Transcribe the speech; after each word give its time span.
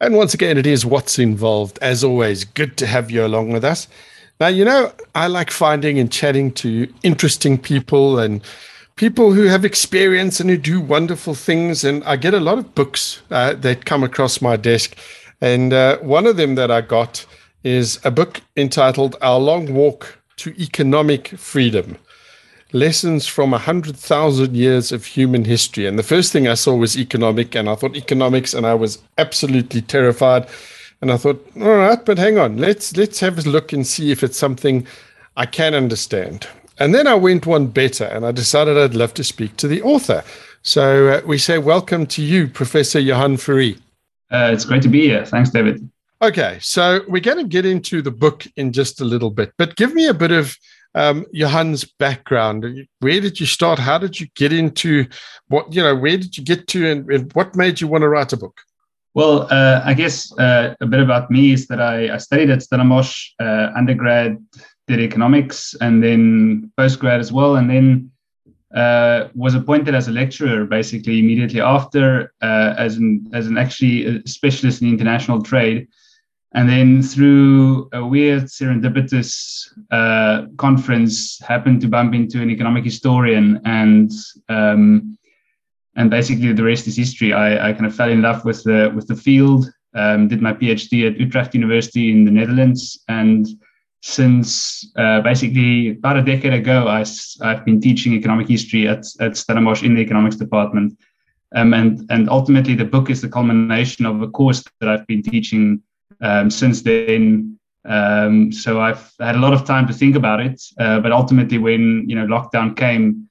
And 0.00 0.16
once 0.16 0.32
again, 0.32 0.56
it 0.56 0.66
is 0.66 0.86
what's 0.86 1.18
involved. 1.18 1.78
As 1.82 2.02
always, 2.02 2.44
good 2.44 2.78
to 2.78 2.86
have 2.86 3.10
you 3.10 3.24
along 3.24 3.52
with 3.52 3.64
us. 3.64 3.86
Now, 4.40 4.46
you 4.46 4.64
know, 4.64 4.92
I 5.14 5.26
like 5.26 5.50
finding 5.50 5.98
and 5.98 6.10
chatting 6.10 6.52
to 6.52 6.90
interesting 7.02 7.58
people 7.58 8.18
and 8.18 8.40
people 8.96 9.34
who 9.34 9.44
have 9.44 9.64
experience 9.64 10.40
and 10.40 10.48
who 10.48 10.56
do 10.56 10.80
wonderful 10.80 11.34
things. 11.34 11.84
And 11.84 12.02
I 12.04 12.16
get 12.16 12.32
a 12.32 12.40
lot 12.40 12.56
of 12.56 12.74
books 12.74 13.20
uh, 13.30 13.52
that 13.54 13.84
come 13.84 14.02
across 14.02 14.40
my 14.40 14.56
desk. 14.56 14.96
And 15.42 15.74
uh, 15.74 15.98
one 15.98 16.26
of 16.26 16.38
them 16.38 16.54
that 16.54 16.70
I 16.70 16.80
got 16.80 17.26
is 17.62 18.00
a 18.02 18.10
book 18.10 18.40
entitled 18.56 19.16
Our 19.20 19.38
Long 19.38 19.74
Walk 19.74 20.18
to 20.36 20.58
Economic 20.58 21.28
Freedom 21.28 21.98
lessons 22.72 23.26
from 23.26 23.50
100,000 23.50 24.56
years 24.56 24.92
of 24.92 25.04
human 25.04 25.44
history. 25.44 25.86
And 25.86 25.98
the 25.98 26.02
first 26.02 26.32
thing 26.32 26.48
I 26.48 26.54
saw 26.54 26.74
was 26.74 26.98
economic, 26.98 27.54
and 27.54 27.68
I 27.68 27.74
thought 27.74 27.96
economics, 27.96 28.54
and 28.54 28.66
I 28.66 28.74
was 28.74 28.98
absolutely 29.18 29.82
terrified. 29.82 30.46
And 31.00 31.10
I 31.10 31.16
thought, 31.16 31.44
all 31.56 31.76
right, 31.76 32.04
but 32.04 32.18
hang 32.18 32.38
on, 32.38 32.58
let's 32.58 32.96
let's 32.96 33.20
have 33.20 33.38
a 33.38 33.48
look 33.48 33.72
and 33.72 33.86
see 33.86 34.10
if 34.10 34.22
it's 34.22 34.38
something 34.38 34.86
I 35.36 35.46
can 35.46 35.74
understand. 35.74 36.46
And 36.78 36.94
then 36.94 37.06
I 37.06 37.14
went 37.14 37.46
one 37.46 37.66
better, 37.68 38.04
and 38.04 38.24
I 38.24 38.32
decided 38.32 38.76
I'd 38.76 38.94
love 38.94 39.14
to 39.14 39.24
speak 39.24 39.56
to 39.58 39.68
the 39.68 39.82
author. 39.82 40.22
So 40.62 41.08
uh, 41.08 41.20
we 41.26 41.38
say 41.38 41.58
welcome 41.58 42.06
to 42.06 42.22
you, 42.22 42.46
Professor 42.46 43.00
Johan 43.00 43.36
Fourie. 43.36 43.78
Uh, 44.30 44.50
it's 44.52 44.64
great 44.64 44.82
to 44.82 44.88
be 44.88 45.02
here. 45.02 45.24
Thanks, 45.24 45.50
David. 45.50 45.88
Okay, 46.22 46.58
so 46.60 47.00
we're 47.08 47.22
going 47.22 47.38
to 47.38 47.44
get 47.44 47.64
into 47.64 48.02
the 48.02 48.10
book 48.10 48.46
in 48.56 48.72
just 48.72 49.00
a 49.00 49.04
little 49.04 49.30
bit, 49.30 49.54
but 49.56 49.76
give 49.76 49.94
me 49.94 50.06
a 50.06 50.12
bit 50.12 50.30
of 50.30 50.54
um, 50.94 51.26
Johan's 51.32 51.84
background. 51.84 52.64
Where 53.00 53.20
did 53.20 53.38
you 53.40 53.46
start? 53.46 53.78
How 53.78 53.98
did 53.98 54.20
you 54.20 54.26
get 54.34 54.52
into 54.52 55.06
what, 55.48 55.72
you 55.72 55.82
know, 55.82 55.94
where 55.94 56.16
did 56.16 56.36
you 56.36 56.44
get 56.44 56.66
to 56.68 56.90
and, 56.90 57.10
and 57.10 57.32
what 57.34 57.56
made 57.56 57.80
you 57.80 57.88
want 57.88 58.02
to 58.02 58.08
write 58.08 58.32
a 58.32 58.36
book? 58.36 58.60
Well, 59.14 59.48
uh, 59.50 59.82
I 59.84 59.94
guess 59.94 60.32
uh, 60.38 60.74
a 60.80 60.86
bit 60.86 61.00
about 61.00 61.30
me 61.30 61.52
is 61.52 61.66
that 61.66 61.80
I, 61.80 62.14
I 62.14 62.16
studied 62.18 62.50
at 62.50 62.62
Stellenbosch 62.62 63.30
uh, 63.40 63.70
undergrad, 63.76 64.38
did 64.86 65.00
economics, 65.00 65.74
and 65.80 66.02
then 66.02 66.72
postgrad 66.78 67.18
as 67.18 67.32
well, 67.32 67.56
and 67.56 67.68
then 67.68 68.10
uh, 68.74 69.28
was 69.34 69.56
appointed 69.56 69.96
as 69.96 70.06
a 70.06 70.12
lecturer 70.12 70.64
basically 70.64 71.18
immediately 71.18 71.60
after 71.60 72.32
uh, 72.40 72.74
as 72.78 72.98
an 72.98 73.28
as 73.32 73.48
an 73.48 73.58
actually 73.58 74.22
specialist 74.26 74.80
in 74.80 74.88
international 74.88 75.42
trade. 75.42 75.88
And 76.52 76.68
then 76.68 77.02
through 77.02 77.88
a 77.92 78.04
weird 78.04 78.44
serendipitous 78.44 79.68
uh, 79.90 80.46
conference, 80.56 81.38
happened 81.40 81.80
to 81.82 81.88
bump 81.88 82.12
into 82.14 82.42
an 82.42 82.50
economic 82.50 82.84
historian, 82.84 83.60
and 83.64 84.10
um, 84.48 85.16
and 85.96 86.10
basically 86.10 86.52
the 86.52 86.64
rest 86.64 86.88
is 86.88 86.96
history. 86.96 87.32
I, 87.32 87.68
I 87.68 87.72
kind 87.72 87.86
of 87.86 87.94
fell 87.94 88.10
in 88.10 88.22
love 88.22 88.44
with 88.44 88.64
the 88.64 88.92
with 88.94 89.06
the 89.06 89.14
field. 89.14 89.70
Um, 89.94 90.28
did 90.28 90.42
my 90.42 90.52
PhD 90.52 91.08
at 91.08 91.20
Utrecht 91.20 91.54
University 91.54 92.10
in 92.10 92.24
the 92.24 92.30
Netherlands, 92.30 93.04
and 93.08 93.46
since 94.02 94.90
uh, 94.96 95.20
basically 95.20 95.90
about 95.90 96.16
a 96.16 96.22
decade 96.22 96.54
ago, 96.54 96.88
I, 96.88 97.04
I've 97.42 97.64
been 97.64 97.80
teaching 97.80 98.14
economic 98.14 98.48
history 98.48 98.88
at, 98.88 99.04
at 99.20 99.36
Stellenbosch 99.36 99.82
in 99.82 99.94
the 99.94 100.00
economics 100.00 100.36
department. 100.36 100.98
Um, 101.54 101.74
and, 101.74 102.06
and 102.10 102.30
ultimately, 102.30 102.74
the 102.74 102.84
book 102.84 103.10
is 103.10 103.20
the 103.20 103.28
culmination 103.28 104.06
of 104.06 104.22
a 104.22 104.28
course 104.28 104.64
that 104.80 104.88
I've 104.88 105.06
been 105.06 105.22
teaching 105.22 105.82
um, 106.20 106.50
since 106.50 106.82
then. 106.82 107.58
Um, 107.84 108.52
so 108.52 108.80
I've 108.80 109.10
had 109.18 109.36
a 109.36 109.38
lot 109.38 109.54
of 109.54 109.64
time 109.64 109.86
to 109.86 109.94
think 109.94 110.14
about 110.14 110.40
it. 110.40 110.62
Uh, 110.78 111.00
but 111.00 111.12
ultimately, 111.12 111.58
when 111.58 112.04
you 112.08 112.14
know 112.14 112.26
lockdown 112.26 112.76
came, 112.76 113.28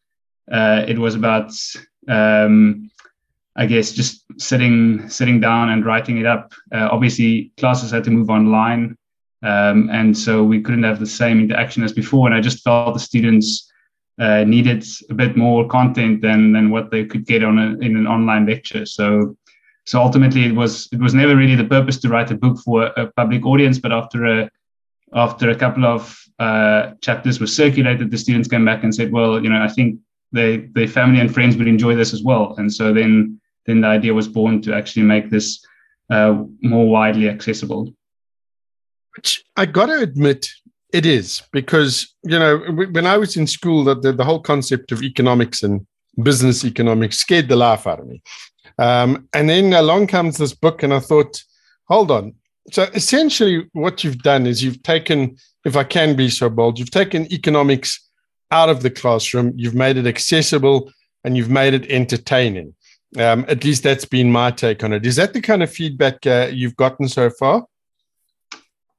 uh, 0.51 0.85
it 0.87 0.97
was 0.97 1.15
about 1.15 1.51
um, 2.07 2.89
I 3.55 3.65
guess 3.65 3.91
just 3.91 4.23
sitting 4.37 5.07
sitting 5.09 5.39
down 5.39 5.69
and 5.69 5.85
writing 5.85 6.17
it 6.17 6.25
up. 6.25 6.53
Uh, 6.71 6.87
obviously, 6.91 7.51
classes 7.57 7.91
had 7.91 8.03
to 8.05 8.11
move 8.11 8.29
online, 8.29 8.97
um, 9.43 9.89
and 9.91 10.17
so 10.17 10.43
we 10.43 10.61
couldn't 10.61 10.83
have 10.83 10.99
the 10.99 11.05
same 11.05 11.39
interaction 11.39 11.83
as 11.83 11.93
before. 11.93 12.27
And 12.27 12.35
I 12.35 12.41
just 12.41 12.63
felt 12.63 12.93
the 12.93 12.99
students 12.99 13.71
uh, 14.17 14.43
needed 14.43 14.85
a 15.09 15.13
bit 15.13 15.37
more 15.37 15.67
content 15.67 16.21
than 16.21 16.53
than 16.53 16.71
what 16.71 16.89
they 16.89 17.05
could 17.05 17.25
get 17.25 17.43
on 17.43 17.59
a, 17.59 17.77
in 17.85 17.95
an 17.95 18.07
online 18.07 18.45
lecture. 18.45 18.85
So 18.85 19.35
so 19.89 19.99
ultimately 20.05 20.43
it 20.49 20.55
was 20.61 20.73
it 20.95 20.99
was 21.05 21.13
never 21.13 21.35
really 21.35 21.55
the 21.55 21.71
purpose 21.75 21.97
to 21.99 22.09
write 22.09 22.31
a 22.31 22.41
book 22.43 22.57
for 22.65 22.77
a, 23.01 23.03
public 23.21 23.45
audience 23.45 23.77
but 23.83 23.91
after 23.91 24.19
a 24.25 24.49
after 25.13 25.49
a 25.49 25.55
couple 25.63 25.85
of 25.85 26.01
uh, 26.47 26.91
chapters 27.01 27.39
were 27.39 27.53
circulated 27.61 28.11
the 28.11 28.17
students 28.25 28.47
came 28.47 28.65
back 28.69 28.83
and 28.83 28.93
said 28.93 29.11
well 29.11 29.31
you 29.43 29.49
know 29.49 29.61
i 29.61 29.71
think 29.75 29.99
they 30.31 30.57
their 30.57 30.87
family 30.87 31.19
and 31.19 31.33
friends 31.33 31.57
would 31.57 31.67
enjoy 31.67 31.95
this 31.95 32.13
as 32.13 32.23
well. 32.23 32.55
And 32.57 32.71
so 32.71 32.93
then 32.93 33.39
then 33.65 33.81
the 33.81 33.87
idea 33.87 34.13
was 34.13 34.27
born 34.27 34.61
to 34.63 34.75
actually 34.75 35.03
make 35.03 35.29
this 35.29 35.63
uh, 36.09 36.43
more 36.61 36.87
widely 36.89 37.29
accessible. 37.29 37.93
Which 39.15 39.43
i 39.57 39.65
got 39.65 39.87
to 39.87 39.99
admit 40.01 40.49
it 40.93 41.05
is 41.05 41.41
because 41.51 42.15
you 42.23 42.39
know 42.39 42.57
when 42.91 43.05
i 43.05 43.17
was 43.17 43.35
in 43.35 43.47
school 43.47 43.83
the, 43.83 43.95
the, 43.95 44.13
the 44.13 44.23
whole 44.23 44.39
concept 44.39 44.91
of 44.91 45.03
economics 45.03 45.63
and 45.63 45.85
business 46.23 46.63
economics 46.63 47.17
scared 47.17 47.49
the 47.49 47.55
life 47.55 47.85
out 47.87 47.99
of 47.99 48.07
me 48.07 48.21
um, 48.77 49.27
and 49.33 49.49
then 49.49 49.73
along 49.73 50.07
comes 50.07 50.37
this 50.37 50.53
book, 50.53 50.83
and 50.83 50.93
I 50.93 50.99
thought, 50.99 51.43
hold 51.87 52.11
on. 52.11 52.35
So 52.71 52.83
essentially, 52.93 53.67
what 53.73 54.03
you've 54.03 54.19
done 54.19 54.45
is 54.45 54.63
you've 54.63 54.83
taken, 54.83 55.37
if 55.65 55.75
I 55.75 55.83
can 55.83 56.15
be 56.15 56.29
so 56.29 56.49
bold, 56.49 56.77
you've 56.77 56.91
taken 56.91 57.31
economics 57.33 58.07
out 58.51 58.69
of 58.69 58.81
the 58.81 58.89
classroom, 58.89 59.53
you've 59.55 59.75
made 59.75 59.97
it 59.97 60.07
accessible, 60.07 60.91
and 61.23 61.35
you've 61.35 61.49
made 61.49 61.73
it 61.73 61.89
entertaining. 61.89 62.75
Um, 63.17 63.43
at 63.47 63.63
least 63.63 63.83
that's 63.83 64.05
been 64.05 64.31
my 64.31 64.51
take 64.51 64.83
on 64.83 64.93
it. 64.93 65.05
Is 65.05 65.15
that 65.15 65.33
the 65.33 65.41
kind 65.41 65.63
of 65.63 65.71
feedback 65.71 66.25
uh, 66.27 66.49
you've 66.51 66.75
gotten 66.75 67.07
so 67.07 67.31
far? 67.31 67.65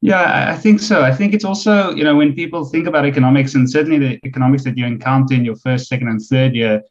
Yeah, 0.03 0.51
I 0.51 0.57
think 0.57 0.81
so. 0.81 1.03
I 1.03 1.15
think 1.15 1.35
it's 1.35 1.45
also, 1.45 1.95
you 1.95 2.05
know, 2.05 2.17
when 2.17 2.35
people 2.35 2.65
think 2.65 2.87
about 2.87 3.05
economics 3.05 3.55
and 3.55 3.71
certainly 3.71 3.99
the 3.99 4.19
economics 4.27 4.65
that 4.65 4.77
you 4.77 4.87
encounter 4.87 5.35
in 5.35 5.45
your 5.45 5.57
first, 5.57 5.89
second, 5.89 6.09
and 6.09 6.21
third 6.21 6.55
year, 6.55 6.83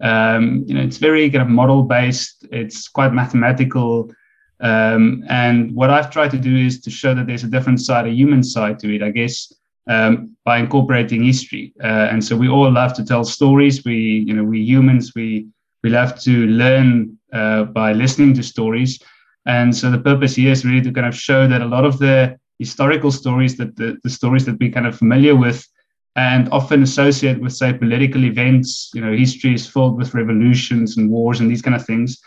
um, 0.00 0.64
you 0.66 0.74
know, 0.74 0.82
it's 0.82 0.98
very 0.98 1.30
kind 1.30 1.42
of 1.42 1.48
model 1.48 1.82
based. 1.82 2.46
It's 2.50 2.88
quite 2.88 3.12
mathematical. 3.12 4.10
Um, 4.60 5.24
and 5.28 5.74
what 5.74 5.90
I've 5.90 6.10
tried 6.10 6.30
to 6.32 6.38
do 6.38 6.56
is 6.56 6.80
to 6.82 6.90
show 6.90 7.14
that 7.14 7.26
there's 7.26 7.44
a 7.44 7.48
different 7.48 7.80
side, 7.80 8.06
a 8.06 8.10
human 8.10 8.42
side 8.42 8.78
to 8.80 8.94
it, 8.94 9.02
I 9.02 9.10
guess, 9.10 9.52
um, 9.86 10.36
by 10.44 10.58
incorporating 10.58 11.24
history. 11.24 11.72
Uh, 11.82 12.08
and 12.10 12.24
so 12.24 12.36
we 12.36 12.48
all 12.48 12.70
love 12.70 12.94
to 12.94 13.04
tell 13.04 13.24
stories. 13.24 13.84
We, 13.84 14.24
you 14.26 14.34
know, 14.34 14.44
we 14.44 14.60
humans, 14.60 15.12
we 15.14 15.46
we 15.82 15.90
love 15.90 16.18
to 16.20 16.46
learn 16.46 17.16
uh, 17.32 17.64
by 17.64 17.92
listening 17.92 18.34
to 18.34 18.42
stories. 18.42 18.98
And 19.46 19.76
so 19.76 19.90
the 19.90 19.98
purpose 19.98 20.34
here 20.34 20.50
is 20.50 20.64
really 20.64 20.82
to 20.82 20.92
kind 20.92 21.06
of 21.06 21.14
show 21.14 21.46
that 21.46 21.62
a 21.62 21.66
lot 21.66 21.84
of 21.84 21.98
the 21.98 22.38
historical 22.58 23.12
stories 23.12 23.56
that 23.58 23.76
the, 23.76 23.96
the 24.02 24.10
stories 24.10 24.44
that 24.46 24.58
we 24.58 24.70
kind 24.70 24.86
of 24.86 24.98
familiar 24.98 25.36
with 25.36 25.64
and 26.16 26.48
often 26.50 26.82
associated 26.82 27.42
with, 27.42 27.52
say, 27.52 27.72
political 27.72 28.24
events. 28.24 28.90
You 28.94 29.02
know, 29.02 29.16
history 29.16 29.54
is 29.54 29.66
filled 29.66 29.96
with 29.96 30.14
revolutions 30.14 30.96
and 30.96 31.10
wars 31.10 31.40
and 31.40 31.50
these 31.50 31.62
kind 31.62 31.76
of 31.76 31.84
things, 31.84 32.18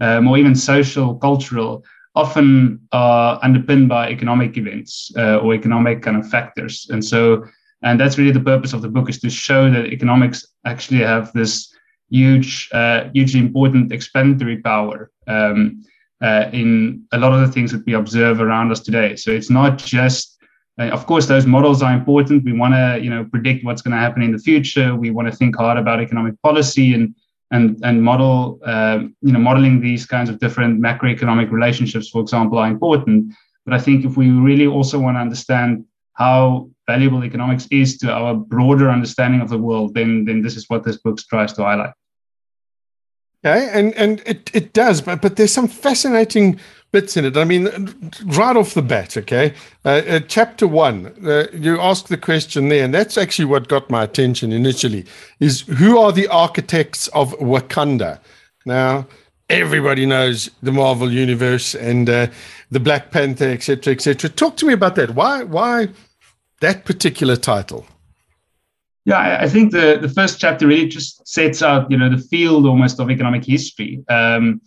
um, 0.00 0.28
or 0.28 0.38
even 0.38 0.54
social, 0.54 1.16
cultural, 1.16 1.84
often 2.14 2.80
are 2.92 3.38
underpinned 3.42 3.88
by 3.88 4.08
economic 4.08 4.56
events 4.56 5.10
uh, 5.18 5.38
or 5.38 5.54
economic 5.54 6.02
kind 6.02 6.16
of 6.16 6.28
factors. 6.28 6.86
And 6.90 7.04
so, 7.04 7.44
and 7.82 7.98
that's 7.98 8.16
really 8.16 8.32
the 8.32 8.40
purpose 8.40 8.72
of 8.72 8.82
the 8.82 8.88
book 8.88 9.10
is 9.10 9.18
to 9.20 9.30
show 9.30 9.70
that 9.70 9.86
economics 9.86 10.46
actually 10.64 11.00
have 11.00 11.32
this 11.32 11.74
huge, 12.10 12.68
uh, 12.72 13.08
hugely 13.12 13.40
important 13.40 13.92
explanatory 13.92 14.58
power. 14.58 15.10
Um, 15.26 15.82
uh, 16.22 16.48
in 16.52 17.02
a 17.10 17.18
lot 17.18 17.32
of 17.32 17.40
the 17.40 17.52
things 17.52 17.72
that 17.72 17.84
we 17.84 17.94
observe 17.94 18.40
around 18.40 18.70
us 18.70 18.78
today. 18.78 19.16
So 19.16 19.32
it's 19.32 19.50
not 19.50 19.76
just 19.76 20.31
uh, 20.78 20.84
of 20.84 21.06
course, 21.06 21.26
those 21.26 21.46
models 21.46 21.82
are 21.82 21.92
important. 21.92 22.44
We 22.44 22.52
want 22.52 22.74
to, 22.74 22.98
you 23.02 23.10
know, 23.10 23.24
predict 23.24 23.64
what's 23.64 23.82
going 23.82 23.92
to 23.92 23.98
happen 23.98 24.22
in 24.22 24.32
the 24.32 24.38
future. 24.38 24.94
We 24.94 25.10
want 25.10 25.30
to 25.30 25.36
think 25.36 25.56
hard 25.56 25.78
about 25.78 26.00
economic 26.00 26.40
policy 26.42 26.94
and 26.94 27.14
and 27.50 27.78
and 27.84 28.02
model, 28.02 28.58
uh, 28.64 29.00
you 29.20 29.32
know, 29.32 29.38
modeling 29.38 29.80
these 29.80 30.06
kinds 30.06 30.30
of 30.30 30.38
different 30.38 30.80
macroeconomic 30.80 31.50
relationships, 31.50 32.08
for 32.08 32.22
example, 32.22 32.58
are 32.58 32.68
important. 32.68 33.34
But 33.66 33.74
I 33.74 33.78
think 33.78 34.04
if 34.04 34.16
we 34.16 34.30
really 34.30 34.66
also 34.66 34.98
want 34.98 35.16
to 35.16 35.20
understand 35.20 35.84
how 36.14 36.70
valuable 36.86 37.22
economics 37.24 37.66
is 37.70 37.98
to 37.98 38.10
our 38.10 38.34
broader 38.34 38.90
understanding 38.90 39.42
of 39.42 39.50
the 39.50 39.58
world, 39.58 39.92
then 39.92 40.24
then 40.24 40.40
this 40.40 40.56
is 40.56 40.70
what 40.70 40.84
this 40.84 40.96
book 40.96 41.18
tries 41.18 41.52
to 41.54 41.62
highlight. 41.62 41.92
Okay, 43.44 43.68
and 43.72 43.94
and 43.94 44.22
it, 44.24 44.50
it 44.54 44.72
does, 44.72 45.02
but 45.02 45.20
but 45.20 45.36
there's 45.36 45.52
some 45.52 45.68
fascinating 45.68 46.58
bits 46.92 47.16
in 47.16 47.24
it. 47.24 47.36
I 47.36 47.44
mean, 47.44 47.68
right 48.26 48.56
off 48.56 48.74
the 48.74 48.82
bat, 48.82 49.16
okay. 49.16 49.54
Uh, 49.84 50.02
uh, 50.06 50.20
chapter 50.20 50.68
one, 50.68 51.06
uh, 51.26 51.46
you 51.52 51.80
ask 51.80 52.06
the 52.06 52.16
question 52.16 52.68
there, 52.68 52.84
and 52.84 52.94
that's 52.94 53.18
actually 53.18 53.46
what 53.46 53.68
got 53.68 53.90
my 53.90 54.04
attention 54.04 54.52
initially. 54.52 55.06
Is 55.40 55.62
who 55.62 55.98
are 55.98 56.12
the 56.12 56.28
architects 56.28 57.08
of 57.08 57.32
Wakanda? 57.38 58.20
Now, 58.64 59.06
everybody 59.48 60.06
knows 60.06 60.50
the 60.62 60.72
Marvel 60.72 61.10
universe 61.10 61.74
and 61.74 62.08
uh, 62.08 62.26
the 62.70 62.80
Black 62.80 63.10
Panther, 63.10 63.48
etc., 63.48 63.94
etc. 63.94 64.30
Talk 64.30 64.56
to 64.58 64.66
me 64.66 64.74
about 64.74 64.94
that. 64.96 65.14
Why, 65.14 65.42
why 65.42 65.88
that 66.60 66.84
particular 66.84 67.36
title? 67.36 67.86
Yeah, 69.04 69.38
I 69.40 69.48
think 69.48 69.72
the 69.72 69.98
the 70.00 70.08
first 70.08 70.38
chapter 70.38 70.64
really 70.64 70.86
just 70.86 71.26
sets 71.26 71.60
out, 71.60 71.90
you 71.90 71.96
know, 71.96 72.08
the 72.08 72.22
field 72.22 72.66
almost 72.66 73.00
of 73.00 73.10
economic 73.10 73.44
history. 73.44 74.04
Um, 74.08 74.60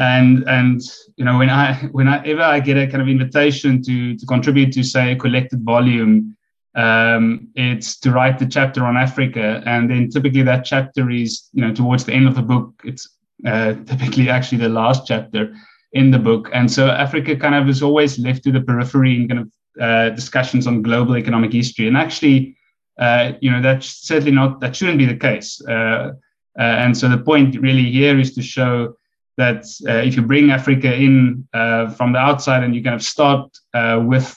and 0.00 0.48
and 0.48 0.80
you 1.16 1.24
know 1.26 1.36
when 1.38 1.50
I 1.50 1.74
whenever 1.92 2.42
I 2.42 2.58
get 2.60 2.78
a 2.78 2.86
kind 2.86 3.02
of 3.02 3.08
invitation 3.08 3.82
to 3.82 4.16
to 4.16 4.26
contribute 4.26 4.72
to 4.72 4.82
say 4.82 5.12
a 5.12 5.16
collected 5.16 5.62
volume, 5.62 6.36
um, 6.74 7.48
it's 7.54 7.98
to 8.00 8.10
write 8.10 8.38
the 8.38 8.46
chapter 8.46 8.84
on 8.86 8.96
Africa, 8.96 9.62
and 9.66 9.90
then 9.90 10.08
typically 10.08 10.42
that 10.42 10.64
chapter 10.64 11.10
is 11.10 11.50
you 11.52 11.60
know 11.62 11.74
towards 11.74 12.04
the 12.04 12.14
end 12.14 12.26
of 12.26 12.34
the 12.34 12.42
book. 12.42 12.72
It's 12.82 13.06
uh, 13.46 13.74
typically 13.84 14.30
actually 14.30 14.58
the 14.58 14.70
last 14.70 15.06
chapter 15.06 15.54
in 15.92 16.10
the 16.10 16.18
book, 16.18 16.48
and 16.54 16.70
so 16.70 16.88
Africa 16.88 17.36
kind 17.36 17.54
of 17.54 17.68
is 17.68 17.82
always 17.82 18.18
left 18.18 18.42
to 18.44 18.52
the 18.52 18.62
periphery 18.62 19.16
in 19.16 19.28
kind 19.28 19.40
of 19.40 19.52
uh, 19.80 20.10
discussions 20.14 20.66
on 20.66 20.82
global 20.82 21.16
economic 21.16 21.52
history, 21.52 21.86
and 21.88 21.96
actually. 21.96 22.56
Uh, 22.98 23.32
you 23.40 23.50
know 23.50 23.62
that's 23.62 24.06
certainly 24.06 24.32
not 24.32 24.60
that 24.60 24.76
shouldn't 24.76 24.98
be 24.98 25.06
the 25.06 25.16
case 25.16 25.62
uh, 25.68 26.10
uh, 26.58 26.82
and 26.82 26.94
so 26.94 27.08
the 27.08 27.16
point 27.16 27.58
really 27.58 27.90
here 27.90 28.18
is 28.18 28.34
to 28.34 28.42
show 28.42 28.94
that 29.42 29.62
uh, 29.90 30.06
if 30.08 30.12
you 30.16 30.22
bring 30.22 30.50
Africa 30.50 30.90
in 31.06 31.14
uh, 31.60 31.84
from 31.96 32.12
the 32.12 32.18
outside 32.28 32.62
and 32.62 32.74
you 32.74 32.82
kind 32.82 32.98
of 33.00 33.02
start 33.02 33.44
uh, 33.74 33.98
with 34.12 34.28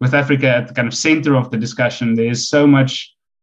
with 0.00 0.14
Africa 0.22 0.48
at 0.58 0.66
the 0.68 0.74
kind 0.74 0.88
of 0.88 0.94
center 1.08 1.32
of 1.36 1.50
the 1.50 1.60
discussion, 1.66 2.14
there 2.14 2.32
is 2.36 2.48
so 2.48 2.66
much 2.76 2.92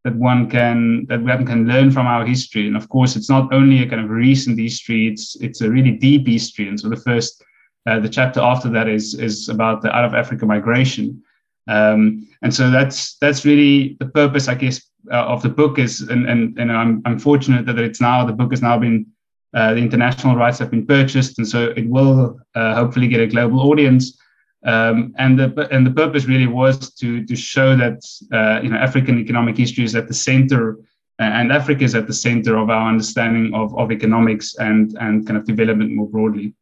that 0.03 0.15
one 0.15 0.49
can 0.55 1.05
that 1.09 1.21
one 1.31 1.45
can 1.45 1.67
learn 1.71 1.91
from 1.91 2.07
our 2.07 2.25
history. 2.33 2.65
And 2.67 2.77
of 2.81 2.87
course, 2.95 3.15
it's 3.17 3.29
not 3.35 3.53
only 3.53 3.77
a 3.81 3.89
kind 3.89 4.03
of 4.03 4.09
recent 4.09 4.59
history; 4.59 5.01
it's 5.11 5.25
it's 5.45 5.61
a 5.61 5.69
really 5.75 5.93
deep 6.07 6.27
history. 6.27 6.67
And 6.69 6.79
so 6.79 6.89
the 6.89 7.03
first 7.09 7.43
uh, 7.87 7.99
the 7.99 8.13
chapter 8.17 8.39
after 8.51 8.69
that 8.75 8.87
is 8.87 9.05
is 9.27 9.49
about 9.49 9.81
the 9.81 9.89
out 9.95 10.05
of 10.05 10.13
Africa 10.13 10.45
migration. 10.45 11.23
Um, 11.67 12.27
and 12.41 12.53
so 12.53 12.63
that's 12.71 13.17
that's 13.21 13.45
really 13.45 13.97
the 13.99 14.09
purpose, 14.21 14.47
I 14.47 14.55
guess, 14.55 14.77
uh, 15.09 15.25
of 15.33 15.41
the 15.41 15.49
book 15.49 15.79
is, 15.79 16.01
and, 16.01 16.27
and, 16.29 16.57
and 16.59 16.71
I'm, 16.71 17.01
I'm 17.05 17.19
fortunate 17.19 17.65
that 17.65 17.79
it's 17.79 18.01
now, 18.01 18.25
the 18.25 18.33
book 18.33 18.51
has 18.51 18.61
now 18.61 18.77
been, 18.77 19.07
the 19.53 19.77
international 19.77 20.35
rights 20.35 20.59
have 20.59 20.71
been 20.71 20.85
purchased. 20.85 21.37
And 21.37 21.47
so 21.47 21.73
it 21.75 21.87
will 21.87 22.39
uh, 22.55 22.75
hopefully 22.75 23.07
get 23.07 23.21
a 23.21 23.27
global 23.27 23.59
audience. 23.69 24.17
Um, 24.63 25.13
and 25.17 25.39
the 25.39 25.67
and 25.71 25.85
the 25.85 25.91
purpose 25.91 26.25
really 26.25 26.45
was 26.45 26.93
to 26.95 27.25
to 27.25 27.35
show 27.35 27.75
that 27.75 27.97
uh, 28.31 28.61
you 28.61 28.69
know 28.69 28.77
African 28.77 29.17
economic 29.17 29.57
history 29.57 29.83
is 29.83 29.95
at 29.95 30.07
the 30.07 30.13
center, 30.13 30.77
and 31.17 31.51
Africa 31.51 31.83
is 31.83 31.95
at 31.95 32.05
the 32.05 32.13
center 32.13 32.57
of 32.57 32.69
our 32.69 32.87
understanding 32.87 33.55
of, 33.55 33.75
of 33.75 33.91
economics 33.91 34.55
and 34.59 34.95
and 34.99 35.25
kind 35.25 35.37
of 35.37 35.45
development 35.45 35.91
more 35.91 36.07
broadly. 36.07 36.53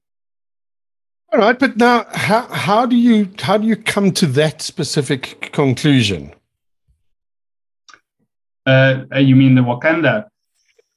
All 1.33 1.39
right, 1.39 1.59
but 1.59 1.75
now 1.75 2.05
how 2.11 2.43
how 2.47 2.85
do 2.85 2.95
you 2.95 3.29
how 3.39 3.57
do 3.57 3.67
you 3.67 3.75
come 3.75 4.11
to 4.13 4.25
that 4.27 4.61
specific 4.61 5.51
conclusion? 5.51 6.31
Uh, 8.65 9.03
uh, 9.13 9.19
you 9.19 9.35
mean 9.35 9.55
the 9.55 9.61
Wakanda? 9.61 10.29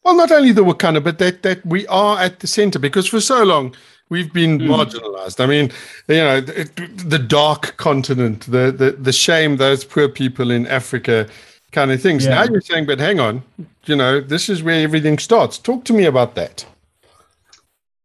Well, 0.04 0.16
not 0.16 0.32
only 0.32 0.52
the 0.52 0.64
Wakanda, 0.64 1.02
but 1.02 1.18
that 1.18 1.42
that 1.42 1.64
we 1.64 1.86
are 1.86 2.18
at 2.18 2.40
the 2.40 2.46
center 2.46 2.78
because 2.78 3.06
for 3.06 3.20
so 3.20 3.44
long 3.44 3.74
we've 4.08 4.32
been 4.32 4.58
mm. 4.58 4.68
marginalized. 4.68 5.42
I 5.42 5.46
mean, 5.46 5.70
you 6.08 6.16
know, 6.16 6.40
the, 6.40 6.70
the 7.06 7.18
dark 7.18 7.76
continent, 7.76 8.42
the, 8.42 8.72
the 8.72 8.92
the 8.92 9.12
shame 9.12 9.56
those 9.56 9.84
poor 9.84 10.08
people 10.08 10.50
in 10.50 10.66
Africa, 10.66 11.28
kind 11.72 11.90
of 11.90 12.00
things. 12.00 12.24
Yeah. 12.24 12.34
Now 12.34 12.44
you're 12.44 12.60
saying, 12.60 12.86
but 12.86 12.98
hang 12.98 13.20
on, 13.20 13.42
you 13.86 13.96
know, 13.96 14.20
this 14.20 14.48
is 14.48 14.62
where 14.62 14.82
everything 14.82 15.18
starts. 15.18 15.58
Talk 15.58 15.84
to 15.84 15.92
me 15.92 16.04
about 16.04 16.34
that. 16.34 16.66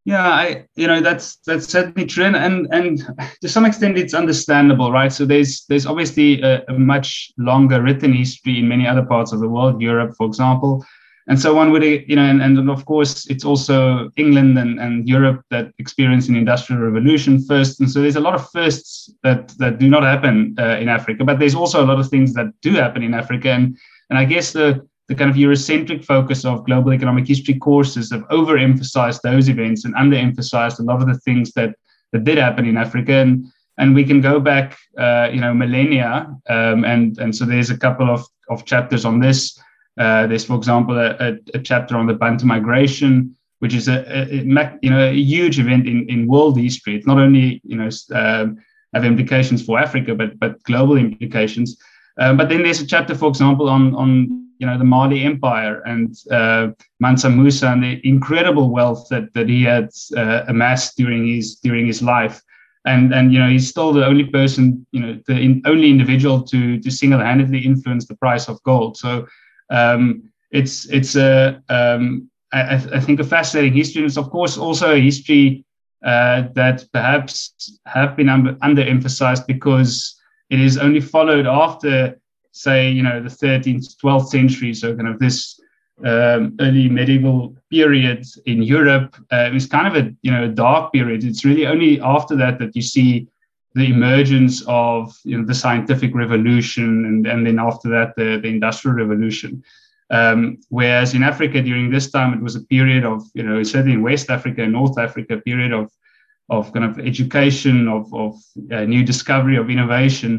Yeah, 0.05 0.25
I 0.25 0.65
you 0.75 0.87
know 0.87 1.01
that's 1.01 1.35
that's 1.45 1.67
certainly 1.67 2.05
true, 2.05 2.23
and 2.23 2.37
and, 2.37 2.67
and 2.71 3.05
to 3.41 3.49
some 3.49 3.65
extent 3.65 3.97
it's 3.97 4.13
understandable, 4.13 4.89
right? 4.89 5.11
So 5.11 5.25
there's 5.25 5.65
there's 5.65 5.85
obviously 5.85 6.41
a, 6.41 6.63
a, 6.69 6.79
much 6.79 7.33
longer 7.37 7.81
written 7.81 8.13
history 8.13 8.59
in 8.59 8.69
many 8.69 8.87
other 8.87 9.03
parts 9.03 9.33
of 9.33 9.41
the 9.41 9.49
world, 9.49 9.81
Europe, 9.81 10.15
for 10.17 10.25
example, 10.25 10.85
and 11.27 11.39
so 11.39 11.53
one 11.53 11.71
would 11.71 11.83
you 11.83 12.15
know, 12.15 12.23
and, 12.23 12.41
and 12.41 12.69
of 12.69 12.85
course 12.85 13.29
it's 13.29 13.45
also 13.45 14.09
England 14.15 14.57
and, 14.57 14.79
and 14.79 15.07
Europe 15.07 15.41
that 15.49 15.71
experienced 15.77 16.29
an 16.29 16.35
industrial 16.35 16.81
revolution 16.81 17.43
first, 17.43 17.79
and 17.79 17.89
so 17.89 18.01
there's 18.01 18.15
a 18.15 18.21
lot 18.21 18.35
of 18.35 18.49
firsts 18.51 19.09
that 19.23 19.49
that 19.57 19.79
do 19.79 19.89
not 19.89 20.03
happen 20.03 20.55
uh, 20.59 20.77
in 20.81 20.89
Africa, 20.89 21.23
but 21.23 21.39
there's 21.39 21.55
also 21.55 21.83
a 21.83 21.87
lot 21.87 21.99
of 21.99 22.09
things 22.09 22.33
that 22.33 22.47
do 22.61 22.71
happen 22.73 23.03
in 23.03 23.13
Africa, 23.13 23.49
and 23.49 23.77
and 24.09 24.17
I 24.17 24.25
guess 24.25 24.51
the 24.53 24.87
the 25.07 25.15
kind 25.15 25.29
of 25.29 25.37
Eurocentric 25.37 26.03
focus 26.03 26.43
of 26.43 26.65
global 26.65 26.93
economic 26.93 27.27
history 27.27 27.57
courses 27.57 28.11
have 28.11 28.27
overemphasized 28.27 29.21
those 29.21 29.47
events 29.47 29.85
and 29.85 29.95
underemphasized 29.95 30.79
a 30.79 30.83
lot 30.83 31.01
of 31.01 31.07
the 31.07 31.17
things 31.19 31.53
that, 31.53 31.75
that 32.11 32.25
did 32.25 32.37
happen 32.37 32.65
in 32.65 32.77
Africa. 32.77 33.13
And, 33.13 33.45
and 33.77 33.95
we 33.95 34.03
can 34.03 34.19
go 34.19 34.39
back, 34.39 34.77
uh, 34.97 35.29
you 35.31 35.39
know, 35.39 35.53
millennia. 35.53 36.27
Um, 36.49 36.83
and, 36.83 37.17
and 37.19 37.33
so 37.33 37.45
there's 37.45 37.69
a 37.69 37.77
couple 37.77 38.09
of, 38.09 38.25
of 38.49 38.65
chapters 38.65 39.05
on 39.05 39.19
this. 39.19 39.57
Uh, 39.97 40.27
there's, 40.27 40.45
for 40.45 40.55
example, 40.55 40.97
a, 40.97 41.15
a, 41.19 41.37
a, 41.55 41.59
chapter 41.59 41.97
on 41.97 42.05
the 42.05 42.13
Bantu 42.13 42.45
migration, 42.45 43.35
which 43.59 43.73
is 43.73 43.87
a, 43.87 44.05
a, 44.07 44.25
you 44.81 44.89
know 44.89 45.09
a 45.09 45.13
huge 45.13 45.59
event 45.59 45.87
in, 45.87 46.07
in 46.07 46.27
world 46.27 46.57
history. 46.59 46.95
It's 46.95 47.07
not 47.07 47.17
only 47.17 47.61
you 47.63 47.77
know 47.77 47.89
uh, 48.13 48.47
have 48.93 49.05
implications 49.05 49.65
for 49.65 49.79
Africa, 49.79 50.13
but 50.13 50.37
but 50.39 50.61
global 50.63 50.97
implications. 50.97 51.77
Um, 52.19 52.37
but 52.37 52.49
then 52.49 52.63
there's 52.63 52.81
a 52.81 52.87
chapter, 52.87 53.15
for 53.15 53.29
example, 53.29 53.69
on 53.69 53.95
on 53.95 54.47
you 54.59 54.67
know 54.67 54.77
the 54.77 54.83
Mali 54.83 55.23
Empire 55.23 55.81
and 55.81 56.15
uh, 56.31 56.69
Mansa 56.99 57.29
Musa 57.29 57.67
and 57.69 57.83
the 57.83 58.01
incredible 58.07 58.69
wealth 58.69 59.07
that 59.09 59.33
that 59.33 59.49
he 59.49 59.63
had 59.63 59.89
uh, 60.15 60.43
amassed 60.47 60.97
during 60.97 61.27
his 61.27 61.55
during 61.55 61.87
his 61.87 62.01
life, 62.01 62.41
and 62.85 63.13
and 63.13 63.33
you 63.33 63.39
know 63.39 63.49
he's 63.49 63.67
still 63.67 63.93
the 63.93 64.05
only 64.05 64.25
person 64.25 64.85
you 64.91 64.99
know 64.99 65.19
the 65.27 65.39
in, 65.39 65.61
only 65.65 65.89
individual 65.89 66.41
to 66.43 66.79
to 66.79 66.91
single 66.91 67.19
handedly 67.19 67.59
influence 67.59 68.05
the 68.05 68.15
price 68.15 68.47
of 68.47 68.61
gold. 68.63 68.97
So 68.97 69.25
um, 69.69 70.31
it's 70.51 70.85
it's 70.89 71.15
a 71.15 71.61
um, 71.69 72.29
I, 72.53 72.75
I, 72.75 72.99
think 72.99 73.19
a 73.19 73.23
fascinating 73.23 73.73
history, 73.73 74.01
and 74.01 74.07
it's 74.07 74.17
of 74.17 74.29
course 74.29 74.57
also 74.57 74.93
a 74.93 74.99
history 74.99 75.65
uh, 76.05 76.43
that 76.53 76.85
perhaps 76.93 77.79
have 77.85 78.15
been 78.15 78.29
under, 78.29 78.53
underemphasized 78.55 79.45
because 79.47 80.17
it 80.49 80.59
is 80.59 80.77
only 80.77 81.01
followed 81.01 81.45
after 81.45 82.17
say, 82.57 82.89
you 82.89 83.03
know, 83.03 83.21
the 83.21 83.29
13th, 83.29 83.95
12th 84.03 84.27
century, 84.27 84.73
so 84.73 84.95
kind 84.95 85.07
of 85.07 85.19
this 85.19 85.59
um, 86.03 86.55
early 86.59 86.89
medieval 86.89 87.55
period 87.69 88.25
in 88.45 88.61
Europe, 88.61 89.15
uh, 89.31 89.45
it 89.47 89.53
was 89.53 89.67
kind 89.67 89.87
of 89.87 89.95
a, 89.95 90.11
you 90.21 90.31
know, 90.31 90.43
a 90.45 90.47
dark 90.47 90.91
period. 90.93 91.23
It's 91.23 91.45
really 91.45 91.67
only 91.67 92.01
after 92.01 92.35
that 92.37 92.59
that 92.59 92.75
you 92.75 92.81
see 92.81 93.27
the 93.77 93.89
emergence 93.97 94.63
of 94.67 95.15
you 95.23 95.37
know, 95.37 95.45
the 95.45 95.53
scientific 95.63 96.11
revolution 96.23 97.05
and, 97.05 97.27
and 97.27 97.45
then 97.45 97.59
after 97.59 97.87
that, 97.89 98.15
the, 98.17 98.39
the 98.41 98.49
industrial 98.49 98.97
revolution. 98.97 99.63
Um, 100.09 100.59
whereas 100.69 101.13
in 101.13 101.23
Africa 101.23 101.61
during 101.61 101.91
this 101.91 102.09
time, 102.09 102.33
it 102.33 102.41
was 102.41 102.55
a 102.55 102.61
period 102.61 103.03
of, 103.05 103.23
you 103.33 103.43
know, 103.43 103.61
certainly 103.63 103.93
in 103.93 104.03
West 104.03 104.29
Africa 104.29 104.63
and 104.63 104.73
North 104.73 104.97
Africa, 104.97 105.35
a 105.35 105.41
period 105.41 105.73
of, 105.73 105.91
of 106.49 106.71
kind 106.73 106.85
of 106.85 106.99
education, 106.99 107.87
of, 107.87 108.11
of 108.13 108.35
uh, 108.71 108.85
new 108.85 109.03
discovery, 109.03 109.57
of 109.57 109.69
innovation. 109.69 110.31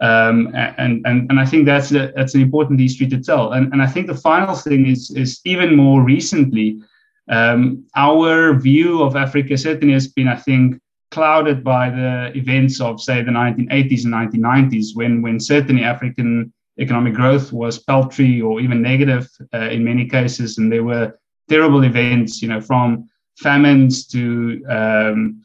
Um, 0.00 0.52
and, 0.54 1.06
and, 1.06 1.30
and 1.30 1.40
I 1.40 1.46
think 1.46 1.64
that's, 1.64 1.92
a, 1.92 2.12
that's 2.16 2.34
an 2.34 2.42
important 2.42 2.80
history 2.80 3.08
to 3.08 3.22
tell. 3.22 3.52
And, 3.52 3.72
and 3.72 3.80
I 3.80 3.86
think 3.86 4.06
the 4.06 4.22
final 4.30 4.54
thing 4.54 4.86
is, 4.86 5.10
is 5.12 5.40
even 5.44 5.76
more 5.76 6.02
recently, 6.02 6.80
um, 7.28 7.84
our 7.94 8.54
view 8.54 9.02
of 9.02 9.16
Africa 9.16 9.56
certainly 9.56 9.94
has 9.94 10.08
been, 10.08 10.28
I 10.28 10.36
think, 10.36 10.80
clouded 11.10 11.62
by 11.62 11.90
the 11.90 12.32
events 12.36 12.80
of, 12.80 13.00
say, 13.00 13.22
the 13.22 13.30
1980s 13.30 14.04
and 14.04 14.14
1990s, 14.14 14.94
when, 14.94 15.22
when 15.22 15.38
certainly 15.40 15.84
African 15.84 16.52
economic 16.78 17.14
growth 17.14 17.52
was 17.52 17.78
paltry 17.78 18.40
or 18.40 18.60
even 18.60 18.82
negative 18.82 19.28
uh, 19.54 19.68
in 19.70 19.84
many 19.84 20.06
cases. 20.06 20.58
And 20.58 20.70
there 20.70 20.84
were 20.84 21.18
terrible 21.48 21.84
events, 21.84 22.42
you 22.42 22.48
know, 22.48 22.60
from 22.60 23.08
famines 23.38 24.06
to 24.08 24.64
um, 24.68 25.42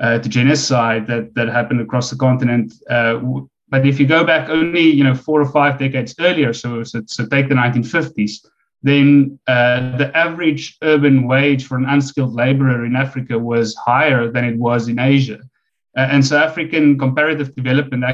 uh, 0.00 0.18
to 0.18 0.28
genocide 0.28 1.06
that 1.06 1.34
that 1.34 1.48
happened 1.48 1.80
across 1.80 2.10
the 2.10 2.16
continent. 2.16 2.72
Uh, 2.88 3.20
but 3.68 3.86
if 3.86 3.98
you 3.98 4.06
go 4.06 4.24
back 4.24 4.48
only, 4.50 4.82
you 4.82 5.04
know, 5.04 5.14
four 5.14 5.40
or 5.40 5.50
five 5.50 5.78
decades 5.78 6.14
earlier, 6.18 6.52
so 6.52 6.82
so, 6.84 7.02
so 7.06 7.26
take 7.26 7.48
the 7.48 7.54
1950s, 7.54 8.46
then 8.82 9.38
uh, 9.46 9.96
the 9.96 10.10
average 10.16 10.76
urban 10.82 11.26
wage 11.28 11.66
for 11.66 11.76
an 11.76 11.86
unskilled 11.86 12.34
laborer 12.34 12.84
in 12.84 12.96
Africa 12.96 13.38
was 13.38 13.76
higher 13.76 14.30
than 14.30 14.44
it 14.44 14.56
was 14.56 14.88
in 14.88 14.98
Asia. 14.98 15.38
Uh, 15.96 16.08
and 16.10 16.24
so 16.24 16.38
African 16.38 16.98
comparative 16.98 17.54
development 17.54 18.04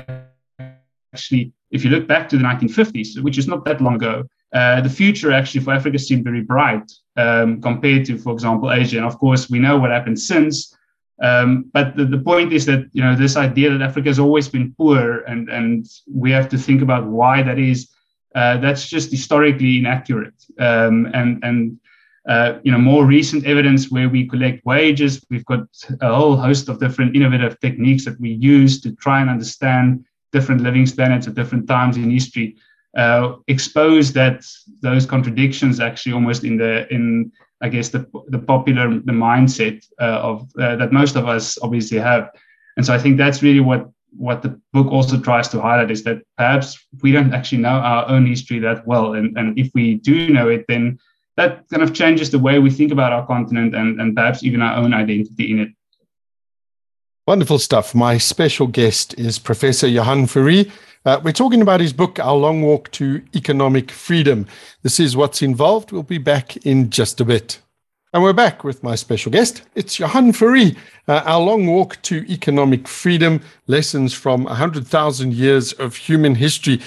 actually, 1.13 1.53
if 1.71 1.85
you 1.85 1.91
look 1.91 2.07
back 2.07 2.29
to 2.29 2.37
the 2.37 2.45
1950s, 2.45 3.23
which 3.23 3.39
is 3.39 3.49
not 3.49 3.65
that 3.65 3.81
long 3.81 3.97
ago, 3.97 4.25
uh, 4.53 4.81
the 4.81 4.91
future 4.91 5.33
actually 5.33 5.61
for 5.61 5.73
Africa 5.73 5.99
seemed 5.99 6.25
very 6.25 6.43
bright 6.43 6.91
um, 7.17 7.61
compared 7.61 8.05
to, 8.07 8.19
for 8.19 8.33
example, 8.33 8.73
Asia. 8.73 8.97
And 8.97 9.07
of 9.07 9.19
course, 9.19 9.51
we 9.51 9.59
know 9.59 9.79
what 9.79 9.91
happened 9.91 10.19
since. 10.19 10.75
Um, 11.23 11.71
but 11.73 11.97
the, 11.97 12.05
the 12.05 12.19
point 12.19 12.53
is 12.53 12.65
that 12.67 12.89
you 12.93 13.03
know 13.03 13.17
this 13.17 13.37
idea 13.37 13.71
that 13.71 13.83
Africa 13.83 14.09
has 14.09 14.19
always 14.19 14.49
been 14.49 14.73
poor, 14.79 15.19
and 15.21 15.49
and 15.49 15.87
we 16.13 16.31
have 16.31 16.49
to 16.51 16.59
think 16.59 16.81
about 16.81 17.07
why 17.07 17.43
that 17.43 17.59
is. 17.59 17.91
Uh, 18.39 18.57
that's 18.59 18.89
just 18.89 19.11
historically 19.11 19.79
inaccurate. 19.79 20.39
Um, 20.61 21.11
and 21.13 21.31
and 21.43 21.59
uh, 22.29 22.51
you 22.63 22.71
know 22.71 22.79
more 22.79 23.05
recent 23.05 23.45
evidence 23.47 23.91
where 23.91 24.09
we 24.09 24.29
collect 24.29 24.65
wages. 24.65 25.13
We've 25.29 25.45
got 25.47 25.67
a 26.01 26.15
whole 26.15 26.37
host 26.37 26.69
of 26.69 26.79
different 26.79 27.17
innovative 27.17 27.59
techniques 27.59 28.05
that 28.05 28.21
we 28.21 28.31
use 28.55 28.81
to 28.83 28.95
try 29.05 29.21
and 29.21 29.29
understand 29.29 30.05
different 30.31 30.61
living 30.61 30.87
standards 30.87 31.27
at 31.27 31.35
different 31.35 31.67
times 31.67 31.97
in 31.97 32.11
history. 32.11 32.57
Uh, 32.97 33.37
expose 33.49 34.13
that 34.13 34.45
those 34.83 35.05
contradictions 35.05 35.81
actually 35.81 36.13
almost 36.13 36.45
in 36.45 36.57
the 36.57 36.87
in 36.95 37.33
I 37.61 37.69
guess 37.69 37.89
the 37.89 38.07
the 38.29 38.39
popular 38.53 38.89
the 39.11 39.19
mindset 39.29 39.85
uh, 40.01 40.21
of 40.31 40.49
uh, 40.61 40.77
that 40.77 40.93
most 40.93 41.17
of 41.17 41.27
us 41.27 41.59
obviously 41.61 41.99
have, 41.99 42.31
and 42.77 42.87
so 42.87 42.95
I 42.95 42.99
think 42.99 43.17
that's 43.17 43.43
really 43.43 43.65
what 43.71 43.91
what 44.17 44.43
the 44.43 44.61
book 44.73 44.89
also 44.89 45.21
tries 45.21 45.49
to 45.49 45.61
highlight 45.61 45.91
is 45.91 46.03
that 46.05 46.23
perhaps 46.37 46.87
we 47.03 47.13
don't 47.13 47.35
actually 47.35 47.59
know 47.59 47.69
our 47.69 48.09
own 48.09 48.27
history 48.27 48.59
that 48.61 48.87
well, 48.87 49.15
and 49.15 49.37
and 49.37 49.59
if 49.59 49.71
we 49.75 49.95
do 49.95 50.31
know 50.31 50.49
it, 50.49 50.65
then 50.69 50.99
that 51.37 51.69
kind 51.69 51.83
of 51.83 51.95
changes 51.95 52.31
the 52.31 52.39
way 52.39 52.59
we 52.59 52.71
think 52.71 52.93
about 52.93 53.13
our 53.13 53.27
continent 53.27 53.75
and 53.75 54.01
and 54.01 54.17
perhaps 54.17 54.43
even 54.43 54.63
our 54.63 54.77
own 54.77 54.95
identity 54.95 55.53
in 55.53 55.61
it. 55.61 55.69
Wonderful 57.27 57.59
stuff. 57.59 57.95
My 57.95 58.17
special 58.17 58.67
guest 58.67 59.15
is 59.19 59.39
Professor 59.39 59.87
Johan 59.87 60.27
Fourie. 60.27 60.71
Uh, 61.05 61.21
we're 61.23 61.33
talking 61.33 61.63
about 61.63 61.81
his 61.81 61.93
book, 61.93 62.19
Our 62.19 62.35
Long 62.35 62.63
Walk 62.63 62.91
to 62.93 63.23
Economic 63.37 63.91
Freedom. 63.91 64.47
This 64.83 64.99
is 64.99 65.17
what's 65.17 65.43
involved. 65.43 65.93
We'll 65.93 66.03
be 66.03 66.19
back 66.19 66.57
in 66.67 66.91
just 66.91 67.21
a 67.21 67.25
bit. 67.25 67.61
And 68.15 68.23
we're 68.23 68.33
back 68.33 68.65
with 68.65 68.83
my 68.83 68.95
special 68.95 69.31
guest. 69.31 69.61
It's 69.75 69.99
Johan 69.99 70.33
Fourie, 70.33 70.75
uh, 71.09 71.21
Our 71.27 71.41
Long 71.41 71.67
Walk 71.67 72.01
to 72.03 72.25
Economic 72.33 72.89
Freedom 72.89 73.39
Lessons 73.67 74.15
from 74.15 74.45
100,000 74.45 75.35
Years 75.35 75.75
of 75.75 75.95
Human 75.95 76.35
History. 76.35 76.81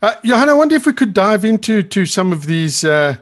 Uh, 0.00 0.14
Johan, 0.24 0.48
I 0.48 0.54
wonder 0.54 0.74
if 0.74 0.86
we 0.86 0.94
could 0.94 1.12
dive 1.12 1.44
into 1.44 1.82
to 1.82 2.06
some 2.06 2.32
of 2.32 2.46
these, 2.46 2.84
uh, 2.84 3.16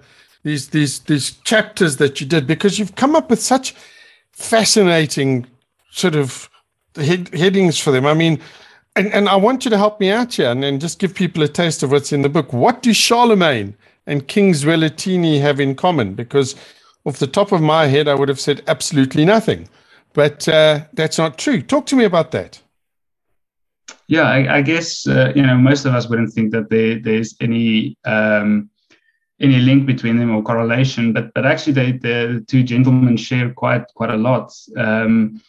these, 0.44 0.68
these, 0.68 1.00
these 1.00 1.32
chapters 1.42 1.96
that 1.96 2.20
you 2.20 2.26
did, 2.28 2.46
because 2.46 2.78
you've 2.78 2.94
come 2.94 3.16
up 3.16 3.28
with 3.28 3.42
such 3.42 3.74
fascinating 4.30 5.44
sort 5.90 6.14
of 6.14 6.48
head, 6.94 7.34
headings 7.34 7.80
for 7.80 7.90
them. 7.90 8.06
I 8.06 8.14
mean, 8.14 8.40
and, 8.94 9.12
and 9.12 9.28
I 9.28 9.34
want 9.34 9.64
you 9.64 9.72
to 9.72 9.78
help 9.78 9.98
me 9.98 10.12
out 10.12 10.34
here 10.34 10.52
and, 10.52 10.64
and 10.64 10.80
just 10.80 11.00
give 11.00 11.16
people 11.16 11.42
a 11.42 11.48
taste 11.48 11.82
of 11.82 11.90
what's 11.90 12.12
in 12.12 12.22
the 12.22 12.28
book. 12.28 12.52
What 12.52 12.80
do 12.80 12.92
Charlemagne 12.92 13.74
and 14.06 14.28
King 14.28 14.52
Zwelithini 14.52 15.40
have 15.40 15.58
in 15.58 15.74
common? 15.74 16.14
Because 16.14 16.54
off 17.04 17.18
the 17.18 17.26
top 17.26 17.52
of 17.52 17.60
my 17.60 17.86
head, 17.86 18.08
I 18.08 18.14
would 18.14 18.28
have 18.28 18.40
said 18.40 18.62
absolutely 18.66 19.24
nothing. 19.24 19.68
But 20.12 20.48
uh, 20.48 20.84
that's 20.92 21.18
not 21.18 21.38
true. 21.38 21.62
Talk 21.62 21.86
to 21.86 21.96
me 21.96 22.04
about 22.04 22.32
that. 22.32 22.60
Yeah, 24.08 24.22
I, 24.22 24.56
I 24.56 24.62
guess 24.62 25.06
uh, 25.06 25.32
you 25.34 25.42
know 25.42 25.56
most 25.56 25.84
of 25.84 25.94
us 25.94 26.08
wouldn't 26.08 26.32
think 26.32 26.50
that 26.52 26.68
there, 26.68 26.98
there's 26.98 27.36
any 27.40 27.96
um, 28.04 28.70
any 29.40 29.58
link 29.58 29.86
between 29.86 30.18
them 30.18 30.34
or 30.34 30.42
correlation, 30.42 31.12
but 31.12 31.32
but 31.32 31.46
actually 31.46 31.72
they, 31.72 31.92
the 31.92 32.44
two 32.48 32.62
gentlemen 32.62 33.16
share 33.16 33.52
quite 33.52 33.86
quite 33.94 34.10
a 34.10 34.16
lot. 34.16 34.52
Um, 34.76 35.40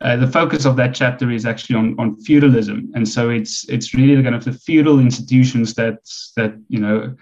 uh, 0.00 0.16
the 0.16 0.28
focus 0.28 0.64
of 0.64 0.76
that 0.76 0.94
chapter 0.94 1.30
is 1.30 1.44
actually 1.44 1.76
on, 1.76 1.96
on 1.98 2.16
feudalism, 2.20 2.90
and 2.94 3.08
so 3.08 3.30
it's 3.30 3.68
it's 3.68 3.94
really 3.94 4.22
kind 4.22 4.34
of 4.34 4.44
the 4.44 4.52
feudal 4.52 5.00
institutions 5.00 5.74
that 5.74 5.98
that 6.36 6.54
you 6.68 6.78
know 6.80 7.14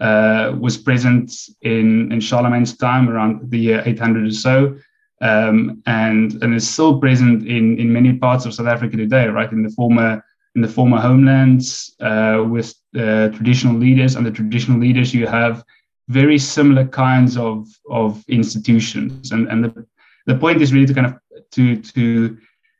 uh, 0.00 0.54
was 0.58 0.76
present 0.76 1.32
in 1.62 2.12
in 2.12 2.20
Charlemagne's 2.20 2.76
time 2.76 3.08
around 3.08 3.50
the 3.50 3.58
year 3.58 3.82
800 3.84 4.26
or 4.26 4.30
so, 4.30 4.76
um, 5.20 5.82
and 5.86 6.42
and 6.42 6.54
is 6.54 6.68
still 6.68 7.00
present 7.00 7.46
in 7.46 7.78
in 7.78 7.92
many 7.92 8.12
parts 8.14 8.46
of 8.46 8.54
South 8.54 8.66
Africa 8.66 8.96
today, 8.96 9.26
right? 9.26 9.50
In 9.52 9.62
the 9.62 9.70
former 9.70 10.22
in 10.54 10.62
the 10.62 10.68
former 10.68 10.98
homelands 10.98 11.94
uh, 12.00 12.42
with 12.48 12.74
uh, 12.96 13.28
traditional 13.28 13.76
leaders. 13.76 14.16
and 14.16 14.24
the 14.24 14.30
traditional 14.30 14.78
leaders, 14.78 15.12
you 15.12 15.26
have 15.26 15.62
very 16.08 16.38
similar 16.38 16.86
kinds 16.86 17.36
of 17.36 17.66
of 17.90 18.24
institutions, 18.28 19.32
and 19.32 19.48
and 19.48 19.64
the 19.64 19.86
the 20.26 20.34
point 20.34 20.60
is 20.60 20.72
really 20.72 20.86
to 20.86 20.94
kind 20.94 21.06
of 21.06 21.14
to 21.52 21.76
to 21.76 22.36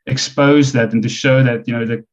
expose 0.07 0.71
that 0.71 0.93
and 0.93 1.03
to 1.03 1.09
show 1.09 1.43
that 1.43 1.67
you 1.67 1.73
know 1.73 1.85
the, 1.85 1.97
the, 1.97 2.05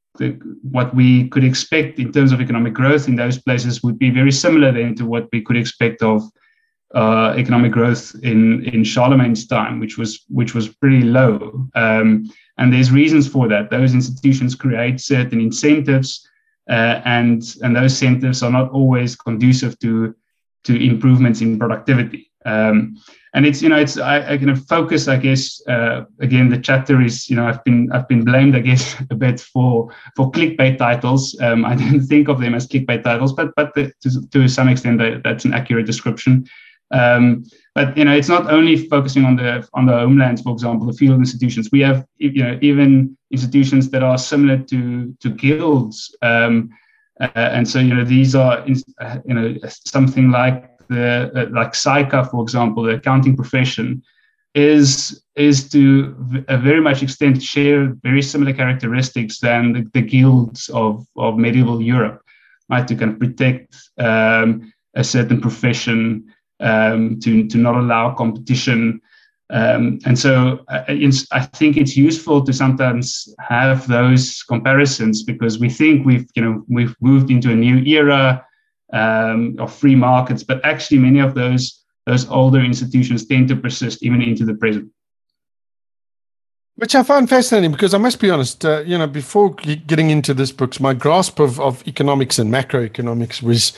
what 0.63 0.95
we 0.95 1.29
could 1.29 1.45
expect 1.45 1.99
in 1.99 2.13
terms 2.13 2.33
of 2.33 2.41
economic 2.41 2.73
growth 2.73 3.09
in 3.09 3.17
those 3.17 3.39
places 3.39 3.83
would 3.83 3.99
be 3.99 4.11
very 4.11 4.31
similar 4.31 4.71
then 4.73 4.95
to 4.95 5.05
what 5.05 5.29
we 5.33 5.43
could 5.43 5.57
expect 5.57 6.03
of 6.03 6.23
uh, 6.95 7.35
economic 7.37 7.73
growth 7.73 8.15
in 8.23 8.65
in 8.65 8.85
Charlemagne's 8.85 9.47
time, 9.47 9.81
which 9.81 9.99
was 9.99 10.25
which 10.29 10.55
was 10.55 10.69
pretty 10.69 11.03
low. 11.03 11.69
Um, 11.75 12.31
and 12.59 12.73
there's 12.73 12.93
reasons 12.93 13.27
for 13.27 13.49
that. 13.49 13.71
Those 13.71 13.95
institutions 13.95 14.55
create 14.55 15.01
certain 15.01 15.41
incentives, 15.41 16.29
uh, 16.71 17.01
and 17.05 17.43
and 17.63 17.75
those 17.75 18.01
incentives 18.01 18.43
are 18.45 18.53
not 18.53 18.71
always 18.71 19.17
conducive 19.17 19.77
to 19.81 20.15
to 20.65 20.77
improvements 20.77 21.41
in 21.41 21.59
productivity. 21.59 22.31
Um, 22.45 22.97
and 23.35 23.45
it's 23.45 23.61
you 23.61 23.69
know 23.69 23.77
it's 23.77 23.99
I, 23.99 24.19
I 24.21 24.39
kind 24.39 24.51
of 24.51 24.65
focus 24.67 25.09
I 25.09 25.17
guess 25.17 25.61
uh, 25.67 26.05
again 26.21 26.49
the 26.49 26.59
chapter 26.59 27.01
is 27.03 27.29
you 27.29 27.37
know 27.37 27.47
I've 27.47 27.63
been 27.65 27.91
I've 27.93 28.09
been 28.09 28.25
blamed 28.25 28.57
I 28.57 28.61
guess 28.61 28.97
a 29.11 29.15
bit 29.15 29.41
for 29.41 29.93
for 30.17 30.31
clickbait 30.31 30.79
titles. 30.79 31.37
Um, 31.41 31.65
I 31.65 31.75
didn't 31.75 32.07
think 32.09 32.29
of 32.29 32.41
them 32.41 32.55
as 32.55 32.67
clickbait 32.67 33.03
titles, 33.03 33.33
but 33.33 33.53
but 33.57 33.75
the, 33.75 33.93
to, 34.03 34.27
to 34.29 34.49
some 34.49 34.69
extent 34.69 35.23
that's 35.23 35.45
an 35.45 35.53
accurate 35.53 35.87
description. 35.87 36.47
Um, 36.91 37.45
but 37.75 37.97
you 37.97 38.05
know 38.05 38.15
it's 38.15 38.29
not 38.29 38.51
only 38.51 38.89
focusing 38.89 39.25
on 39.25 39.37
the 39.37 39.69
on 39.75 39.87
the 39.87 39.93
homelands, 39.93 40.43
for 40.43 40.53
example, 40.53 40.87
the 40.87 40.93
feudal 40.93 41.19
institutions. 41.19 41.71
We 41.73 41.81
have 41.81 42.07
you 42.19 42.43
know 42.43 42.59
even 42.63 43.17
institutions 43.33 43.91
that 43.91 44.05
are 44.05 44.17
similar 44.17 44.59
to 44.59 45.13
to 45.21 45.31
guilds. 45.31 46.15
Um, 46.23 46.71
uh, 47.21 47.29
and 47.35 47.69
so 47.69 47.79
you 47.79 47.95
know 47.95 48.05
these 48.05 48.35
are 48.35 48.65
you 48.67 49.35
know 49.35 49.57
something 49.65 50.31
like 50.31 50.74
the 50.95 51.31
uh, 51.35 51.47
like 51.51 51.73
SAICA, 51.73 52.31
for 52.31 52.43
example, 52.43 52.83
the 52.83 52.95
accounting 52.95 53.37
profession, 53.37 54.03
is 54.55 55.23
is 55.37 55.69
to 55.71 56.15
a 56.49 56.57
very 56.57 56.81
much 56.81 57.03
extent 57.03 57.43
share 57.43 57.81
very 58.03 58.23
similar 58.23 58.53
characteristics 58.53 59.41
than 59.41 59.73
the, 59.73 59.91
the 59.93 60.03
guilds 60.03 60.69
of, 60.69 61.05
of 61.17 61.37
medieval 61.37 61.83
Europe, 61.83 62.23
right? 62.71 62.87
To 62.87 62.95
kind 62.95 63.13
of 63.13 63.19
protect 63.19 63.75
um, 63.99 64.73
a 64.95 65.03
certain 65.03 65.41
profession, 65.41 65.99
um, 66.61 67.19
to 67.21 67.49
to 67.49 67.59
not 67.59 67.77
allow 67.77 68.15
competition. 68.15 69.01
Um, 69.51 69.99
and 70.07 70.19
so 70.19 70.65
uh, 70.69 70.85
I 71.39 71.41
think 71.59 71.77
it's 71.77 71.97
useful 71.97 72.43
to 72.45 72.53
sometimes 72.53 73.29
have 73.41 73.87
those 73.87 74.43
comparisons 74.43 75.23
because 75.23 75.59
we 75.59 75.69
think 75.69 76.07
we've, 76.07 76.29
you 76.35 76.43
know, 76.43 76.65
we've 76.69 76.97
moved 77.01 77.31
into 77.31 77.51
a 77.51 77.55
new 77.55 77.77
era 77.85 78.45
um, 78.95 79.57
of 79.59 79.75
free 79.75 79.97
markets, 79.97 80.43
but 80.43 80.65
actually 80.65 80.99
many 80.99 81.19
of 81.19 81.35
those 81.35 81.81
those 82.07 82.29
older 82.29 82.61
institutions 82.61 83.27
tend 83.27 83.49
to 83.49 83.57
persist 83.57 84.03
even 84.03 84.21
into 84.21 84.45
the 84.45 84.55
present. 84.55 84.91
Which 86.77 86.95
I 86.95 87.03
find 87.03 87.29
fascinating 87.29 87.73
because 87.73 87.95
I 87.95 87.99
must 87.99 88.21
be 88.21 88.31
honest, 88.31 88.65
uh, 88.65 88.81
you 88.81 88.99
know, 88.99 89.07
before 89.07 89.55
getting 89.55 90.11
into 90.11 90.35
this 90.35 90.53
book, 90.53 90.79
my 90.81 90.93
grasp 90.93 91.39
of, 91.39 91.61
of 91.61 91.87
economics 91.87 92.39
and 92.39 92.53
macroeconomics 92.53 93.43
was 93.43 93.73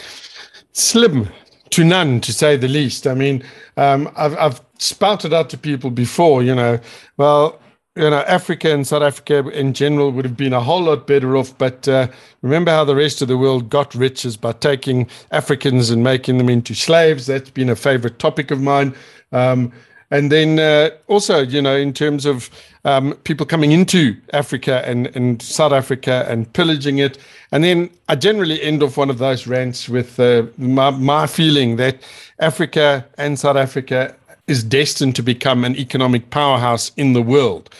slim 0.73 1.29
to 1.71 1.85
none, 1.85 2.21
to 2.23 2.33
say 2.33 2.57
the 2.57 2.69
least. 2.69 3.07
I 3.07 3.15
mean, 3.15 3.45
um, 3.77 4.11
I've, 4.17 4.37
I've 4.39 4.61
spouted 4.79 5.33
out 5.33 5.51
to 5.51 5.59
people 5.59 5.91
before, 5.91 6.43
you 6.43 6.55
know, 6.55 6.81
well, 7.17 7.61
you 7.97 8.11
know, 8.11 8.23
Africa 8.26 8.73
and 8.73 8.87
South 8.87 9.03
Africa 9.03 9.49
in 9.49 9.73
general 9.73 10.12
would 10.12 10.25
have 10.25 10.37
been 10.37 10.53
a 10.53 10.61
whole 10.61 10.83
lot 10.83 11.07
better 11.07 11.37
off. 11.37 11.57
But 11.57 11.88
uh, 11.88 12.09
remember 12.43 12.71
how 12.71 12.85
the 12.85 12.95
rest 12.95 13.23
of 13.23 13.29
the 13.29 13.38
world 13.38 13.71
got 13.71 13.95
riches 13.95 14.37
by 14.37 14.53
taking 14.53 15.09
Africans 15.31 15.91
and 15.91 16.05
making 16.05 16.38
them 16.38 16.50
into 16.50 16.75
slaves. 16.75 17.26
That's 17.26 17.50
been 17.50 17.71
a 17.71 17.76
favorite 17.76 18.19
topic 18.19 18.50
of 18.50 18.61
mine. 18.61 18.95
Um, 19.33 19.73
and 20.11 20.31
then 20.31 20.59
uh, 20.59 20.91
also, 21.09 21.41
you 21.41 21.61
know, 21.61 21.75
in 21.75 21.93
terms 21.93 22.26
of 22.26 22.50
um, 22.85 23.15
people 23.25 23.45
coming 23.45 23.73
into 23.73 24.17
Africa 24.33 24.83
and, 24.87 25.09
and 25.17 25.43
South 25.43 25.73
Africa 25.73 26.25
and 26.29 26.53
pillaging 26.53 26.99
it. 26.99 27.19
And 27.50 27.65
then 27.65 27.91
I 28.09 28.15
generally 28.15 28.62
end 28.62 28.83
off 28.83 28.97
one 28.97 29.11
of 29.11 29.19
those 29.19 29.47
rants 29.47 29.88
with 29.88 30.21
uh, 30.21 30.45
my, 30.59 30.91
my 30.91 31.26
feeling 31.26 31.76
that 31.76 32.00
Africa 32.38 33.05
and 33.19 33.38
South 33.38 33.57
Africa 33.57 34.15
is 34.47 34.62
destined 34.62 35.17
to 35.17 35.23
become 35.23 35.65
an 35.65 35.76
economic 35.76 36.31
powerhouse 36.31 36.93
in 36.97 37.12
the 37.12 37.23
world. 37.23 37.71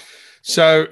So, 0.43 0.87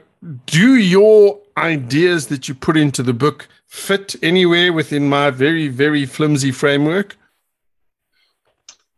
do 0.47 0.76
your 0.76 1.40
ideas 1.57 2.28
that 2.28 2.49
you 2.49 2.54
put 2.54 2.76
into 2.76 3.02
the 3.02 3.12
book 3.12 3.49
fit 3.66 4.14
anywhere 4.23 4.73
within 4.73 5.09
my 5.09 5.31
very, 5.31 5.69
very 5.69 6.07
flimsy 6.07 6.50
framework? 6.50 7.16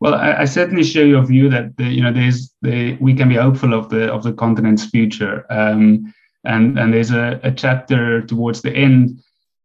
Well, 0.01 0.15
I, 0.15 0.43
I 0.43 0.45
certainly 0.45 0.85
share 0.85 1.07
your 1.07 1.25
view 1.25 1.49
that 1.51 1.77
the, 1.79 1.85
you 1.85 2.03
know 2.03 2.13
there's 2.13 2.55
the, 2.61 2.97
we 3.01 3.15
can 3.15 3.29
be 3.29 3.37
hopeful 3.37 3.73
of 3.73 3.89
the 3.89 4.13
of 4.13 4.23
the 4.23 4.33
continent's 4.33 4.85
future, 4.85 5.47
um, 5.51 6.13
and 6.45 6.79
and 6.79 6.93
there's 6.93 7.11
a, 7.11 7.41
a 7.43 7.51
chapter 7.51 8.21
towards 8.21 8.61
the 8.61 8.73
end. 8.73 9.19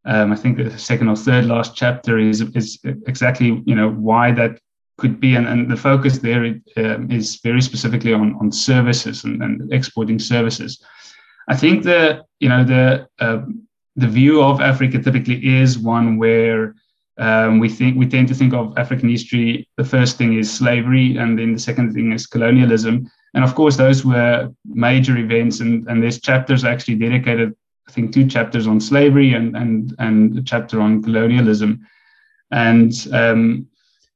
Um, 0.05 0.31
I 0.31 0.35
think 0.35 0.57
the 0.57 0.77
second 0.79 1.09
or 1.09 1.17
third 1.17 1.45
last 1.45 1.75
chapter 1.75 2.17
is 2.17 2.41
is 2.55 2.79
exactly 3.07 3.61
you 3.65 3.75
know 3.75 3.89
why 3.91 4.31
that 4.31 4.59
could 5.01 5.19
be, 5.19 5.35
and, 5.35 5.47
and 5.47 5.69
the 5.69 5.75
focus 5.75 6.19
there 6.19 6.45
um, 6.77 7.11
is 7.11 7.41
very 7.43 7.61
specifically 7.61 8.13
on, 8.13 8.35
on 8.39 8.51
services 8.51 9.25
and, 9.25 9.41
and 9.43 9.73
exporting 9.73 10.19
services. 10.19 10.81
I 11.49 11.55
think 11.57 11.83
the 11.83 12.23
you 12.39 12.49
know 12.49 12.63
the 12.63 13.07
uh, 13.19 13.41
the 13.95 14.07
view 14.07 14.41
of 14.41 14.61
Africa 14.61 14.99
typically 14.99 15.39
is 15.59 15.77
one 15.77 16.17
where 16.17 16.75
um, 17.17 17.59
we 17.59 17.67
think 17.67 17.97
we 17.97 18.07
tend 18.07 18.27
to 18.29 18.35
think 18.35 18.53
of 18.53 18.77
African 18.77 19.09
history. 19.09 19.67
The 19.77 19.83
first 19.83 20.17
thing 20.17 20.37
is 20.37 20.53
slavery, 20.53 21.17
and 21.17 21.37
then 21.37 21.53
the 21.53 21.59
second 21.59 21.93
thing 21.93 22.13
is 22.13 22.27
colonialism. 22.27 23.09
And 23.33 23.43
of 23.43 23.55
course, 23.55 23.75
those 23.77 24.05
were 24.05 24.49
major 24.65 25.17
events, 25.17 25.59
and, 25.61 25.87
and 25.87 26.01
there's 26.01 26.21
chapters 26.21 26.63
actually 26.63 26.95
dedicated. 26.95 27.55
I 27.87 27.91
think 27.91 28.13
two 28.13 28.27
chapters 28.27 28.67
on 28.67 28.79
slavery 28.79 29.33
and 29.33 29.57
and 29.57 29.95
and 29.99 30.37
a 30.37 30.43
chapter 30.43 30.79
on 30.79 31.03
colonialism. 31.03 31.85
And 32.51 32.93
um, 33.13 33.67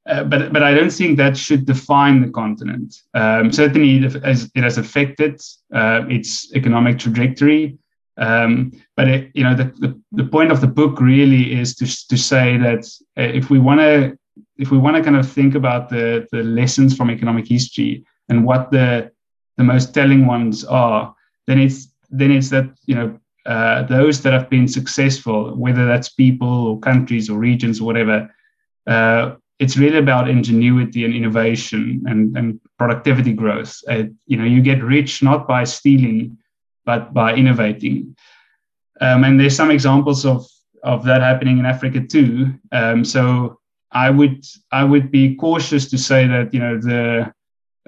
uh, 0.06 0.24
but 0.24 0.52
but 0.52 0.62
I 0.62 0.72
don't 0.74 0.92
think 0.92 1.16
that 1.16 1.36
should 1.36 1.66
define 1.66 2.22
the 2.22 2.30
continent. 2.30 3.02
Um, 3.14 3.52
certainly, 3.52 4.04
it 4.04 4.24
has, 4.24 4.50
it 4.54 4.62
has 4.62 4.78
affected 4.78 5.40
uh, 5.74 6.02
its 6.08 6.54
economic 6.54 6.98
trajectory. 6.98 7.78
Um, 8.18 8.72
but 8.96 9.08
it, 9.08 9.30
you 9.34 9.44
know, 9.44 9.54
the, 9.54 9.64
the, 9.64 10.00
the 10.12 10.24
point 10.24 10.50
of 10.50 10.62
the 10.62 10.66
book 10.66 11.00
really 11.00 11.58
is 11.60 11.74
to 11.76 11.86
to 12.08 12.16
say 12.16 12.56
that 12.56 12.86
uh, 13.18 13.30
if 13.40 13.50
we 13.50 13.58
want 13.58 13.80
to 13.80 14.18
if 14.58 14.70
we 14.70 14.78
want 14.78 14.96
to 14.96 15.02
kind 15.02 15.16
of 15.16 15.30
think 15.30 15.54
about 15.54 15.88
the 15.88 16.26
the 16.32 16.42
lessons 16.42 16.96
from 16.96 17.10
economic 17.10 17.46
history 17.48 18.04
and 18.28 18.44
what 18.44 18.70
the 18.70 19.10
the 19.56 19.64
most 19.64 19.92
telling 19.92 20.26
ones 20.26 20.64
are, 20.64 21.14
then 21.46 21.58
it's 21.58 21.88
then 22.10 22.30
it's 22.30 22.50
that 22.50 22.66
you 22.86 22.94
know 22.94 23.18
uh, 23.46 23.82
those 23.84 24.22
that 24.22 24.32
have 24.32 24.50
been 24.50 24.68
successful, 24.68 25.54
whether 25.54 25.86
that's 25.86 26.08
people 26.08 26.66
or 26.68 26.80
countries 26.80 27.30
or 27.30 27.38
regions 27.38 27.80
or 27.80 27.84
whatever, 27.84 28.28
uh, 28.86 29.34
it's 29.58 29.76
really 29.76 29.98
about 29.98 30.28
ingenuity 30.28 31.04
and 31.04 31.14
innovation 31.14 32.02
and, 32.06 32.36
and 32.36 32.60
productivity 32.78 33.32
growth. 33.32 33.80
Uh, 33.88 34.04
you 34.26 34.36
know, 34.36 34.44
you 34.44 34.60
get 34.60 34.82
rich 34.82 35.22
not 35.22 35.48
by 35.48 35.64
stealing, 35.64 36.36
but 36.84 37.14
by 37.14 37.34
innovating. 37.34 38.16
Um, 39.00 39.24
and 39.24 39.40
there's 39.40 39.56
some 39.56 39.70
examples 39.70 40.24
of 40.24 40.46
of 40.82 41.04
that 41.04 41.20
happening 41.20 41.58
in 41.58 41.66
Africa 41.66 42.00
too. 42.00 42.54
Um, 42.70 43.04
so 43.04 43.58
I 43.90 44.10
would 44.10 44.44
I 44.72 44.84
would 44.84 45.10
be 45.10 45.34
cautious 45.34 45.90
to 45.90 45.98
say 45.98 46.26
that 46.26 46.52
you 46.54 46.60
know 46.60 46.78
the 46.78 47.32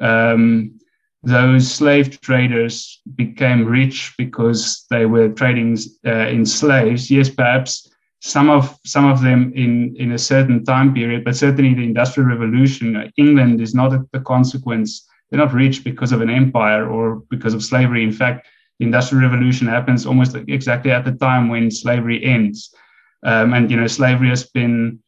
um, 0.01 0.79
those 1.23 1.71
slave 1.71 2.21
traders 2.21 3.01
became 3.15 3.65
rich 3.65 4.15
because 4.17 4.87
they 4.91 5.07
were 5.07 5.29
trading 5.29 5.77
uh, 6.07 6.29
in 6.29 6.47
slaves. 6.47 7.11
Yes, 7.11 7.29
perhaps 7.29 7.91
some 8.21 8.51
of 8.51 8.77
some 8.85 9.07
of 9.07 9.23
them 9.23 9.53
in 9.55 9.95
in 9.97 10.13
a 10.13 10.19
certain 10.19 10.65
time 10.65 10.93
period, 10.93 11.25
but 11.25 11.37
certainly 11.37 11.75
the 11.75 11.85
Industrial 11.85 12.29
Revolution, 12.29 12.97
uh, 12.97 13.09
England 13.17 13.61
is 13.61 13.75
not 13.75 13.93
the 14.13 14.21
consequence. 14.21 15.09
They're 15.31 15.39
not 15.39 15.53
rich 15.53 15.85
because 15.85 16.13
of 16.13 16.21
an 16.21 16.31
empire 16.31 16.89
or 16.89 17.23
because 17.31 17.55
of 17.55 17.63
slavery. 17.63 18.03
In 18.03 18.13
fact, 18.13 18.49
the 18.79 18.87
Industrial 18.87 19.23
Revolution 19.29 19.67
happens 19.67 20.07
almost 20.07 20.35
exactly 20.35 20.91
at 20.91 21.05
the 21.05 21.13
time 21.13 21.49
when 21.49 21.71
slavery 21.71 22.25
ends, 22.25 22.75
um, 23.23 23.55
and 23.55 23.71
you 23.71 23.77
know 23.77 23.87
slavery 23.87 24.31
has 24.31 24.45
been 24.45 24.99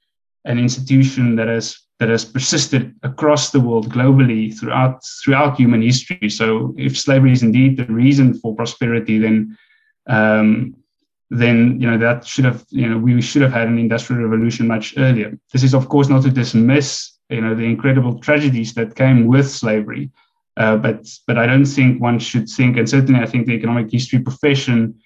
an 0.45 0.59
institution 0.59 1.37
that 1.37 1.49
has 1.49 1.79
that 1.99 2.09
has 2.09 2.25
persisted 2.25 2.95
across 3.03 3.51
the 3.51 3.61
world 3.61 3.93
globally 3.93 4.57
throughout 4.57 5.05
throughout 5.23 5.57
human 5.57 5.83
history. 5.83 6.31
So, 6.31 6.75
if 6.79 6.97
slavery 6.97 7.33
is 7.33 7.43
indeed 7.43 7.77
the 7.77 7.87
reason 7.87 8.35
for 8.35 8.55
prosperity, 8.55 9.19
then 9.19 9.59
um, 10.09 10.75
then 11.31 11.81
you 11.81 11.89
know 11.89 11.97
that 11.97 12.27
should 12.27 12.45
have 12.45 12.65
you 12.71 12.89
know 12.89 12.99
we 12.99 13.23
should 13.23 13.43
have 13.43 13.53
had 13.53 13.69
an 13.69 13.79
industrial 13.79 14.23
revolution 14.23 14.67
much 14.67 14.95
earlier. 14.97 15.39
This 15.53 15.63
is 15.63 15.75
of 15.75 15.89
course 15.89 16.09
not 16.09 16.23
to 16.25 16.31
dismiss 16.31 17.19
you 17.29 17.41
know 17.41 17.55
the 17.55 17.65
incredible 17.65 18.19
tragedies 18.19 18.75
that 18.75 18.97
came 18.97 19.27
with 19.27 19.49
slavery, 19.49 20.11
uh, 20.57 20.77
but 20.77 21.07
but 21.27 21.39
I 21.39 21.47
don't 21.47 21.65
think 21.65 22.03
one 22.03 22.19
should 22.19 22.49
think, 22.49 22.77
and 22.77 22.89
certainly 22.89 23.21
I 23.21 23.27
think 23.27 23.47
the 23.47 23.55
economic 23.55 23.91
history 23.91 24.19
profession 24.19 25.01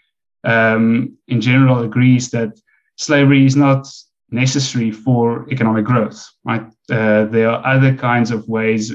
um, 0.44 1.16
in 1.28 1.40
general 1.40 1.82
agrees 1.82 2.30
that 2.30 2.58
slavery 2.96 3.44
is 3.44 3.56
not 3.56 3.86
necessary 4.30 4.90
for 4.90 5.46
economic 5.50 5.84
growth. 5.84 6.26
Right? 6.44 6.66
Uh, 6.90 7.24
there 7.26 7.50
are 7.50 7.64
other 7.66 7.94
kinds 7.94 8.30
of 8.30 8.48
ways. 8.48 8.92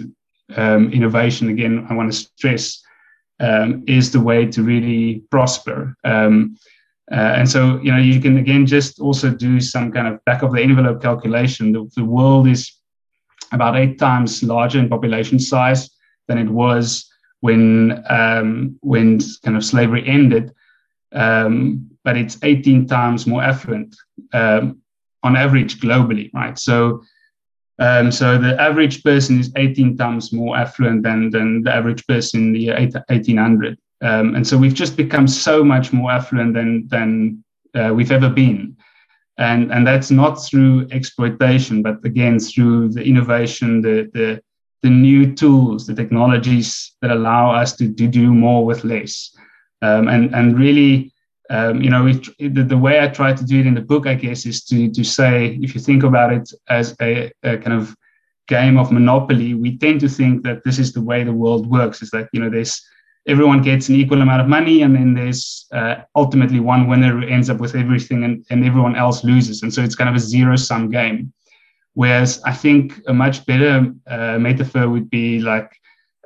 Um, 0.56 0.92
innovation, 0.92 1.50
again, 1.50 1.86
I 1.92 1.94
want 1.94 2.12
to 2.12 2.18
stress, 2.18 2.82
um, 3.40 3.84
is 3.86 4.12
the 4.12 4.20
way 4.20 4.48
to 4.48 4.64
really 4.64 5.22
prosper. 5.30 5.96
Um, 6.04 6.58
uh, 7.12 7.34
and 7.38 7.50
so, 7.50 7.80
you 7.82 7.92
know, 7.92 7.98
you 7.98 8.22
can 8.22 8.38
again 8.38 8.66
just 8.66 9.00
also 9.00 9.30
do 9.30 9.60
some 9.60 9.92
kind 9.92 10.08
of 10.08 10.24
back 10.26 10.44
of 10.44 10.52
the 10.52 10.62
envelope 10.62 11.02
calculation. 11.02 11.72
The, 11.72 11.90
the 11.96 12.06
world 12.06 12.48
is 12.48 12.72
about 13.52 13.76
eight 13.76 13.98
times 13.98 14.44
larger 14.44 14.80
in 14.80 14.90
population 14.90 15.40
size 15.40 15.90
than 16.28 16.38
it 16.38 16.50
was 16.50 17.10
when 17.40 18.04
um, 18.10 18.78
when 18.82 19.20
kind 19.44 19.58
of 19.58 19.66
slavery 19.66 20.08
ended, 20.08 20.54
um, 21.14 21.90
but 22.04 22.16
it's 22.16 22.38
18 22.44 22.88
times 22.88 23.26
more 23.26 23.42
affluent. 23.42 23.96
Um, 24.34 24.82
on 25.24 25.36
average 25.36 25.80
globally, 25.80 26.32
right? 26.34 26.58
So, 26.58 27.04
um, 27.80 28.12
so 28.12 28.38
the 28.38 28.60
average 28.60 29.04
person 29.04 29.40
is 29.40 29.52
18 29.56 29.98
times 29.98 30.34
more 30.34 30.58
affluent 30.58 31.04
than, 31.04 31.30
than 31.30 31.64
the 31.64 31.74
average 31.74 32.06
person 32.08 32.42
in 32.42 32.54
the 32.54 32.60
year 32.60 32.76
1800. 32.76 33.78
Um, 34.02 34.36
and 34.36 34.48
so 34.48 34.58
we've 34.58 34.74
just 34.74 34.96
become 34.96 35.28
so 35.28 35.64
much 35.64 35.92
more 35.92 36.12
affluent 36.12 36.54
than, 36.54 36.88
than 36.88 37.44
uh, 37.76 37.94
we've 37.94 38.12
ever 38.12 38.30
been. 38.30 38.78
And, 39.38 39.72
and 39.72 39.88
that's 39.88 40.12
not 40.12 40.36
through 40.36 40.88
exploitation, 40.92 41.82
but 41.82 42.04
again, 42.04 42.40
through 42.40 42.90
the 42.90 43.04
innovation, 43.04 43.82
the, 43.82 44.10
the, 44.14 44.42
the 44.82 44.90
new 44.90 45.34
tools, 45.34 45.86
the 45.86 45.94
technologies 45.94 46.94
that 47.02 47.12
allow 47.12 47.52
us 47.52 47.76
to, 47.78 47.94
to 47.94 48.08
do 48.08 48.34
more 48.34 48.66
with 48.66 48.84
less. 48.84 49.36
Um, 49.82 50.08
and, 50.08 50.34
and 50.36 50.60
really, 50.60 51.14
um, 51.50 51.82
you 51.82 51.90
know, 51.90 52.12
the, 52.12 52.64
the, 52.64 52.78
way 52.78 53.00
I 53.00 53.08
try 53.08 53.34
to 53.34 53.46
do 53.46 53.60
it 53.60 53.66
in 53.66 53.74
the 53.74 53.82
book, 53.82 54.06
I 54.06 54.14
guess, 54.14 54.46
is 54.46 54.64
to 54.66 54.92
to 54.92 55.04
say, 55.04 55.58
if 55.62 55.74
you 55.74 55.82
think 55.82 56.04
about 56.04 56.32
it 56.32 56.52
as 56.68 56.96
a, 57.02 57.32
a, 57.44 57.58
kind 57.58 57.74
of 57.74 57.96
game 58.48 58.78
of 58.78 58.92
monopoly, 58.92 59.56
we 59.56 59.78
tend 59.78 60.00
to 60.02 60.10
think 60.10 60.44
that 60.44 60.64
this 60.64 60.78
is 60.78 60.94
the 60.94 61.02
way 61.02 61.24
the 61.24 61.34
world 61.34 61.68
works. 61.68 62.04
Is 62.04 62.12
that 62.12 62.30
you 62.34 62.40
know, 62.40 62.52
there's 62.52 62.80
everyone 63.30 63.62
gets 63.62 63.90
an 63.90 63.96
equal 63.96 64.22
amount 64.22 64.42
of 64.42 64.48
money, 64.48 64.82
and 64.82 64.96
then 64.96 65.14
there's 65.14 65.68
uh, 65.72 65.96
ultimately 66.16 66.60
one 66.60 66.88
winner 66.88 67.12
who 67.20 67.28
ends 67.28 67.50
up 67.50 67.60
with 67.60 67.76
everything, 67.76 68.24
and, 68.24 68.46
and 68.50 68.66
everyone 68.66 68.96
else 68.96 69.24
loses, 69.24 69.64
and 69.64 69.74
so 69.74 69.82
it's 69.82 69.96
kind 69.96 70.10
of 70.10 70.16
a 70.16 70.20
zero 70.20 70.56
sum 70.56 70.90
game. 70.90 71.32
Whereas 71.94 72.42
I 72.46 72.54
think 72.54 73.00
a 73.08 73.14
much 73.14 73.46
better 73.46 73.94
uh, 74.08 74.38
metaphor 74.40 74.90
would 74.90 75.10
be 75.10 75.40
like 75.40 75.72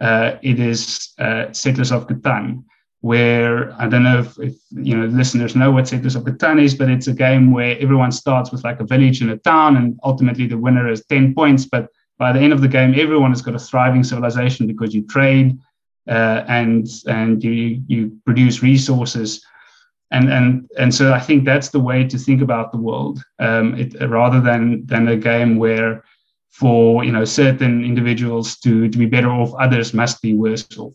uh, 0.02 0.38
it 0.42 0.60
is 0.60 1.14
uh, 1.20 1.52
Settlers 1.52 1.92
of 1.92 2.08
Catan 2.08 2.64
where 3.04 3.74
I 3.82 3.90
don't 3.90 4.04
know 4.04 4.20
if, 4.20 4.40
if, 4.40 4.56
you 4.72 4.96
know 4.96 5.08
listeners 5.08 5.58
know 5.58 5.72
what 5.72 5.90
Settlers 5.90 6.16
of 6.16 6.24
Catan 6.24 6.64
is, 6.64 6.74
but 6.74 6.90
it's 6.90 7.08
a 7.08 7.14
game 7.14 7.52
where 7.52 7.78
everyone 7.80 8.14
starts 8.14 8.50
with 8.50 8.64
like 8.64 8.80
a 8.80 8.86
village 8.86 9.20
and 9.20 9.30
a 9.30 9.38
town, 9.38 9.76
and 9.76 10.00
ultimately 10.06 10.48
the 10.48 10.58
winner 10.58 10.90
is 10.90 11.04
10 11.08 11.36
points. 11.36 11.66
But 11.66 11.90
by 12.18 12.32
the 12.32 12.40
end 12.40 12.54
of 12.54 12.62
the 12.62 12.70
game, 12.70 12.98
everyone 12.98 13.32
has 13.32 13.42
got 13.42 13.56
a 13.56 13.60
thriving 13.60 14.06
civilization 14.06 14.68
because 14.68 14.96
you 14.96 15.06
trade 15.06 15.60
uh, 16.08 16.44
and 16.48 16.88
and 17.08 17.44
you 17.44 17.82
you 17.88 18.18
produce 18.26 18.64
resources. 18.64 19.44
And, 20.12 20.32
and 20.32 20.70
and 20.78 20.94
so 20.94 21.12
I 21.12 21.20
think 21.20 21.44
that's 21.44 21.70
the 21.70 21.80
way 21.80 22.04
to 22.08 22.20
think 22.20 22.42
about 22.42 22.72
the 22.72 22.78
world, 22.78 23.24
um, 23.40 23.74
it, 23.74 23.96
rather 24.08 24.40
than 24.40 24.86
than 24.86 25.08
a 25.08 25.16
game 25.16 25.58
where, 25.58 26.04
for 26.52 27.04
you 27.04 27.12
know 27.12 27.26
certain 27.26 27.84
individuals 27.84 28.58
to 28.58 28.88
to 28.90 28.98
be 28.98 29.08
better 29.08 29.30
off, 29.30 29.56
others 29.56 29.92
must 29.94 30.22
be 30.22 30.36
worse 30.36 30.68
off. 30.78 30.94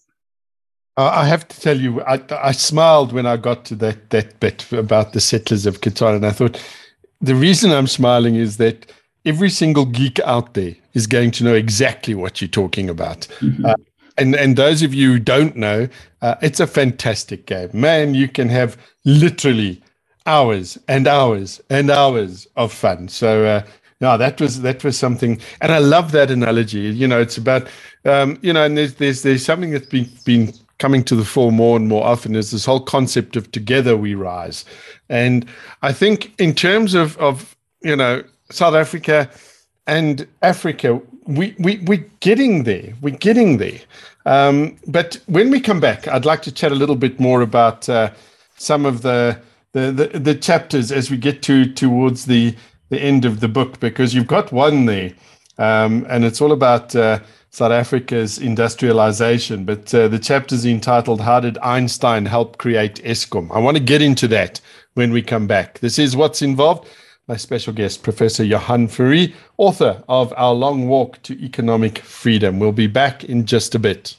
I 0.96 1.26
have 1.26 1.46
to 1.46 1.60
tell 1.60 1.78
you, 1.78 2.02
I, 2.02 2.20
I, 2.30 2.50
smiled 2.50 3.12
when 3.12 3.24
I 3.24 3.36
got 3.36 3.64
to 3.66 3.76
that 3.76 4.10
that 4.10 4.40
bit 4.40 4.70
about 4.72 5.12
the 5.12 5.20
settlers 5.20 5.64
of 5.64 5.80
Catan, 5.80 6.16
and 6.16 6.26
I 6.26 6.32
thought 6.32 6.60
the 7.20 7.34
reason 7.36 7.70
I'm 7.70 7.86
smiling 7.86 8.34
is 8.34 8.56
that 8.56 8.90
every 9.24 9.50
single 9.50 9.84
geek 9.84 10.18
out 10.20 10.54
there 10.54 10.74
is 10.94 11.06
going 11.06 11.30
to 11.32 11.44
know 11.44 11.54
exactly 11.54 12.14
what 12.14 12.40
you're 12.40 12.48
talking 12.48 12.88
about. 12.88 13.28
Mm-hmm. 13.40 13.66
Uh, 13.66 13.74
and 14.18 14.34
and 14.34 14.56
those 14.56 14.82
of 14.82 14.94
you 14.94 15.12
who 15.12 15.18
don't 15.18 15.56
know, 15.56 15.88
uh, 16.22 16.34
it's 16.42 16.60
a 16.60 16.66
fantastic 16.66 17.46
game, 17.46 17.70
man. 17.72 18.14
You 18.14 18.28
can 18.28 18.48
have 18.48 18.76
literally 19.04 19.82
hours 20.26 20.78
and 20.88 21.06
hours 21.06 21.60
and 21.70 21.90
hours 21.90 22.46
of 22.56 22.72
fun. 22.72 23.08
So. 23.08 23.44
Uh, 23.44 23.62
no, 24.00 24.16
that 24.16 24.40
was 24.40 24.60
that 24.62 24.84
was 24.84 24.96
something, 24.96 25.40
and 25.60 25.72
I 25.72 25.78
love 25.78 26.12
that 26.12 26.30
analogy. 26.30 26.82
You 26.82 27.08
know, 27.08 27.20
it's 27.20 27.36
about, 27.36 27.66
um, 28.04 28.38
you 28.42 28.52
know, 28.52 28.64
and 28.64 28.78
there's 28.78 28.94
there's 28.94 29.22
there's 29.22 29.44
something 29.44 29.72
that's 29.72 29.88
been 29.88 30.08
been 30.24 30.52
coming 30.78 31.02
to 31.04 31.16
the 31.16 31.24
fore 31.24 31.52
more 31.52 31.76
and 31.76 31.88
more 31.88 32.04
often 32.04 32.34
is 32.36 32.50
this 32.50 32.64
whole 32.64 32.80
concept 32.80 33.36
of 33.36 33.50
together 33.52 33.96
we 33.96 34.14
rise. 34.14 34.64
And 35.08 35.46
I 35.82 35.92
think 35.92 36.32
in 36.40 36.54
terms 36.54 36.94
of, 36.94 37.16
of 37.18 37.56
you 37.82 37.96
know, 37.96 38.22
South 38.50 38.74
Africa 38.74 39.28
and 39.86 40.26
Africa, 40.42 41.00
we, 41.28 41.54
we, 41.58 41.76
we're 41.84 42.06
getting 42.20 42.64
there. 42.64 42.94
We're 43.02 43.16
getting 43.16 43.58
there. 43.58 43.78
Um, 44.24 44.76
but 44.86 45.20
when 45.26 45.50
we 45.50 45.60
come 45.60 45.78
back, 45.78 46.08
I'd 46.08 46.24
like 46.24 46.42
to 46.42 46.52
chat 46.52 46.72
a 46.72 46.74
little 46.74 46.96
bit 46.96 47.20
more 47.20 47.42
about 47.42 47.88
uh, 47.88 48.10
some 48.56 48.86
of 48.86 49.02
the, 49.02 49.38
the, 49.72 49.92
the, 49.92 50.18
the 50.18 50.34
chapters 50.34 50.90
as 50.90 51.10
we 51.10 51.18
get 51.18 51.42
to 51.42 51.70
towards 51.72 52.24
the, 52.24 52.56
the 52.88 53.00
end 53.00 53.24
of 53.26 53.40
the 53.40 53.48
book, 53.48 53.78
because 53.78 54.14
you've 54.14 54.26
got 54.26 54.52
one 54.52 54.86
there. 54.86 55.12
Um, 55.58 56.06
and 56.08 56.24
it's 56.24 56.40
all 56.40 56.52
about 56.52 56.96
uh, 56.96 57.20
South 57.50 57.72
Africa's 57.72 58.38
industrialization, 58.38 59.64
but 59.64 59.92
uh, 59.94 60.08
the 60.08 60.18
chapter 60.18 60.54
is 60.54 60.64
entitled 60.64 61.20
How 61.20 61.40
Did 61.40 61.58
Einstein 61.58 62.24
Help 62.26 62.56
Create 62.58 63.02
Eskom? 63.04 63.50
I 63.54 63.58
want 63.58 63.76
to 63.76 63.82
get 63.82 64.00
into 64.00 64.28
that 64.28 64.60
when 64.94 65.12
we 65.12 65.22
come 65.22 65.46
back. 65.46 65.80
This 65.80 65.98
is 65.98 66.16
what's 66.16 66.40
involved. 66.40 66.88
My 67.28 67.36
special 67.36 67.74
guest, 67.74 68.02
Professor 68.02 68.42
Johan 68.42 68.88
Fourie, 68.88 69.34
author 69.58 70.02
of 70.08 70.32
Our 70.38 70.54
Long 70.54 70.88
Walk 70.88 71.22
to 71.24 71.34
Economic 71.44 71.98
Freedom. 71.98 72.58
We'll 72.58 72.72
be 72.72 72.86
back 72.86 73.22
in 73.22 73.44
just 73.44 73.74
a 73.74 73.78
bit. 73.78 74.16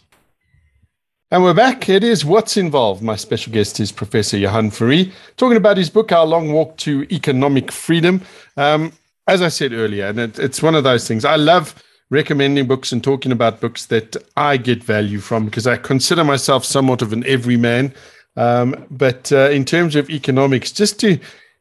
And 1.31 1.41
we're 1.41 1.55
back. 1.55 1.89
It 1.89 2.03
is 2.03 2.23
What's 2.23 2.55
Involved. 2.55 3.01
My 3.01 3.15
special 3.15 3.51
guest 3.51 3.79
is 3.79 3.91
Professor 3.91 4.37
Johan 4.37 4.69
Fourie, 4.69 5.11
talking 5.37 5.57
about 5.57 5.77
his 5.77 5.89
book, 5.89 6.11
Our 6.11 6.27
Long 6.27 6.53
Walk 6.53 6.77
to 6.77 7.07
Economic 7.11 7.71
Freedom. 7.71 8.21
Um, 8.57 8.93
as 9.27 9.41
I 9.41 9.47
said 9.47 9.73
earlier, 9.73 10.05
and 10.05 10.19
it, 10.19 10.37
it's 10.37 10.61
one 10.61 10.75
of 10.75 10.83
those 10.83 11.07
things. 11.07 11.25
I 11.25 11.35
love 11.35 11.83
recommending 12.11 12.67
books 12.67 12.91
and 12.91 13.03
talking 13.03 13.31
about 13.31 13.59
books 13.59 13.87
that 13.87 14.17
I 14.37 14.57
get 14.57 14.83
value 14.83 15.17
from 15.17 15.45
because 15.45 15.65
I 15.65 15.77
consider 15.77 16.23
myself 16.23 16.63
somewhat 16.63 17.01
of 17.01 17.11
an 17.11 17.25
everyman. 17.25 17.91
Um, 18.35 18.85
but 18.91 19.31
uh, 19.31 19.49
in 19.49 19.65
terms 19.65 19.95
of 19.95 20.11
economics, 20.11 20.71
just 20.71 20.99
to 20.99 21.17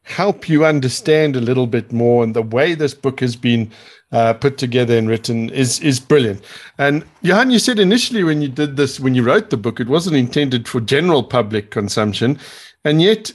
help 0.09 0.49
you 0.49 0.65
understand 0.65 1.35
a 1.35 1.41
little 1.41 1.67
bit 1.67 1.91
more, 1.91 2.23
and 2.23 2.35
the 2.35 2.41
way 2.41 2.75
this 2.75 2.93
book 2.93 3.19
has 3.19 3.35
been 3.35 3.71
uh, 4.11 4.33
put 4.33 4.57
together 4.57 4.97
and 4.97 5.07
written 5.07 5.49
is 5.51 5.79
is 5.81 5.99
brilliant. 5.99 6.43
And 6.77 7.05
Johan, 7.21 7.51
you 7.51 7.59
said 7.59 7.79
initially 7.79 8.23
when 8.23 8.41
you 8.41 8.49
did 8.49 8.75
this, 8.75 8.99
when 8.99 9.15
you 9.15 9.23
wrote 9.23 9.49
the 9.49 9.57
book, 9.57 9.79
it 9.79 9.87
wasn't 9.87 10.15
intended 10.15 10.67
for 10.67 10.81
general 10.81 11.23
public 11.23 11.71
consumption, 11.71 12.39
and 12.83 13.01
yet 13.01 13.31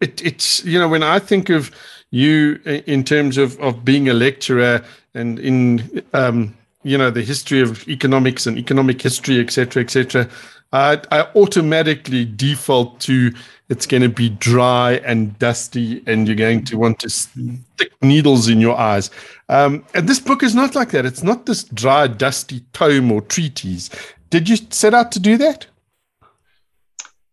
it, 0.00 0.24
it's 0.24 0.64
you 0.64 0.78
know 0.78 0.88
when 0.88 1.02
I 1.02 1.18
think 1.18 1.48
of 1.50 1.70
you 2.10 2.60
in 2.64 3.04
terms 3.04 3.36
of 3.38 3.58
of 3.60 3.84
being 3.84 4.08
a 4.08 4.14
lecturer 4.14 4.84
and 5.14 5.38
in 5.38 6.02
um, 6.12 6.54
you 6.84 6.96
know 6.96 7.10
the 7.10 7.22
history 7.22 7.60
of 7.60 7.86
economics 7.88 8.46
and 8.46 8.58
economic 8.58 9.02
history, 9.02 9.40
etc., 9.40 9.82
etc. 9.82 10.28
I, 10.72 11.00
I 11.10 11.28
automatically 11.34 12.24
default 12.24 12.98
to 13.00 13.32
it's 13.72 13.86
going 13.86 14.02
to 14.02 14.10
be 14.10 14.28
dry 14.28 15.00
and 15.02 15.38
dusty, 15.38 16.02
and 16.06 16.28
you're 16.28 16.36
going 16.36 16.62
to 16.66 16.76
want 16.76 16.98
to 16.98 17.08
stick 17.08 17.90
needles 18.02 18.50
in 18.50 18.60
your 18.60 18.76
eyes. 18.76 19.10
Um, 19.48 19.82
and 19.94 20.06
this 20.06 20.20
book 20.20 20.42
is 20.42 20.54
not 20.54 20.74
like 20.74 20.90
that. 20.90 21.06
It's 21.06 21.22
not 21.22 21.46
this 21.46 21.64
dry, 21.64 22.06
dusty 22.06 22.60
tome 22.74 23.10
or 23.10 23.22
treatise. 23.22 23.88
Did 24.28 24.46
you 24.50 24.56
set 24.68 24.92
out 24.92 25.10
to 25.12 25.20
do 25.20 25.38
that? 25.38 25.66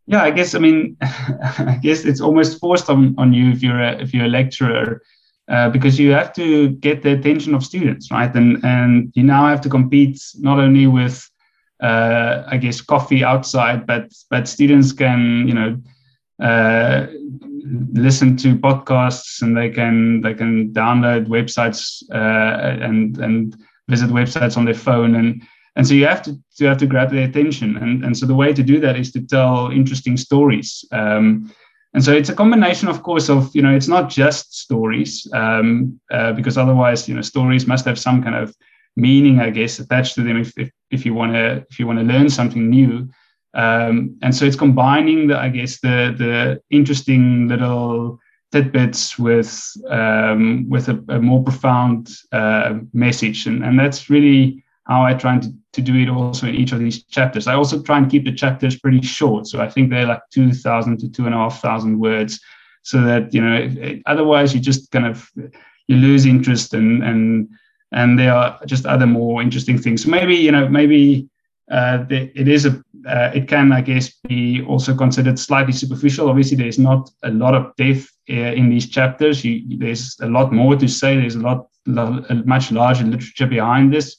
Yeah, 0.08 0.23
I 0.23 0.32
guess. 0.32 0.56
I 0.56 0.60
mean, 0.60 0.95
I 1.02 1.78
guess 1.84 2.06
it's 2.06 2.21
almost 2.21 2.58
forced 2.62 2.89
on, 2.89 3.15
on 3.17 3.34
you 3.34 3.52
if 3.52 3.62
you're 3.62 3.82
a, 3.82 4.02
if 4.02 4.13
you're 4.13 4.25
a 4.25 4.30
lecturer. 4.30 5.02
Uh, 5.49 5.67
because 5.67 5.99
you 5.99 6.12
have 6.12 6.32
to 6.32 6.69
get 6.69 7.02
the 7.02 7.12
attention 7.12 7.56
of 7.56 7.65
students, 7.65 8.12
right? 8.12 8.34
And 8.36 8.63
and 8.63 9.12
you 9.15 9.23
now 9.23 9.47
have 9.47 9.62
to 9.62 9.69
compete 9.69 10.21
not 10.36 10.60
only 10.60 10.86
with, 10.86 11.28
uh, 11.82 12.43
I 12.45 12.58
guess, 12.58 12.82
coffee 12.82 13.23
outside, 13.23 13.88
but 13.88 14.13
but 14.30 14.47
students 14.47 14.91
can 14.93 15.47
you 15.47 15.56
know 15.56 15.75
uh, 16.39 17.08
listen 17.93 18.38
to 18.38 18.56
podcasts 18.56 19.41
and 19.41 19.56
they 19.56 19.69
can 19.69 20.21
they 20.21 20.34
can 20.34 20.71
download 20.73 21.28
websites 21.28 22.04
uh, 22.13 22.84
and 22.84 23.17
and 23.17 23.58
visit 23.88 24.10
websites 24.10 24.58
on 24.58 24.65
their 24.65 24.73
phone. 24.73 25.15
And 25.15 25.41
and 25.75 25.88
so 25.88 25.93
you 25.93 26.06
have 26.08 26.21
to, 26.23 26.38
to 26.58 26.65
have 26.65 26.78
to 26.78 26.88
grab 26.88 27.12
their 27.12 27.28
attention. 27.28 27.78
And 27.78 28.04
and 28.04 28.17
so 28.17 28.25
the 28.25 28.36
way 28.36 28.54
to 28.54 28.63
do 28.63 28.80
that 28.80 28.95
is 28.97 29.12
to 29.12 29.21
tell 29.21 29.69
interesting 29.71 30.17
stories. 30.17 30.86
Um, 30.91 31.52
and 31.93 32.04
so 32.04 32.13
it's 32.13 32.30
a 32.30 32.36
combination 32.36 32.88
of 32.88 33.04
course 33.04 33.30
of 33.30 33.54
you 33.56 33.62
know 33.62 33.75
it's 33.75 33.88
not 33.88 34.10
just 34.10 34.54
stories 34.54 35.28
um, 35.34 35.99
uh, 36.12 36.34
because 36.34 36.58
otherwise 36.58 37.08
you 37.10 37.15
know 37.15 37.21
stories 37.21 37.67
must 37.67 37.86
have 37.86 37.99
some 37.99 38.21
kind 38.21 38.36
of 38.36 38.56
meaning 38.95 39.39
i 39.39 39.49
guess 39.49 39.80
attached 39.80 40.15
to 40.15 40.21
them 40.21 40.38
if 40.38 40.58
if, 40.58 40.69
if 40.91 41.06
you 41.06 41.13
want 41.13 41.34
to 41.34 41.65
if 41.69 41.80
you 41.80 41.88
want 41.88 41.99
to 41.99 42.06
learn 42.06 42.30
something 42.30 42.69
new 42.69 43.10
um, 43.54 44.18
and 44.22 44.36
so 44.36 44.46
it's 44.46 44.56
combining 44.56 45.28
the, 45.28 45.38
I 45.38 45.50
guess, 45.50 45.80
the 45.80 46.14
the 46.18 46.62
interesting 46.70 47.48
little 47.48 48.20
tidbits 48.52 49.18
with 49.18 49.72
um, 49.90 50.70
with 50.70 50.90
a, 50.90 51.04
a, 51.10 51.20
more 51.20 51.44
profound 51.44 52.10
uh, 52.32 52.80
message, 52.94 53.48
and 53.48 53.64
and 53.64 53.80
that's 53.80 54.10
really 54.10 54.64
how 54.88 55.04
I 55.04 55.14
try 55.14 55.40
to, 55.40 55.52
to 55.74 55.82
do 55.82 55.96
it 55.96 56.10
also 56.10 56.48
in 56.48 56.56
each 56.56 56.72
of 56.72 56.80
these 56.80 57.04
chapters. 57.04 57.48
I 57.48 57.54
also 57.56 57.82
try 57.82 57.98
and 57.98 58.10
keep 58.10 58.26
the 58.26 58.34
chapters 58.34 58.80
pretty 58.80 59.02
short, 59.02 59.48
so 59.48 59.62
I 59.62 59.70
think 59.70 59.90
they're 59.90 60.06
like 60.06 60.22
two 60.32 60.54
thousand 60.54 61.00
to 61.00 61.10
two 61.10 61.26
and 61.26 61.34
a 61.34 61.38
half 61.38 61.60
thousand 61.60 62.00
words, 62.00 62.40
so 62.84 63.02
that 63.02 63.34
you 63.34 63.42
know 63.42 63.56
it, 63.56 64.04
otherwise 64.06 64.54
you 64.54 64.60
just 64.60 64.92
kind 64.92 65.08
of 65.08 65.28
you 65.88 65.96
lose 65.96 66.28
interest 66.28 66.76
and 66.76 67.04
and 67.04 67.50
and 67.92 68.20
there 68.20 68.36
are 68.36 68.60
just 68.68 68.86
other 68.86 69.08
more 69.08 69.42
interesting 69.42 69.80
things. 69.80 70.04
So 70.04 70.12
maybe 70.12 70.36
you 70.36 70.52
know 70.52 70.70
maybe 70.70 71.28
uh, 71.72 72.06
it 72.10 72.48
is 72.48 72.66
a 72.66 72.84
uh, 73.08 73.32
it 73.34 73.48
can 73.48 73.72
I 73.72 73.82
guess 73.82 74.10
be 74.28 74.64
also 74.64 74.96
considered 74.96 75.40
slightly 75.40 75.74
superficial. 75.74 76.30
Obviously, 76.30 76.58
there's 76.58 76.80
not 76.80 77.10
a 77.24 77.32
lot 77.32 77.54
of 77.54 77.76
depth 77.76 78.10
uh, 78.30 78.34
in 78.34 78.70
these 78.70 78.90
chapters. 78.90 79.44
You, 79.44 79.78
there's 79.78 80.18
a 80.22 80.28
lot 80.28 80.52
more 80.52 80.76
to 80.76 80.88
say. 80.88 81.18
There's 81.18 81.36
a 81.36 81.40
lot, 81.40 81.68
a 81.88 82.44
much 82.46 82.72
larger 82.72 83.04
literature 83.04 83.48
behind 83.48 83.94
this, 83.94 84.18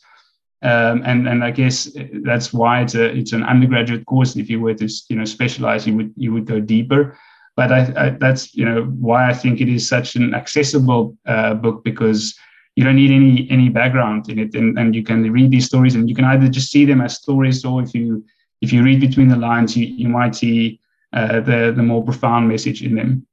um, 0.62 1.02
and 1.04 1.28
and 1.28 1.44
I 1.44 1.50
guess 1.50 1.88
that's 2.22 2.52
why 2.52 2.82
it's 2.82 2.94
a 2.94 3.04
it's 3.16 3.32
an 3.32 3.42
undergraduate 3.42 4.06
course. 4.06 4.36
If 4.36 4.48
you 4.50 4.60
were 4.60 4.74
to 4.74 4.88
you 5.08 5.16
know 5.16 5.24
specialize, 5.24 5.86
you 5.86 5.96
would 5.96 6.12
you 6.16 6.32
would 6.32 6.46
go 6.46 6.60
deeper. 6.60 7.16
But 7.56 7.72
I, 7.72 7.92
I 7.96 8.10
that's 8.10 8.54
you 8.54 8.64
know 8.64 8.84
why 8.84 9.28
I 9.28 9.34
think 9.34 9.60
it 9.60 9.68
is 9.68 9.88
such 9.88 10.16
an 10.16 10.34
accessible 10.34 11.16
uh, 11.26 11.54
book 11.54 11.84
because 11.84 12.34
you 12.76 12.84
don't 12.84 12.96
need 12.96 13.10
any 13.10 13.46
any 13.50 13.68
background 13.68 14.28
in 14.28 14.38
it 14.38 14.54
and, 14.54 14.78
and 14.78 14.94
you 14.94 15.02
can 15.02 15.30
read 15.30 15.50
these 15.50 15.66
stories 15.66 15.94
and 15.94 16.08
you 16.08 16.14
can 16.14 16.24
either 16.24 16.48
just 16.48 16.70
see 16.70 16.84
them 16.84 17.00
as 17.00 17.16
stories 17.16 17.64
or 17.64 17.82
if 17.82 17.94
you 17.94 18.24
if 18.60 18.72
you 18.72 18.82
read 18.82 19.00
between 19.00 19.28
the 19.28 19.36
lines 19.36 19.76
you, 19.76 19.86
you 19.86 20.08
might 20.08 20.34
see 20.34 20.80
uh, 21.12 21.40
the 21.40 21.72
the 21.74 21.82
more 21.82 22.04
profound 22.04 22.48
message 22.48 22.82
in 22.82 22.94
them 22.94 23.26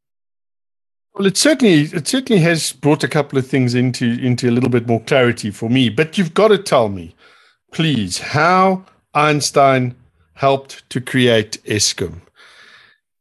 well 1.13 1.28
it 1.28 1.38
certainly 1.38 1.82
it 1.82 2.08
certainly 2.08 2.42
has 2.42 2.74
brought 2.74 3.04
a 3.04 3.08
couple 3.08 3.38
of 3.38 3.46
things 3.46 3.76
into 3.76 4.06
into 4.06 4.50
a 4.50 4.52
little 4.52 4.70
bit 4.70 4.88
more 4.88 5.02
clarity 5.02 5.52
for 5.52 5.70
me 5.70 5.90
but 5.90 6.18
you've 6.18 6.34
got 6.34 6.48
to 6.50 6.58
tell 6.58 6.90
me 6.90 7.16
please 7.72 8.20
how 8.20 8.84
einstein 9.13 9.96
helped 10.34 10.88
to 10.90 11.00
create 11.02 11.62
eskom 11.66 12.22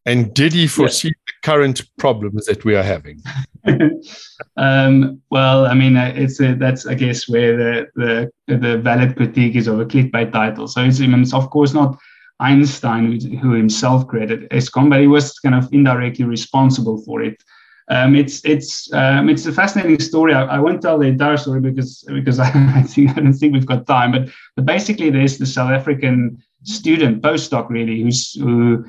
and 0.05 0.33
did 0.33 0.53
he 0.53 0.67
foresee 0.67 1.09
yeah. 1.09 1.26
Current 1.47 1.81
problems 1.97 2.47
that 2.47 2.65
we 2.65 2.75
are 2.75 2.83
having? 2.83 3.23
um, 4.57 5.23
well, 5.31 5.67
I 5.67 5.75
mean, 5.75 5.97
uh, 5.97 6.13
it's 6.13 6.41
a, 6.41 6.57
that's 6.57 6.87
I 6.87 6.95
guess 6.95 7.29
where 7.29 7.57
the, 7.57 7.87
the 7.95 8.57
the 8.59 8.79
valid 8.79 9.15
critique 9.15 9.55
is 9.55 9.69
of 9.69 9.79
a 9.79 9.85
clickbait 9.85 10.33
title. 10.33 10.67
So 10.67 10.83
it's, 10.83 11.01
I 11.01 11.07
mean, 11.07 11.23
it's 11.23 11.33
of 11.33 11.49
course 11.51 11.73
not 11.73 11.97
Einstein 12.41 13.21
who 13.39 13.53
himself 13.53 14.09
created 14.09 14.51
Eskom, 14.51 14.91
but 14.91 15.01
he 15.01 15.07
was 15.07 15.39
kind 15.39 15.55
of 15.55 15.73
indirectly 15.73 16.25
responsible 16.25 17.01
for 17.05 17.23
it. 17.23 17.41
Um, 17.89 18.17
it's 18.17 18.45
it's 18.45 18.93
um, 18.93 19.29
it's 19.29 19.47
a 19.47 19.53
fascinating 19.53 20.01
story. 20.01 20.35
I, 20.35 20.57
I, 20.57 20.59
won't 20.59 20.83
tell 20.83 20.99
the 20.99 21.07
entire 21.07 21.37
story 21.37 21.61
because 21.61 22.03
because 22.09 22.41
I, 22.41 22.51
I 22.75 22.83
think 22.83 23.11
I 23.11 23.21
don't 23.21 23.33
think 23.33 23.53
we've 23.53 23.73
got 23.75 23.87
time. 23.87 24.11
But 24.11 24.31
but 24.57 24.67
basically, 24.67 25.11
there's 25.11 25.39
the 25.39 25.47
South 25.47 25.71
African 25.71 26.43
student 26.65 27.23
postdoc 27.23 27.69
really 27.71 28.03
who's 28.03 28.33
who 28.33 28.85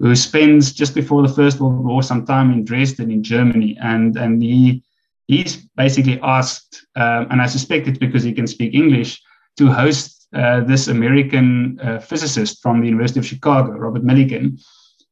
who 0.00 0.14
spends 0.16 0.72
just 0.72 0.94
before 0.94 1.22
the 1.22 1.32
First 1.32 1.60
World 1.60 1.84
War 1.84 2.02
some 2.02 2.24
time 2.26 2.50
in 2.50 2.64
Dresden 2.64 3.10
in 3.10 3.22
Germany, 3.22 3.76
and 3.80 4.16
and 4.16 4.42
he 4.42 4.82
he's 5.28 5.56
basically 5.76 6.18
asked, 6.22 6.86
um, 6.96 7.28
and 7.30 7.40
I 7.40 7.46
suspect 7.46 7.86
it's 7.86 7.98
because 7.98 8.24
he 8.24 8.32
can 8.32 8.46
speak 8.46 8.74
English, 8.74 9.22
to 9.58 9.70
host 9.70 10.26
uh, 10.34 10.60
this 10.60 10.88
American 10.88 11.78
uh, 11.80 11.98
physicist 11.98 12.62
from 12.62 12.80
the 12.80 12.86
University 12.86 13.20
of 13.20 13.26
Chicago, 13.26 13.72
Robert 13.72 14.04
Millikan. 14.04 14.60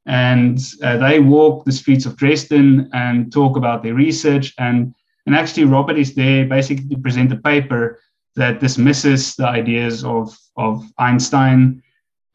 And 0.07 0.59
uh, 0.83 0.97
they 0.97 1.21
walk 1.21 1.65
the 1.65 1.73
streets 1.73 2.07
of 2.07 2.17
Dresden 2.17 2.89
and 2.95 3.31
talk 3.33 3.57
about 3.57 3.83
their 3.83 3.95
research. 3.95 4.55
And, 4.59 4.95
and 5.27 5.37
actually, 5.37 5.65
Robert 5.65 5.99
is 5.99 6.15
there 6.15 6.47
basically 6.47 6.89
to 6.89 6.99
present 6.99 7.33
a 7.33 7.37
paper 7.37 8.01
that 8.37 8.61
dismisses 8.61 9.37
the 9.37 9.47
ideas 9.47 10.05
of, 10.05 10.35
of 10.57 10.83
Einstein 10.99 11.83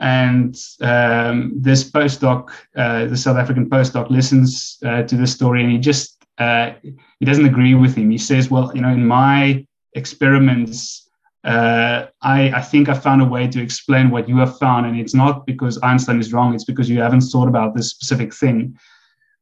and 0.04 0.60
um, 0.82 1.54
this 1.56 1.90
postdoc, 1.90 2.50
uh, 2.76 3.06
the 3.06 3.16
South 3.16 3.38
African 3.38 3.70
postdoc, 3.70 4.10
listens 4.10 4.78
uh, 4.86 5.04
to 5.04 5.16
this 5.16 5.32
story 5.32 5.64
and 5.64 5.72
he 5.72 5.78
just 5.78 6.22
uh, 6.40 6.72
he 7.20 7.26
doesn't 7.26 7.46
agree 7.46 7.74
with 7.74 7.96
him. 7.96 8.10
He 8.10 8.18
says, 8.18 8.52
"Well, 8.52 8.70
you 8.76 8.82
know, 8.82 8.90
in 8.90 9.06
my 9.06 9.66
experiments, 9.94 11.10
uh, 11.46 12.08
I, 12.22 12.50
I 12.50 12.62
think 12.62 12.90
I 12.90 12.96
found 12.96 13.22
a 13.22 13.26
way 13.26 13.48
to 13.48 13.62
explain 13.62 14.10
what 14.10 14.28
you 14.28 14.38
have 14.40 14.58
found, 14.58 14.88
and 14.88 15.00
it's 15.00 15.14
not 15.14 15.46
because 15.46 15.80
Einstein 15.84 16.20
is 16.20 16.34
wrong. 16.34 16.54
It's 16.54 16.66
because 16.66 16.90
you 16.90 17.00
haven't 17.00 17.22
thought 17.22 17.48
about 17.48 17.74
this 17.74 17.90
specific 17.90 18.34
thing." 18.34 18.78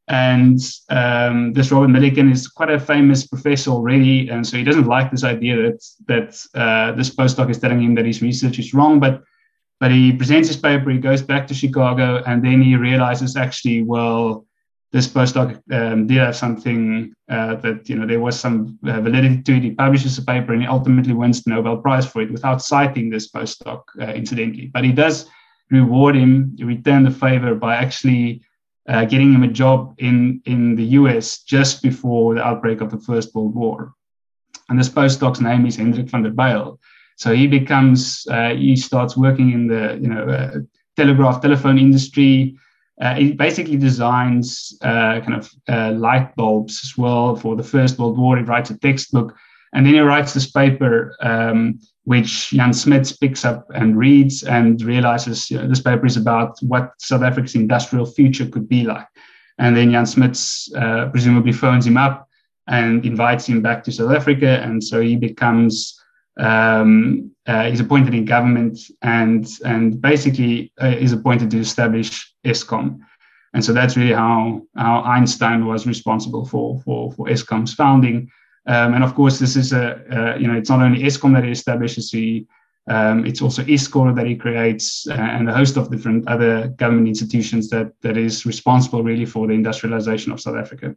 And 0.10 0.60
um, 0.90 1.54
this 1.54 1.72
Robert 1.72 1.90
Millikan 1.90 2.32
is 2.32 2.48
quite 2.48 2.70
a 2.70 2.80
famous 2.80 3.26
professor 3.26 3.72
already, 3.72 4.30
and 4.30 4.46
so 4.46 4.58
he 4.58 4.64
doesn't 4.64 4.88
like 4.88 5.10
this 5.10 5.24
idea 5.24 5.56
that 5.64 5.80
that 6.08 6.30
uh, 6.54 6.92
this 6.92 7.10
postdoc 7.16 7.50
is 7.50 7.58
telling 7.58 7.82
him 7.82 7.96
that 7.96 8.06
his 8.06 8.22
research 8.22 8.60
is 8.60 8.76
wrong, 8.76 9.00
but 9.00 9.24
but 9.82 9.90
he 9.90 10.14
presents 10.14 10.48
his 10.48 10.58
paper, 10.58 10.92
he 10.92 11.00
goes 11.00 11.24
back 11.24 11.48
to 11.48 11.56
Chicago, 11.56 12.22
and 12.28 12.46
then 12.46 12.62
he 12.62 12.76
realizes 12.76 13.36
actually, 13.36 13.82
well, 13.82 14.46
this 14.92 15.08
postdoc 15.08 15.60
um, 15.74 16.06
did 16.06 16.18
have 16.18 16.36
something 16.36 17.12
uh, 17.28 17.56
that, 17.56 17.90
you 17.90 17.96
know, 17.96 18.06
there 18.06 18.20
was 18.20 18.40
some 18.40 18.78
uh, 18.86 19.02
validity 19.02 19.42
to 19.42 19.58
it. 19.58 19.64
He 19.64 19.72
publishes 19.72 20.20
a 20.20 20.22
paper 20.22 20.54
and 20.54 20.62
he 20.62 20.68
ultimately 20.68 21.14
wins 21.14 21.42
the 21.42 21.50
Nobel 21.50 21.78
Prize 21.78 22.06
for 22.06 22.22
it 22.22 22.32
without 22.32 22.62
citing 22.62 23.10
this 23.10 23.32
postdoc, 23.32 23.82
uh, 24.00 24.14
incidentally. 24.14 24.68
But 24.68 24.84
he 24.84 24.92
does 24.92 25.28
reward 25.72 26.16
him, 26.16 26.56
return 26.60 27.04
the 27.04 27.10
favor 27.10 27.56
by 27.56 27.76
actually 27.78 28.44
uh, 28.88 29.06
getting 29.06 29.34
him 29.34 29.42
a 29.42 29.48
job 29.48 29.96
in, 29.98 30.42
in 30.46 30.76
the 30.76 30.86
US 31.00 31.42
just 31.42 31.82
before 31.82 32.36
the 32.36 32.46
outbreak 32.46 32.82
of 32.82 32.92
the 32.92 33.00
First 33.00 33.34
World 33.34 33.56
War. 33.56 33.96
And 34.70 34.78
this 34.78 34.90
postdoc's 34.90 35.42
name 35.42 35.66
is 35.66 35.78
Hendrik 35.78 36.10
van 36.10 36.22
der 36.22 36.32
Bijl. 36.32 36.78
So 37.22 37.28
he 37.36 37.46
becomes, 37.60 38.26
uh, 38.36 38.54
he 38.56 38.76
starts 38.76 39.14
working 39.16 39.52
in 39.52 39.68
the, 39.68 39.84
you 40.02 40.10
know, 40.14 40.24
uh, 40.38 40.60
telegraph 40.96 41.38
telephone 41.42 41.78
industry. 41.78 42.58
uh, 43.02 43.16
he 43.16 43.34
basically 43.34 43.78
designs 43.78 44.78
uh, 44.82 45.20
kind 45.22 45.34
of 45.34 45.50
uh, 45.68 45.92
light 45.92 46.36
bulbs 46.36 46.82
as 46.84 46.98
well 46.98 47.36
for 47.36 47.56
the 47.56 47.64
First 47.64 47.98
World 47.98 48.18
War. 48.18 48.38
He 48.38 48.44
writes 48.44 48.70
a 48.70 48.78
textbook, 48.78 49.36
and 49.74 49.86
then 49.86 49.96
he 49.96 50.00
writes 50.00 50.34
this 50.34 50.52
paper, 50.52 51.16
um, 51.22 51.80
which 52.04 52.52
Jan 52.52 52.74
Smuts 52.74 53.12
picks 53.14 53.44
up 53.44 53.68
and 53.74 53.98
reads 53.98 54.44
and 54.44 54.82
realizes 54.82 55.50
you 55.50 55.58
know, 55.58 55.68
this 55.68 55.82
paper 55.82 56.06
is 56.06 56.18
about 56.18 56.58
what 56.62 56.94
South 57.00 57.24
Africa's 57.24 57.56
industrial 57.56 58.06
future 58.06 58.46
could 58.46 58.68
be 58.70 58.84
like. 58.84 59.08
And 59.58 59.76
then 59.76 59.92
Jan 59.92 60.06
Smuts 60.06 60.72
uh, 60.76 61.10
presumably 61.10 61.54
phones 61.54 61.86
him 61.86 61.98
up 61.98 62.28
and 62.68 63.06
invites 63.06 63.48
him 63.48 63.62
back 63.62 63.84
to 63.84 63.92
South 63.92 64.12
Africa, 64.12 64.62
and 64.64 64.84
so 64.84 65.02
he 65.02 65.16
becomes 65.16 66.01
um, 66.38 67.32
uh, 67.48 67.70
he's 67.70 67.80
appointed 67.80 68.14
in 68.14 68.26
government 68.26 68.80
and 69.02 69.48
and 69.66 70.02
basically 70.02 70.72
uh, 70.82 70.88
is 70.88 71.12
appointed 71.12 71.52
to 71.52 71.60
establish 71.60 72.34
Eskom. 72.46 73.00
And 73.54 73.64
so 73.64 73.74
that's 73.74 73.98
really 73.98 74.14
how, 74.14 74.62
how 74.76 75.02
Einstein 75.02 75.66
was 75.66 75.86
responsible 75.86 76.46
for, 76.46 76.80
for, 76.82 77.12
for 77.12 77.28
Eskom's 77.28 77.74
founding. 77.74 78.32
Um, 78.66 78.94
and 78.94 79.04
of 79.04 79.14
course, 79.16 79.40
this 79.40 79.56
is 79.56 79.74
a, 79.74 79.96
uh, 80.10 80.38
you 80.38 80.48
know, 80.48 80.54
it's 80.54 80.70
not 80.70 80.82
only 80.82 81.04
Eskom 81.04 81.34
that 81.34 81.44
he 81.44 81.52
establishes, 81.52 82.12
he, 82.12 82.48
um, 82.90 83.26
it's 83.26 83.42
also 83.42 83.64
ISCOR 83.64 84.16
that 84.16 84.26
he 84.26 84.36
creates 84.36 85.08
uh, 85.08 85.14
and 85.14 85.50
a 85.50 85.54
host 85.54 85.78
of 85.78 85.92
different 85.92 86.28
other 86.28 86.70
government 86.70 87.08
institutions 87.08 87.70
that, 87.70 87.92
that 88.02 88.18
is 88.18 88.46
responsible 88.46 89.04
really 89.04 89.26
for 89.26 89.48
the 89.48 89.54
industrialization 89.54 90.32
of 90.32 90.40
South 90.40 90.56
Africa. 90.56 90.96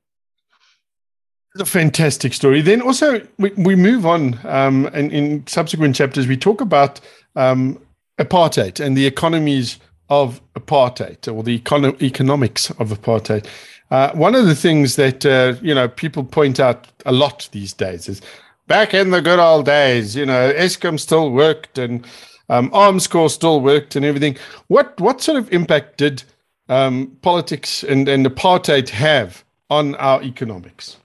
It's 1.57 1.63
a 1.63 1.73
fantastic 1.73 2.35
story. 2.35 2.63
Then 2.63 2.83
also 2.83 3.25
we, 3.39 3.51
we 3.51 3.77
move 3.77 4.05
on, 4.05 4.41
um, 4.45 4.87
and 4.93 5.13
in 5.13 5.47
subsequent 5.47 5.95
chapters 5.95 6.27
we 6.27 6.37
talk 6.37 6.61
about 6.61 6.99
um, 7.37 7.81
apartheid 8.19 8.85
and 8.85 8.97
the 8.97 9.07
economies 9.07 9.79
of 10.09 10.41
apartheid 10.55 11.33
or 11.33 11.45
the 11.45 11.61
econo- 11.61 12.01
economics 12.03 12.71
of 12.71 12.89
apartheid. 12.91 13.47
Uh, 13.93 14.11
one 14.15 14.35
of 14.35 14.47
the 14.47 14.55
things 14.57 14.97
that 14.97 15.25
uh, 15.25 15.55
you 15.63 15.73
know 15.73 15.87
people 15.87 16.25
point 16.25 16.59
out 16.59 16.89
a 17.07 17.13
lot 17.13 17.49
these 17.53 17.73
days 17.73 18.09
is 18.09 18.21
back 18.67 18.93
in 18.93 19.11
the 19.11 19.23
good 19.23 19.39
old 19.39 19.67
days, 19.67 20.17
you 20.17 20.27
know, 20.27 20.53
Eskom 20.53 20.99
still 20.99 21.31
worked 21.31 21.79
and 21.79 22.05
um, 22.49 22.69
corps 22.71 23.31
still 23.31 23.61
worked 23.61 23.95
and 23.95 24.05
everything. 24.05 24.37
What 24.67 25.01
what 25.01 25.21
sort 25.21 25.39
of 25.39 25.53
impact 25.53 25.99
did 25.99 26.25
um, 26.69 27.17
politics 27.23 27.85
and, 27.85 28.09
and 28.09 28.27
apartheid 28.27 28.89
have 28.89 29.45
on 29.71 29.95
our 29.95 30.21
economics? 30.25 30.97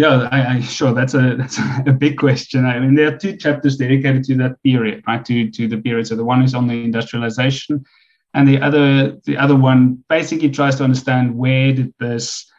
Yeah, 0.00 0.30
I, 0.32 0.54
I, 0.54 0.60
sure 0.60 0.94
that's 0.94 1.12
a 1.12 1.34
that's 1.38 1.58
a 1.86 1.92
big 1.92 2.16
question. 2.16 2.64
I 2.64 2.80
mean, 2.80 2.94
there 2.94 3.12
are 3.12 3.18
two 3.18 3.36
chapters 3.36 3.76
dedicated 3.76 4.24
to 4.24 4.34
that 4.36 4.62
period, 4.62 5.04
right? 5.06 5.22
To 5.26 5.50
to 5.50 5.68
the 5.68 5.76
period. 5.76 6.06
So 6.06 6.16
the 6.16 6.24
one 6.24 6.42
is 6.42 6.54
on 6.54 6.66
the 6.66 6.82
industrialization, 6.82 7.84
and 8.32 8.48
the 8.48 8.62
other 8.62 9.18
the 9.26 9.36
other 9.36 9.56
one 9.56 10.02
basically 10.08 10.48
tries 10.48 10.76
to 10.76 10.84
understand 10.84 11.36
where 11.36 11.74
did 11.74 11.92
this 11.98 12.50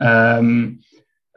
um, 0.00 0.80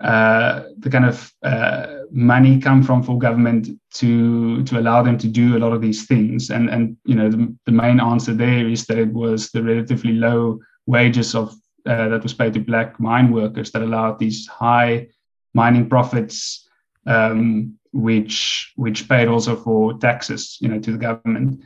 uh, 0.01 0.63
the 0.79 0.89
kind 0.89 1.05
of 1.05 1.31
uh, 1.43 2.05
money 2.09 2.59
come 2.59 2.81
from 2.81 3.03
for 3.03 3.19
government 3.19 3.69
to 3.99 4.63
to 4.63 4.79
allow 4.79 5.03
them 5.03 5.19
to 5.19 5.27
do 5.27 5.57
a 5.57 5.59
lot 5.59 5.73
of 5.73 5.81
these 5.81 6.07
things. 6.07 6.49
And 6.49 6.71
and 6.71 6.97
you 7.05 7.13
know 7.13 7.29
the, 7.29 7.55
the 7.67 7.71
main 7.71 7.99
answer 7.99 8.33
there 8.33 8.67
is 8.67 8.87
that 8.87 8.97
it 8.97 9.13
was 9.13 9.51
the 9.51 9.61
relatively 9.61 10.13
low 10.13 10.59
wages 10.87 11.35
of 11.35 11.53
uh, 11.85 12.07
that 12.09 12.23
was 12.23 12.33
paid 12.33 12.53
to 12.55 12.59
black 12.61 12.99
mine 12.99 13.31
workers 13.31 13.71
that 13.71 13.83
allowed 13.83 14.17
these 14.17 14.47
high 14.47 15.07
mining 15.53 15.89
profits, 15.89 16.67
um, 17.05 17.77
which 17.93 18.71
which 18.75 19.07
paid 19.09 19.27
also 19.27 19.55
for 19.55 19.97
taxes, 19.97 20.57
you 20.61 20.69
know, 20.69 20.79
to 20.79 20.91
the 20.91 20.97
government. 20.97 21.61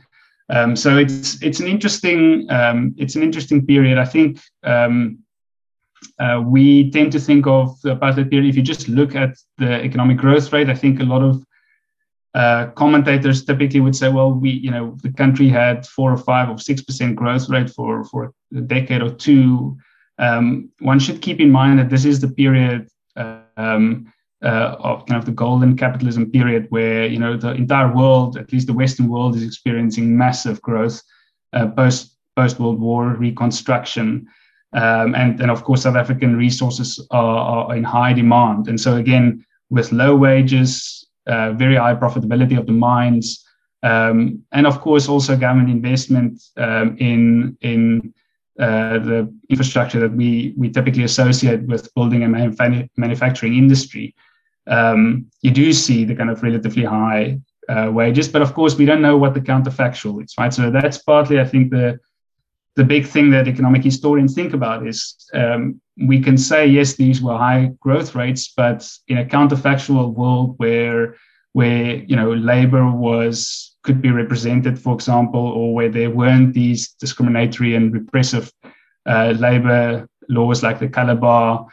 Um, 0.48 0.76
so 0.76 0.96
it's 0.96 1.42
it's 1.42 1.60
an 1.60 1.66
interesting 1.66 2.46
um, 2.50 2.94
it's 2.96 3.16
an 3.16 3.22
interesting 3.22 3.66
period. 3.66 3.98
I 3.98 4.04
think 4.04 4.40
um, 4.62 5.18
uh, 6.18 6.42
we 6.44 6.90
tend 6.90 7.12
to 7.12 7.20
think 7.20 7.46
of 7.46 7.80
the 7.82 7.96
apartheid 7.96 8.30
period. 8.30 8.48
If 8.48 8.56
you 8.56 8.62
just 8.62 8.88
look 8.88 9.14
at 9.14 9.36
the 9.58 9.82
economic 9.82 10.18
growth 10.18 10.52
rate, 10.52 10.68
I 10.68 10.74
think 10.74 11.00
a 11.00 11.04
lot 11.04 11.22
of 11.22 11.44
uh, 12.34 12.66
commentators 12.72 13.44
typically 13.44 13.80
would 13.80 13.96
say, 13.96 14.10
well, 14.10 14.30
we, 14.30 14.50
you 14.50 14.70
know, 14.70 14.96
the 15.02 15.10
country 15.10 15.48
had 15.48 15.86
four 15.86 16.12
or 16.12 16.18
five 16.18 16.50
or 16.50 16.58
six 16.58 16.82
percent 16.82 17.16
growth 17.16 17.48
rate 17.48 17.70
for 17.70 18.04
for 18.04 18.32
a 18.54 18.60
decade 18.60 19.02
or 19.02 19.10
two. 19.10 19.76
Um, 20.18 20.70
one 20.80 20.98
should 20.98 21.20
keep 21.20 21.40
in 21.40 21.50
mind 21.50 21.78
that 21.78 21.90
this 21.90 22.04
is 22.04 22.20
the 22.20 22.28
period 22.28 22.88
um, 23.56 24.12
uh, 24.42 24.76
of 24.80 25.06
kind 25.06 25.18
of 25.18 25.24
the 25.24 25.32
golden 25.32 25.76
capitalism 25.76 26.30
period, 26.30 26.66
where 26.70 27.06
you 27.06 27.18
know 27.18 27.36
the 27.36 27.52
entire 27.52 27.92
world, 27.94 28.36
at 28.36 28.52
least 28.52 28.66
the 28.66 28.72
Western 28.72 29.08
world, 29.08 29.34
is 29.36 29.42
experiencing 29.42 30.16
massive 30.16 30.60
growth 30.62 31.02
uh, 31.52 31.68
post 31.68 32.16
post 32.36 32.60
World 32.60 32.80
War 32.80 33.14
reconstruction, 33.14 34.26
um, 34.72 35.14
and 35.14 35.40
and 35.40 35.50
of 35.50 35.64
course 35.64 35.82
South 35.82 35.96
African 35.96 36.36
resources 36.36 37.04
are, 37.10 37.68
are, 37.68 37.76
in 37.76 37.84
high 37.84 38.12
demand, 38.12 38.68
and 38.68 38.80
so 38.80 38.96
again 38.96 39.44
with 39.70 39.90
low 39.92 40.14
wages, 40.14 41.06
uh, 41.26 41.52
very 41.52 41.76
high 41.76 41.94
profitability 41.94 42.58
of 42.58 42.66
the 42.66 42.72
mines. 42.72 43.42
Um, 43.82 44.42
and 44.52 44.66
of 44.66 44.80
course, 44.80 45.08
also 45.08 45.36
government 45.36 45.70
investment 45.70 46.42
um, 46.56 46.96
in 46.98 47.56
in 47.60 48.14
uh, 48.58 48.98
the 48.98 49.32
infrastructure 49.48 50.00
that 50.00 50.12
we 50.12 50.54
we 50.56 50.70
typically 50.70 51.04
associate 51.04 51.62
with 51.62 51.92
building 51.94 52.24
a 52.24 52.26
manuf- 52.26 52.88
manufacturing 52.96 53.54
industry, 53.54 54.14
um, 54.66 55.26
you 55.42 55.50
do 55.50 55.72
see 55.72 56.04
the 56.04 56.14
kind 56.14 56.30
of 56.30 56.42
relatively 56.42 56.84
high 56.84 57.38
uh, 57.68 57.90
wages. 57.92 58.28
But 58.28 58.42
of 58.42 58.54
course, 58.54 58.76
we 58.76 58.86
don't 58.86 59.02
know 59.02 59.16
what 59.16 59.34
the 59.34 59.40
counterfactual 59.40 60.24
is, 60.24 60.34
right? 60.38 60.52
So 60.52 60.70
that's 60.70 60.98
partly, 60.98 61.40
I 61.40 61.44
think, 61.44 61.70
the 61.70 61.98
the 62.76 62.84
big 62.84 63.06
thing 63.06 63.30
that 63.30 63.48
economic 63.48 63.82
historians 63.82 64.34
think 64.34 64.52
about 64.52 64.86
is 64.86 65.16
um, 65.32 65.80
we 66.06 66.20
can 66.20 66.36
say 66.36 66.66
yes, 66.66 66.94
these 66.94 67.22
were 67.22 67.36
high 67.36 67.72
growth 67.80 68.14
rates, 68.14 68.52
but 68.54 68.86
in 69.08 69.18
a 69.18 69.24
counterfactual 69.24 70.14
world 70.14 70.54
where 70.58 71.16
where 71.52 71.96
you 71.96 72.16
know 72.16 72.32
labor 72.34 72.90
was 72.90 73.75
could 73.86 74.02
be 74.02 74.10
represented, 74.10 74.78
for 74.78 74.94
example, 74.94 75.40
or 75.40 75.72
where 75.72 75.88
there 75.88 76.10
weren't 76.10 76.52
these 76.52 76.88
discriminatory 77.00 77.74
and 77.76 77.92
repressive 77.92 78.52
uh, 79.06 79.32
labor 79.38 80.08
laws 80.28 80.62
like 80.62 80.78
the 80.78 80.88
color 80.88 81.14
bar 81.14 81.66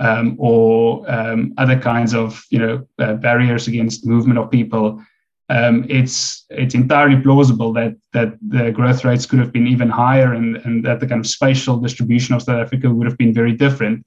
um, 0.00 0.36
or 0.38 1.04
um, 1.10 1.52
other 1.58 1.78
kinds 1.78 2.14
of 2.14 2.44
you 2.50 2.58
know 2.58 2.86
uh, 2.98 3.14
barriers 3.14 3.68
against 3.68 4.06
movement 4.06 4.38
of 4.38 4.50
people. 4.50 5.02
Um, 5.50 5.86
it's 5.88 6.44
it's 6.50 6.74
entirely 6.74 7.20
plausible 7.20 7.72
that 7.74 7.94
that 8.12 8.36
the 8.48 8.70
growth 8.70 9.04
rates 9.04 9.26
could 9.26 9.38
have 9.38 9.52
been 9.52 9.66
even 9.66 9.88
higher 9.88 10.34
and, 10.34 10.56
and 10.64 10.84
that 10.84 11.00
the 11.00 11.06
kind 11.06 11.20
of 11.20 11.30
spatial 11.30 11.76
distribution 11.78 12.34
of 12.34 12.42
South 12.42 12.60
Africa 12.60 12.90
would 12.90 13.06
have 13.06 13.18
been 13.18 13.34
very 13.34 13.52
different. 13.52 14.06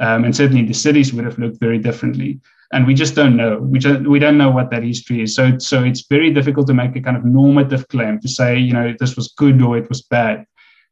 Um, 0.00 0.24
and 0.24 0.34
certainly 0.34 0.64
the 0.64 0.74
cities 0.74 1.12
would 1.12 1.24
have 1.24 1.38
looked 1.38 1.58
very 1.58 1.78
differently 1.78 2.40
and 2.72 2.86
we 2.86 2.94
just 2.94 3.14
don't 3.14 3.36
know. 3.36 3.58
We 3.58 3.78
just, 3.78 4.06
we 4.06 4.18
don't 4.18 4.38
know 4.38 4.50
what 4.50 4.70
that 4.70 4.82
history 4.82 5.22
is. 5.22 5.34
So 5.34 5.58
so 5.58 5.82
it's 5.82 6.06
very 6.08 6.30
difficult 6.32 6.66
to 6.66 6.74
make 6.74 6.94
a 6.96 7.00
kind 7.00 7.16
of 7.16 7.24
normative 7.24 7.88
claim 7.88 8.20
to 8.20 8.28
say 8.28 8.58
you 8.58 8.72
know 8.72 8.94
this 8.98 9.16
was 9.16 9.28
good 9.36 9.60
or 9.62 9.76
it 9.78 9.88
was 9.88 10.02
bad. 10.02 10.46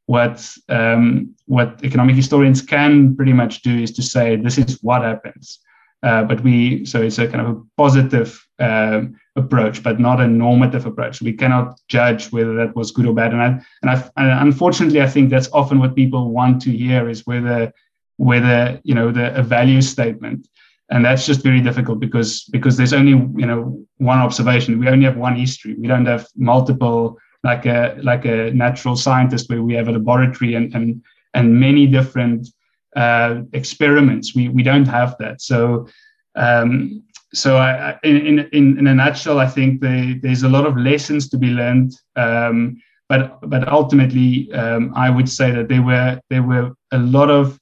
What 0.06 0.46
um, 0.68 1.34
what 1.46 1.80
economic 1.84 2.16
historians 2.16 2.62
can 2.62 3.16
pretty 3.16 3.32
much 3.32 3.62
do 3.62 3.76
is 3.76 3.92
to 3.92 4.02
say 4.02 4.36
this 4.36 4.58
is 4.58 4.78
what 4.82 5.02
happens. 5.02 5.60
Uh, 6.02 6.22
but 6.22 6.40
we 6.42 6.84
so 6.84 7.02
it's 7.02 7.18
a 7.18 7.26
kind 7.26 7.46
of 7.46 7.56
a 7.56 7.60
positive 7.76 8.46
um, 8.58 9.16
approach, 9.34 9.82
but 9.82 9.98
not 9.98 10.20
a 10.20 10.26
normative 10.26 10.86
approach. 10.86 11.20
We 11.20 11.32
cannot 11.32 11.80
judge 11.88 12.32
whether 12.32 12.54
that 12.54 12.76
was 12.76 12.90
good 12.90 13.06
or 13.06 13.14
bad. 13.14 13.32
And 13.32 13.42
I, 13.42 13.46
and, 13.82 13.90
I, 13.90 14.10
and 14.16 14.48
unfortunately, 14.48 15.02
I 15.02 15.08
think 15.08 15.30
that's 15.30 15.48
often 15.52 15.78
what 15.78 15.94
people 15.94 16.30
want 16.30 16.62
to 16.62 16.70
hear 16.70 17.08
is 17.08 17.26
whether 17.26 17.72
whether 18.18 18.80
you 18.82 18.94
know 18.94 19.10
the 19.10 19.36
a 19.38 19.42
value 19.42 19.82
statement 19.82 20.48
and 20.90 21.04
that's 21.04 21.26
just 21.26 21.42
very 21.42 21.60
difficult 21.60 21.98
because 22.00 22.44
because 22.44 22.76
there's 22.76 22.92
only 22.92 23.12
you 23.12 23.46
know 23.46 23.84
one 23.98 24.18
observation. 24.18 24.78
We 24.78 24.88
only 24.88 25.04
have 25.04 25.16
one 25.16 25.36
history. 25.36 25.74
We 25.74 25.88
don't 25.88 26.06
have 26.06 26.26
multiple 26.36 27.18
like 27.42 27.66
a 27.66 27.96
like 28.02 28.24
a 28.24 28.52
natural 28.52 28.96
scientist 28.96 29.48
where 29.48 29.62
we 29.62 29.74
have 29.74 29.88
a 29.88 29.92
laboratory 29.92 30.54
and 30.54 30.74
and 30.74 31.02
and 31.34 31.58
many 31.58 31.86
different 31.86 32.48
uh, 32.94 33.42
experiments. 33.52 34.34
We 34.34 34.48
we 34.48 34.62
don't 34.62 34.86
have 34.86 35.16
that. 35.18 35.42
So 35.42 35.88
um, 36.36 37.02
so 37.34 37.56
I, 37.56 37.98
in, 38.04 38.48
in 38.52 38.78
in 38.78 38.86
a 38.86 38.94
nutshell 38.94 39.38
i 39.40 39.46
think 39.46 39.80
the, 39.80 40.18
there's 40.22 40.44
a 40.44 40.48
lot 40.48 40.66
of 40.66 40.76
lessons 40.76 41.28
to 41.30 41.38
be 41.38 41.48
learned. 41.48 41.92
Um, 42.14 42.80
but 43.08 43.38
but 43.48 43.68
ultimately 43.68 44.52
um, 44.52 44.92
i 44.96 45.08
would 45.10 45.28
say 45.28 45.50
that 45.52 45.68
there 45.68 45.82
were 45.82 46.20
there 46.30 46.42
were 46.42 46.72
a 46.92 46.98
lot 46.98 47.30
of 47.30 47.58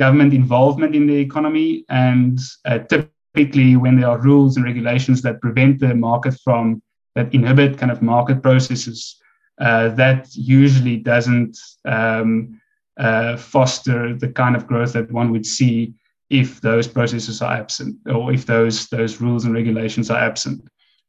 government 0.00 0.32
involvement 0.32 0.96
in 0.96 1.06
the 1.06 1.18
economy. 1.28 1.84
And 1.90 2.38
uh, 2.64 2.78
typically, 2.78 3.76
when 3.76 4.00
there 4.00 4.08
are 4.08 4.18
rules 4.30 4.56
and 4.56 4.64
regulations 4.64 5.20
that 5.22 5.42
prevent 5.42 5.78
the 5.78 5.94
market 5.94 6.34
from, 6.42 6.82
that 7.14 7.34
inhibit 7.34 7.76
kind 7.76 7.92
of 7.92 8.00
market 8.00 8.42
processes, 8.42 9.20
uh, 9.60 9.88
that 10.02 10.28
usually 10.34 10.96
doesn't 10.96 11.54
um, 11.84 12.58
uh, 12.98 13.36
foster 13.36 14.16
the 14.16 14.28
kind 14.28 14.56
of 14.56 14.66
growth 14.66 14.92
that 14.94 15.12
one 15.12 15.30
would 15.32 15.44
see 15.44 15.92
if 16.30 16.60
those 16.60 16.86
processes 16.88 17.42
are 17.42 17.52
absent 17.52 17.96
or 18.06 18.32
if 18.32 18.46
those 18.46 18.86
those 18.86 19.20
rules 19.20 19.44
and 19.44 19.52
regulations 19.52 20.10
are 20.10 20.22
absent. 20.30 20.62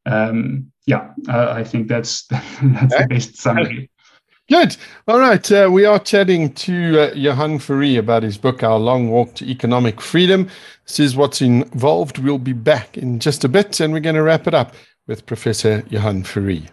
Um, 0.06 0.72
yeah, 0.88 1.14
I 1.30 1.64
think 1.64 1.88
that's 1.88 2.26
that's 2.28 2.98
the 2.98 3.08
best 3.08 3.38
summary 3.38 3.91
Good. 4.52 4.76
All 5.08 5.18
right. 5.18 5.50
Uh, 5.50 5.70
we 5.72 5.86
are 5.86 5.98
chatting 5.98 6.52
to 6.56 7.00
uh, 7.00 7.14
Johan 7.14 7.58
Fourie 7.58 7.96
about 7.96 8.22
his 8.22 8.38
book, 8.38 8.64
Our 8.64 8.78
Long 8.78 9.10
Walk 9.10 9.34
to 9.36 9.50
Economic 9.50 10.02
Freedom. 10.02 10.50
This 10.86 11.00
is 11.00 11.16
what's 11.16 11.42
involved. 11.42 12.18
We'll 12.18 12.38
be 12.38 12.52
back 12.52 12.98
in 12.98 13.22
just 13.22 13.46
a 13.46 13.48
bit 13.48 13.80
and 13.80 13.94
we're 13.94 14.02
going 14.02 14.18
to 14.18 14.24
wrap 14.24 14.48
it 14.48 14.54
up 14.54 14.76
with 15.08 15.26
Professor 15.26 15.86
Johan 15.90 16.24
Fourie. 16.24 16.68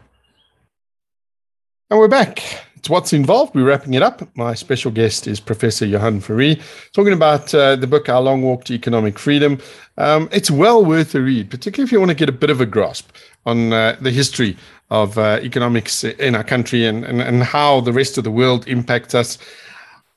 And 1.88 2.00
we're 2.00 2.08
back. 2.08 2.42
It's 2.74 2.90
what's 2.90 3.12
involved. 3.12 3.54
We're 3.54 3.68
wrapping 3.68 3.94
it 3.94 4.02
up. 4.02 4.28
My 4.36 4.54
special 4.54 4.90
guest 4.90 5.28
is 5.28 5.38
Professor 5.38 5.86
Johan 5.86 6.20
Fourie, 6.20 6.60
talking 6.92 7.12
about 7.12 7.54
uh, 7.54 7.76
the 7.76 7.86
book 7.86 8.08
Our 8.08 8.20
Long 8.20 8.42
Walk 8.42 8.64
to 8.64 8.74
Economic 8.74 9.20
Freedom. 9.20 9.56
Um, 9.98 10.28
it's 10.32 10.50
well 10.50 10.84
worth 10.84 11.14
a 11.14 11.20
read, 11.20 11.48
particularly 11.48 11.86
if 11.86 11.92
you 11.92 12.00
want 12.00 12.10
to 12.10 12.16
get 12.16 12.28
a 12.28 12.32
bit 12.32 12.50
of 12.50 12.60
a 12.60 12.66
grasp 12.66 13.10
on 13.46 13.72
uh, 13.72 13.96
the 14.00 14.10
history 14.10 14.56
of 14.90 15.18
uh, 15.18 15.38
economics 15.42 16.04
in 16.04 16.34
our 16.34 16.44
country 16.44 16.86
and, 16.86 17.04
and, 17.04 17.20
and 17.20 17.42
how 17.42 17.80
the 17.80 17.92
rest 17.92 18.18
of 18.18 18.24
the 18.24 18.30
world 18.30 18.66
impacts 18.66 19.14
us. 19.14 19.38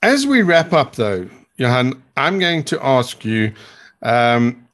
As 0.01 0.25
we 0.25 0.41
wrap 0.41 0.73
up, 0.73 0.95
though, 0.95 1.29
Johan, 1.57 2.01
I'm 2.17 2.39
going 2.39 2.63
to 2.65 2.83
ask 2.85 3.23
you, 3.23 3.53
um, 4.01 4.67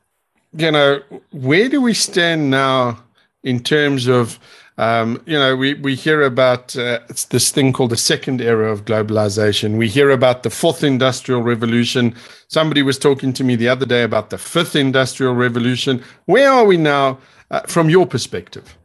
you 0.54 0.72
know, 0.72 1.02
where 1.32 1.68
do 1.68 1.82
we 1.82 1.94
stand 1.94 2.50
now 2.50 3.04
in 3.44 3.60
terms 3.62 4.08
of, 4.08 4.40
um, 4.78 5.22
you 5.26 5.38
know, 5.38 5.56
we, 5.56 5.74
we 5.74 5.96
hear 5.96 6.22
about 6.22 6.76
uh, 6.78 7.00
this 7.30 7.52
thing 7.52 7.74
called 7.74 7.90
the 7.90 7.98
second 7.98 8.42
era 8.42 8.72
of 8.72 8.86
globalization. 8.86 9.78
We 9.78 9.88
hear 9.88 10.12
about 10.12 10.44
the 10.44 10.50
fourth 10.50 10.84
industrial 10.84 11.42
revolution. 11.42 12.16
Somebody 12.48 12.84
was 12.84 13.00
talking 13.00 13.34
to 13.34 13.44
me 13.44 13.56
the 13.56 13.68
other 13.68 13.86
day 13.86 14.04
about 14.04 14.30
the 14.30 14.38
fifth 14.38 14.76
industrial 14.76 15.34
revolution. 15.34 16.04
Where 16.26 16.52
are 16.52 16.66
we 16.66 16.78
now 16.78 17.18
uh, 17.52 17.62
from 17.62 17.90
your 17.90 18.06
perspective? 18.06 18.78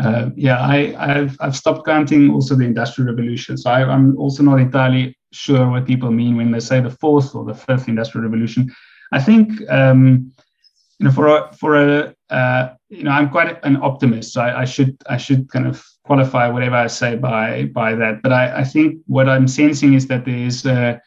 uh, 0.00 0.30
yeah, 0.34 0.60
I, 0.60 0.94
have 0.96 1.36
I've 1.40 1.56
stopped 1.56 1.86
counting 1.86 2.30
also 2.30 2.54
the 2.54 2.64
industrial 2.64 3.10
revolution. 3.10 3.56
So 3.56 3.70
I, 3.70 3.92
am 3.92 4.16
also 4.18 4.42
not 4.42 4.60
entirely 4.60 5.16
sure 5.32 5.68
what 5.68 5.86
people 5.86 6.10
mean 6.10 6.36
when 6.36 6.50
they 6.50 6.60
say 6.60 6.80
the 6.80 6.90
fourth 6.90 7.34
or 7.34 7.44
the 7.44 7.54
fifth 7.54 7.88
industrial 7.88 8.24
revolution. 8.24 8.74
I 9.12 9.20
think 9.20 9.52
um, 9.70 10.32
you 10.98 11.06
know 11.06 11.12
for 11.12 11.26
a 11.28 11.52
for 11.52 11.74
a 11.76 12.14
uh, 12.30 12.74
you 12.88 13.02
know 13.04 13.10
I'm 13.10 13.28
quite 13.28 13.62
an 13.64 13.76
optimist, 13.76 14.32
so 14.32 14.40
I, 14.40 14.62
I, 14.62 14.64
should 14.64 14.96
I 15.08 15.16
should 15.16 15.50
kind 15.50 15.66
of 15.66 15.84
qualify 16.04 16.48
whatever 16.48 16.76
I 16.76 16.86
say 16.86 17.16
by 17.16 17.64
by 17.66 17.94
that. 17.94 18.22
But 18.22 18.32
I, 18.32 18.60
I 18.60 18.64
think 18.64 19.00
what 19.06 19.28
I'm 19.28 19.48
sensing 19.48 19.94
is 19.94 20.06
that 20.06 20.24
there 20.24 20.34
is 20.34 20.64
a, 20.64 21.00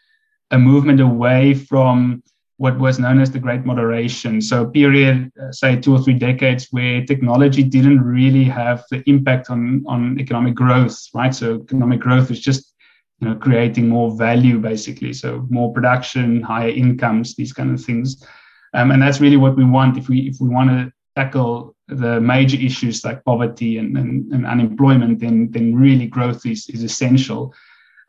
a 0.51 0.59
movement 0.59 0.99
away 0.99 1.53
from 1.53 2.21
what 2.57 2.77
was 2.79 2.99
known 2.99 3.19
as 3.19 3.31
the 3.31 3.39
Great 3.39 3.65
Moderation. 3.65 4.41
So, 4.41 4.63
a 4.63 4.69
period, 4.69 5.31
uh, 5.41 5.51
say, 5.51 5.75
two 5.75 5.93
or 5.95 5.99
three 5.99 6.13
decades, 6.13 6.67
where 6.71 7.05
technology 7.05 7.63
didn't 7.63 8.01
really 8.01 8.43
have 8.45 8.83
the 8.91 9.07
impact 9.09 9.49
on, 9.49 9.83
on 9.87 10.19
economic 10.19 10.55
growth, 10.55 10.97
right? 11.13 11.33
So, 11.33 11.61
economic 11.61 11.99
growth 11.99 12.31
is 12.31 12.39
just 12.39 12.73
you 13.19 13.29
know, 13.29 13.35
creating 13.35 13.89
more 13.89 14.15
value, 14.15 14.59
basically. 14.59 15.13
So, 15.13 15.47
more 15.49 15.73
production, 15.73 16.41
higher 16.41 16.69
incomes, 16.69 17.35
these 17.35 17.53
kind 17.53 17.71
of 17.71 17.83
things. 17.83 18.25
Um, 18.73 18.91
and 18.91 19.01
that's 19.01 19.21
really 19.21 19.37
what 19.37 19.55
we 19.55 19.65
want 19.65 19.97
if 19.97 20.09
we 20.09 20.27
if 20.27 20.37
we 20.39 20.49
want 20.49 20.69
to 20.69 20.91
tackle 21.15 21.75
the 21.87 22.19
major 22.19 22.57
issues 22.57 23.03
like 23.03 23.23
poverty 23.23 23.77
and, 23.77 23.95
and, 23.97 24.31
and 24.31 24.45
unemployment, 24.45 25.19
then 25.19 25.51
then 25.51 25.75
really 25.75 26.07
growth 26.07 26.45
is, 26.45 26.67
is 26.69 26.83
essential 26.83 27.53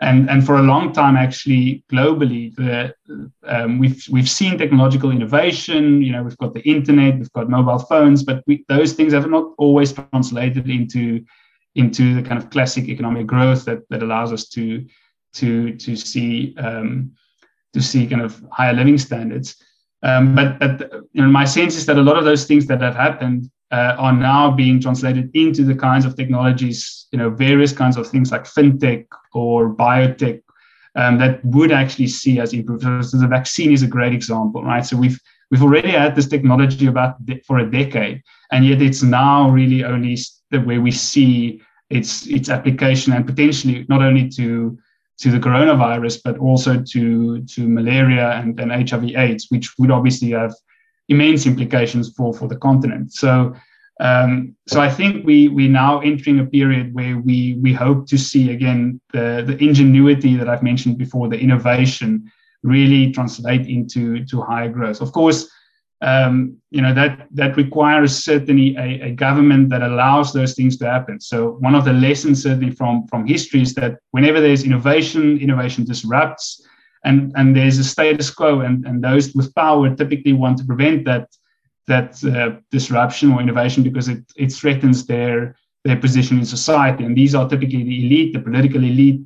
and 0.00 0.28
and 0.28 0.44
for 0.44 0.56
a 0.56 0.62
long 0.62 0.92
time 0.92 1.16
actually 1.16 1.84
globally 1.90 2.54
the, 2.56 2.94
um, 3.46 3.78
we've 3.78 4.04
we've 4.10 4.28
seen 4.28 4.58
technological 4.58 5.10
innovation. 5.10 6.02
You 6.02 6.12
know 6.12 6.22
we've 6.22 6.38
got 6.38 6.54
the 6.54 6.62
internet 6.62 7.18
we've 7.18 7.32
got 7.32 7.48
mobile 7.48 7.78
phones 7.78 8.22
but 8.22 8.42
we, 8.46 8.64
those 8.68 8.92
things 8.92 9.12
have 9.12 9.28
not 9.28 9.52
always 9.58 9.92
translated 9.92 10.68
into 10.68 11.24
into 11.74 12.14
the 12.14 12.22
kind 12.22 12.38
of 12.38 12.50
classic 12.50 12.88
economic 12.88 13.26
growth 13.26 13.64
that 13.64 13.88
that 13.90 14.02
allows 14.02 14.32
us 14.32 14.48
to 14.50 14.84
to 15.34 15.74
to 15.76 15.96
see 15.96 16.54
um, 16.58 17.12
to 17.72 17.82
see 17.82 18.06
kind 18.06 18.22
of 18.22 18.42
higher 18.50 18.72
living 18.72 18.98
standards. 18.98 19.56
Um, 20.02 20.34
but 20.34 20.58
but 20.58 20.90
you 21.12 21.22
know 21.22 21.28
my 21.28 21.44
sense 21.44 21.76
is 21.76 21.86
that 21.86 21.98
a 21.98 22.02
lot 22.02 22.18
of 22.18 22.24
those 22.24 22.44
things 22.46 22.66
that 22.66 22.80
have 22.80 22.94
happened 22.94 23.50
uh, 23.74 23.96
are 23.98 24.12
now 24.12 24.52
being 24.52 24.80
translated 24.80 25.26
into 25.34 25.64
the 25.64 25.74
kinds 25.74 26.04
of 26.04 26.14
technologies, 26.14 27.06
you 27.10 27.18
know, 27.18 27.28
various 27.28 27.72
kinds 27.72 27.96
of 27.96 28.06
things 28.06 28.30
like 28.30 28.44
fintech 28.44 29.04
or 29.32 29.74
biotech 29.74 30.40
um, 30.94 31.18
that 31.18 31.44
would 31.44 31.72
actually 31.72 32.06
see 32.06 32.40
us 32.40 32.52
improve. 32.52 32.82
So 33.04 33.16
the 33.18 33.26
vaccine 33.26 33.72
is 33.72 33.82
a 33.82 33.88
great 33.88 34.12
example, 34.12 34.62
right? 34.62 34.86
So 34.86 34.96
we've 34.96 35.20
we've 35.50 35.62
already 35.62 35.90
had 35.90 36.14
this 36.14 36.28
technology 36.28 36.86
about 36.86 37.12
de- 37.26 37.40
for 37.40 37.58
a 37.58 37.68
decade, 37.68 38.22
and 38.52 38.64
yet 38.64 38.80
it's 38.80 39.02
now 39.02 39.50
really 39.50 39.82
only 39.82 40.16
the 40.52 40.60
way 40.60 40.78
we 40.78 40.92
see 40.92 41.60
its 41.90 42.28
its 42.28 42.48
application 42.48 43.12
and 43.12 43.26
potentially 43.26 43.86
not 43.88 44.02
only 44.02 44.28
to 44.38 44.78
to 45.22 45.30
the 45.32 45.40
coronavirus, 45.46 46.20
but 46.24 46.38
also 46.38 46.80
to 46.92 47.42
to 47.54 47.68
malaria 47.68 48.28
and, 48.38 48.60
and 48.60 48.70
HIV/AIDS, 48.70 49.46
which 49.48 49.66
would 49.78 49.90
obviously 49.90 50.30
have 50.30 50.54
immense 51.08 51.46
implications 51.46 52.12
for, 52.16 52.32
for 52.32 52.48
the 52.48 52.56
continent. 52.56 53.12
So, 53.12 53.54
um, 54.00 54.56
so 54.66 54.80
I 54.80 54.90
think 54.90 55.24
we 55.24 55.48
we 55.48 55.68
now 55.68 56.00
entering 56.00 56.40
a 56.40 56.46
period 56.46 56.94
where 56.94 57.18
we 57.18 57.54
we 57.62 57.72
hope 57.72 58.08
to 58.08 58.18
see 58.18 58.50
again 58.50 59.00
the 59.12 59.44
the 59.46 59.56
ingenuity 59.62 60.36
that 60.36 60.48
I've 60.48 60.64
mentioned 60.64 60.98
before, 60.98 61.28
the 61.28 61.38
innovation, 61.38 62.30
really 62.64 63.12
translate 63.12 63.68
into 63.68 64.24
to 64.24 64.42
higher 64.42 64.68
growth. 64.68 65.00
Of 65.00 65.12
course, 65.12 65.48
um, 66.00 66.56
you 66.70 66.82
know 66.82 66.92
that 66.92 67.28
that 67.30 67.56
requires 67.56 68.24
certainly 68.24 68.74
a, 68.76 69.08
a, 69.08 69.10
government 69.12 69.68
that 69.68 69.82
allows 69.82 70.32
those 70.32 70.54
things 70.54 70.76
to 70.78 70.90
happen. 70.90 71.20
So 71.20 71.52
one 71.60 71.76
of 71.76 71.84
the 71.84 71.92
lessons 71.92 72.42
certainly 72.42 72.72
from 72.72 73.06
from 73.06 73.26
history 73.26 73.62
is 73.62 73.74
that 73.74 73.98
whenever 74.10 74.40
there's 74.40 74.64
innovation, 74.64 75.38
innovation 75.38 75.84
disrupts 75.84 76.66
and 77.04 77.32
and 77.36 77.54
there's 77.54 77.78
a 77.78 77.84
status 77.84 78.30
quo, 78.30 78.60
and 78.60 78.84
and 78.86 79.02
those 79.02 79.34
with 79.34 79.54
power 79.54 79.94
typically 79.94 80.32
want 80.32 80.58
to 80.58 80.64
prevent 80.64 81.04
that 81.04 81.28
that 81.86 82.24
uh, 82.24 82.58
disruption 82.70 83.32
or 83.32 83.40
innovation 83.40 83.82
because 83.82 84.08
it 84.08 84.24
it 84.36 84.52
threatens 84.52 85.06
their 85.06 85.56
their 85.84 85.96
position 85.96 86.38
in 86.38 86.46
society, 86.46 87.04
and 87.04 87.16
these 87.16 87.34
are 87.34 87.48
typically 87.48 87.84
the 87.84 88.06
elite, 88.06 88.32
the 88.32 88.40
political 88.40 88.82
elite, 88.82 89.20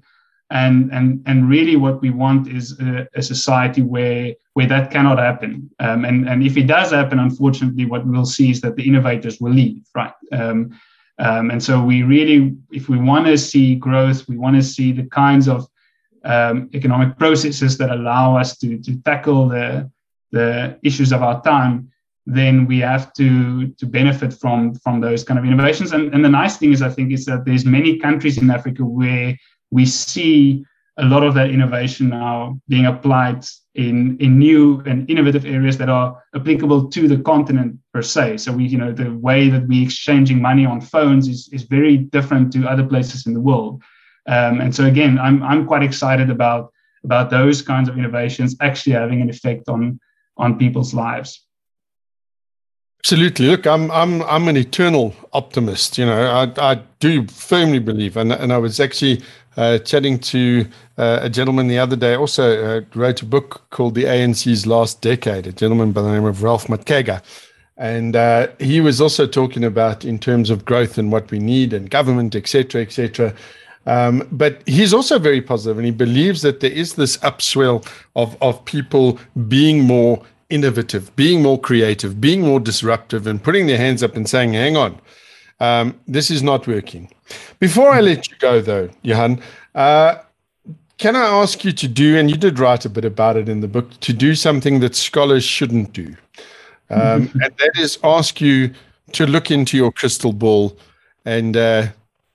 and 0.51 0.91
and 0.93 1.23
and 1.27 1.49
really 1.49 1.77
what 1.77 2.01
we 2.01 2.11
want 2.11 2.49
is 2.49 2.79
a, 2.81 3.07
a 3.15 3.23
society 3.23 3.83
where 3.83 4.35
where 4.55 4.67
that 4.67 4.91
cannot 4.91 5.19
happen. 5.19 5.71
Um, 5.79 6.05
and 6.05 6.29
and 6.29 6.43
if 6.43 6.57
it 6.57 6.67
does 6.67 6.91
happen 6.91 7.19
unfortunately 7.19 7.85
what 7.85 8.07
we'll 8.07 8.25
see 8.25 8.51
is 8.51 8.61
that 8.63 8.77
the 8.77 8.87
innovators 8.87 9.41
will 9.41 9.53
leave 9.53 9.85
right? 9.95 10.13
Um, 10.33 10.79
um, 11.21 11.51
and 11.51 11.63
so 11.63 11.83
we 11.83 12.03
really 12.03 12.57
if 12.71 12.89
we 12.89 12.99
want 12.99 13.27
to 13.27 13.37
see 13.37 13.75
growth 13.75 14.27
we 14.29 14.37
want 14.37 14.57
to 14.57 14.63
see 14.63 14.93
the 14.93 15.05
kinds 15.05 15.49
of 15.49 15.69
um, 16.25 16.69
economic 16.75 17.19
processes 17.19 17.79
that 17.79 17.91
allow 17.91 18.37
us 18.37 18.57
to, 18.59 18.79
to 18.79 18.97
tackle 19.03 19.49
the, 19.49 19.91
the 20.33 20.79
issues 20.83 21.13
of 21.13 21.23
our 21.23 21.43
time, 21.43 21.91
then 22.27 22.67
we 22.67 22.79
have 22.81 23.13
to, 23.15 23.69
to 23.69 23.87
benefit 23.87 24.35
from, 24.35 24.75
from 24.75 25.01
those 25.01 25.25
kind 25.25 25.39
of 25.39 25.47
innovations. 25.47 25.93
And, 25.93 26.13
and 26.15 26.25
the 26.25 26.29
nice 26.29 26.59
thing 26.59 26.73
is, 26.73 26.83
I 26.83 26.91
think, 26.91 27.13
is 27.13 27.25
that 27.25 27.45
there's 27.45 27.65
many 27.65 27.99
countries 27.99 28.37
in 28.39 28.51
Africa 28.51 28.85
where 28.85 29.37
we 29.71 29.87
see 29.87 30.65
a 30.99 31.05
lot 31.05 31.23
of 31.23 31.33
that 31.35 31.51
innovation 31.51 32.09
now 32.09 32.61
being 32.69 32.87
applied 32.87 33.45
in, 33.77 34.19
in 34.19 34.39
new 34.39 34.83
and 34.85 35.09
innovative 35.09 35.47
areas 35.47 35.79
that 35.79 35.89
are 35.89 36.23
applicable 36.35 36.89
to 36.89 37.07
the 37.07 37.19
continent 37.19 37.79
per 37.95 38.03
se. 38.03 38.39
So 38.39 38.53
we, 38.53 38.65
you 38.67 38.79
know, 38.79 38.93
the 38.93 39.15
way 39.15 39.49
that 39.49 39.67
we 39.69 39.83
exchanging 39.83 40.43
money 40.43 40.67
on 40.67 40.81
phones 40.81 41.29
is, 41.29 41.49
is 41.53 41.63
very 41.63 41.97
different 41.97 42.53
to 42.55 42.67
other 42.67 42.85
places 42.85 43.27
in 43.27 43.33
the 43.33 43.41
world. 43.41 43.83
Um, 44.29 44.61
and 44.61 44.75
so 44.75 44.85
again, 44.85 45.19
I'm 45.19 45.43
I'm 45.43 45.67
quite 45.67 45.83
excited 45.83 46.31
about 46.31 46.73
about 47.03 47.31
those 47.31 47.63
kinds 47.63 47.89
of 47.89 47.97
innovations 47.97 48.55
actually 48.61 48.93
having 48.93 49.23
an 49.23 49.31
effect 49.31 49.69
on 49.69 49.99
on 50.37 50.59
people's 50.59 50.93
lives. 50.95 51.45
Absolutely. 53.01 53.47
Look, 53.47 53.67
I'm 53.67 53.91
I'm 53.91 54.23
I'm 54.23 54.49
an 54.49 54.57
eternal 54.57 55.15
optimist. 55.33 55.99
You 55.99 56.07
know, 56.07 56.23
I 56.41 56.73
I 56.73 56.83
do 57.01 57.27
firmly 57.27 57.79
believe, 57.79 58.17
and 58.17 58.33
and 58.33 58.53
I 58.53 58.59
was 58.59 58.81
actually 58.81 59.23
uh, 59.57 59.79
chatting 59.79 60.19
to 60.19 60.67
uh, 60.99 61.21
a 61.23 61.31
gentleman 61.31 61.69
the 61.69 61.79
other 61.79 61.97
day. 61.97 62.15
Also 62.15 62.45
uh, 62.65 62.81
wrote 62.95 63.23
a 63.23 63.27
book 63.27 63.63
called 63.71 63.95
"The 63.95 64.05
ANC's 64.05 64.67
Last 64.67 65.01
Decade." 65.01 65.47
A 65.47 65.53
gentleman 65.53 65.93
by 65.93 66.03
the 66.03 66.13
name 66.13 66.27
of 66.27 66.43
Ralph 66.43 66.67
Mathekga. 66.67 67.23
And 67.79 68.17
uh, 68.17 68.49
he 68.59 68.81
was 68.81 69.01
also 69.01 69.25
talking 69.27 69.63
about 69.63 70.05
in 70.05 70.19
terms 70.19 70.51
of 70.51 70.65
growth 70.65 70.99
and 70.99 71.13
what 71.13 71.31
we 71.31 71.39
need 71.39 71.73
and 71.73 71.89
government, 71.89 72.35
et 72.35 72.49
cetera, 72.49 72.83
et 72.83 72.91
cetera. 72.91 73.33
Um, 73.87 74.29
but 74.31 74.63
he's 74.67 74.93
also 74.93 75.19
very 75.19 75.41
positive 75.41 75.79
and 75.79 75.87
he 75.87 75.93
believes 75.93 76.43
that 76.43 76.61
there 76.61 76.71
is 76.71 76.95
this 76.95 77.17
upswell 77.19 77.87
of, 78.17 78.37
of 78.43 78.63
people 78.65 79.19
being 79.49 79.81
more 79.81 80.23
innovative, 80.51 81.15
being 81.17 81.43
more 81.43 81.59
creative, 81.59 82.21
being 82.21 82.43
more 82.43 82.61
disruptive, 82.61 83.27
and 83.27 83.43
putting 83.43 83.67
their 83.67 83.79
hands 83.79 84.03
up 84.03 84.17
and 84.17 84.29
saying, 84.29 84.53
hang 84.53 84.77
on, 84.77 85.01
um, 85.61 85.99
this 86.07 86.31
is 86.31 86.43
not 86.43 86.67
working. 86.67 87.11
Before 87.59 87.91
I 87.91 88.01
let 88.01 88.29
you 88.29 88.37
go, 88.39 88.61
though, 88.61 88.89
Johan, 89.03 89.43
uh, 89.75 90.17
can 90.99 91.15
I 91.15 91.27
ask 91.27 91.65
you 91.65 91.73
to 91.73 91.89
do, 91.89 92.17
and 92.17 92.31
you 92.31 92.37
did 92.37 92.59
write 92.59 92.85
a 92.85 92.91
bit 92.91 93.05
about 93.05 93.37
it 93.37 93.49
in 93.49 93.61
the 93.61 93.69
book, 93.69 93.99
to 94.01 94.13
do 94.13 94.35
something 94.35 94.81
that 94.81 94.97
scholars 94.97 95.45
shouldn't 95.45 95.93
do? 95.93 96.17
Um, 96.91 97.31
and 97.43 97.55
that 97.59 97.73
is 97.79 97.99
ask 98.03 98.41
you 98.41 98.75
to 99.13 99.27
look 99.27 99.51
into 99.51 99.77
your 99.77 99.93
crystal 99.93 100.33
ball 100.33 100.77
and 101.25 101.57
uh, 101.57 101.87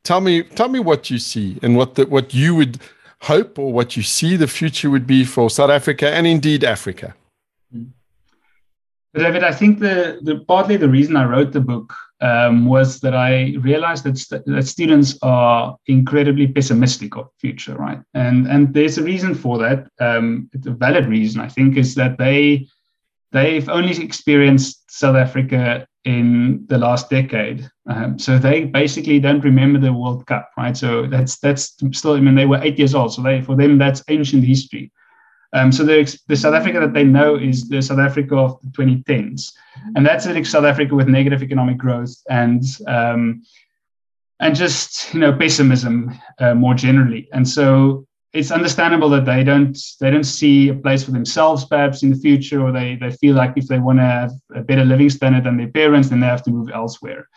tell 0.04 0.22
me 0.22 0.44
tell 0.44 0.70
me 0.70 0.80
what 0.80 1.10
you 1.10 1.18
see 1.18 1.60
and 1.62 1.76
what 1.76 1.96
the, 1.96 2.06
what 2.06 2.34
you 2.34 2.56
would 2.56 2.80
hope 3.22 3.58
or 3.58 3.72
what 3.72 3.96
you 3.96 4.04
see 4.04 4.36
the 4.36 4.48
future 4.48 4.90
would 4.90 5.08
be 5.08 5.24
for 5.24 5.50
South 5.50 5.70
Africa 5.70 6.10
and 6.10 6.28
indeed 6.28 6.64
Africa. 6.64 7.16
David, 9.16 9.44
I 9.44 9.52
think 9.52 9.80
the, 9.80 10.20
the 10.24 10.40
partly 10.48 10.76
the 10.76 10.90
reason 10.90 11.16
I 11.16 11.26
wrote 11.26 11.52
the 11.52 11.62
book 11.62 11.94
um, 12.20 12.66
was 12.66 13.00
that 13.02 13.14
I 13.14 13.56
realized 13.60 14.06
that, 14.06 14.18
st- 14.18 14.46
that 14.46 14.66
students 14.66 15.18
are 15.22 15.78
incredibly 15.86 16.48
pessimistic 16.48 17.16
of 17.16 17.26
the 17.26 17.40
future, 17.40 17.76
right? 17.76 18.00
And 18.14 18.48
and 18.48 18.74
there's 18.74 18.98
a 18.98 19.04
reason 19.04 19.36
for 19.36 19.58
that. 19.60 19.88
Um, 20.00 20.50
a 20.66 20.72
valid 20.72 21.06
reason, 21.06 21.42
I 21.42 21.48
think, 21.48 21.78
is 21.78 21.94
that 21.96 22.18
they 22.18 22.68
they've 23.32 23.70
only 23.70 23.96
experienced 24.02 24.90
South 24.90 25.16
Africa 25.16 25.86
in 26.06 26.66
the 26.68 26.78
last 26.78 27.10
decade, 27.10 27.70
um, 27.88 28.20
so 28.20 28.38
they 28.38 28.66
basically 28.66 29.20
don't 29.20 29.44
remember 29.44 29.80
the 29.80 29.94
World 29.94 30.26
Cup, 30.26 30.50
right? 30.58 30.76
So 30.76 31.08
that's 31.08 31.38
that's 31.38 31.76
still. 31.92 32.14
I 32.14 32.20
mean, 32.20 32.36
they 32.36 32.46
were 32.46 32.62
eight 32.62 32.78
years 32.78 32.96
old, 32.96 33.14
so 33.14 33.22
they 33.22 33.42
for 33.42 33.56
them 33.56 33.78
that's 33.78 34.04
ancient 34.08 34.44
history. 34.44 34.92
Um, 35.54 35.72
so 35.72 35.84
the, 35.86 36.20
the 36.28 36.36
South 36.36 36.56
Africa 36.56 36.80
that 36.80 36.94
they 36.94 37.04
know 37.04 37.36
is 37.36 37.70
the 37.70 37.82
South 37.82 38.00
Africa 38.00 38.36
of 38.36 38.60
the 38.62 38.70
2010s, 38.70 39.54
and 39.96 40.06
that's 40.06 40.26
a 40.26 40.44
South 40.44 40.66
Africa 40.66 40.96
with 40.96 41.08
negative 41.08 41.44
economic 41.44 41.78
growth 41.78 42.16
and 42.30 42.64
um, 42.88 43.44
and 44.40 44.56
just 44.56 45.14
you 45.14 45.20
know 45.20 45.32
pessimism 45.32 46.12
uh, 46.40 46.56
more 46.56 46.74
generally. 46.74 47.30
And 47.34 47.48
so 47.48 48.08
it's 48.34 48.52
understandable 48.52 49.10
that 49.10 49.26
they 49.26 49.44
don't 49.44 49.78
they 50.00 50.10
don't 50.10 50.24
see 50.24 50.70
a 50.70 50.74
place 50.74 51.04
for 51.04 51.12
themselves 51.12 51.66
perhaps 51.66 52.02
in 52.02 52.10
the 52.10 52.16
future, 52.16 52.62
or 52.62 52.72
they 52.72 52.96
they 52.96 53.12
feel 53.12 53.36
like 53.36 53.54
if 53.56 53.68
they 53.68 53.80
want 53.80 54.00
to 54.00 54.04
have 54.04 54.32
a 54.56 54.62
better 54.62 54.84
living 54.84 55.10
standard 55.10 55.44
than 55.44 55.58
their 55.58 55.68
parents, 55.68 56.10
then 56.10 56.20
they 56.20 56.28
have 56.28 56.44
to 56.44 56.52
move 56.52 56.70
elsewhere. 56.74 57.30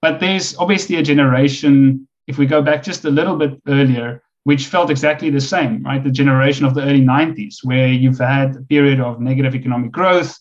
But 0.00 0.20
there's 0.20 0.56
obviously 0.56 0.96
a 0.96 1.02
generation. 1.02 2.08
If 2.26 2.38
we 2.38 2.46
go 2.46 2.62
back 2.62 2.82
just 2.82 3.04
a 3.04 3.10
little 3.10 3.36
bit 3.36 3.60
earlier, 3.66 4.22
which 4.44 4.66
felt 4.66 4.90
exactly 4.90 5.28
the 5.28 5.40
same, 5.40 5.82
right? 5.82 6.02
The 6.02 6.10
generation 6.10 6.64
of 6.64 6.74
the 6.74 6.82
early 6.82 7.02
90s, 7.02 7.56
where 7.64 7.88
you've 7.88 8.18
had 8.18 8.56
a 8.56 8.62
period 8.62 9.00
of 9.00 9.20
negative 9.20 9.54
economic 9.54 9.92
growth. 9.92 10.38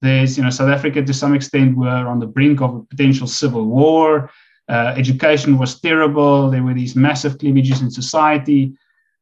There's, 0.00 0.36
you 0.36 0.44
know, 0.44 0.50
South 0.50 0.70
Africa 0.70 1.02
to 1.02 1.14
some 1.14 1.34
extent 1.34 1.76
were 1.76 2.06
on 2.08 2.18
the 2.18 2.26
brink 2.26 2.60
of 2.62 2.74
a 2.74 2.82
potential 2.82 3.26
civil 3.26 3.66
war. 3.66 4.30
Uh, 4.68 4.94
education 4.96 5.58
was 5.58 5.80
terrible. 5.80 6.50
There 6.50 6.62
were 6.62 6.74
these 6.74 6.96
massive 6.96 7.38
cleavages 7.38 7.82
in 7.82 7.90
society. 7.90 8.72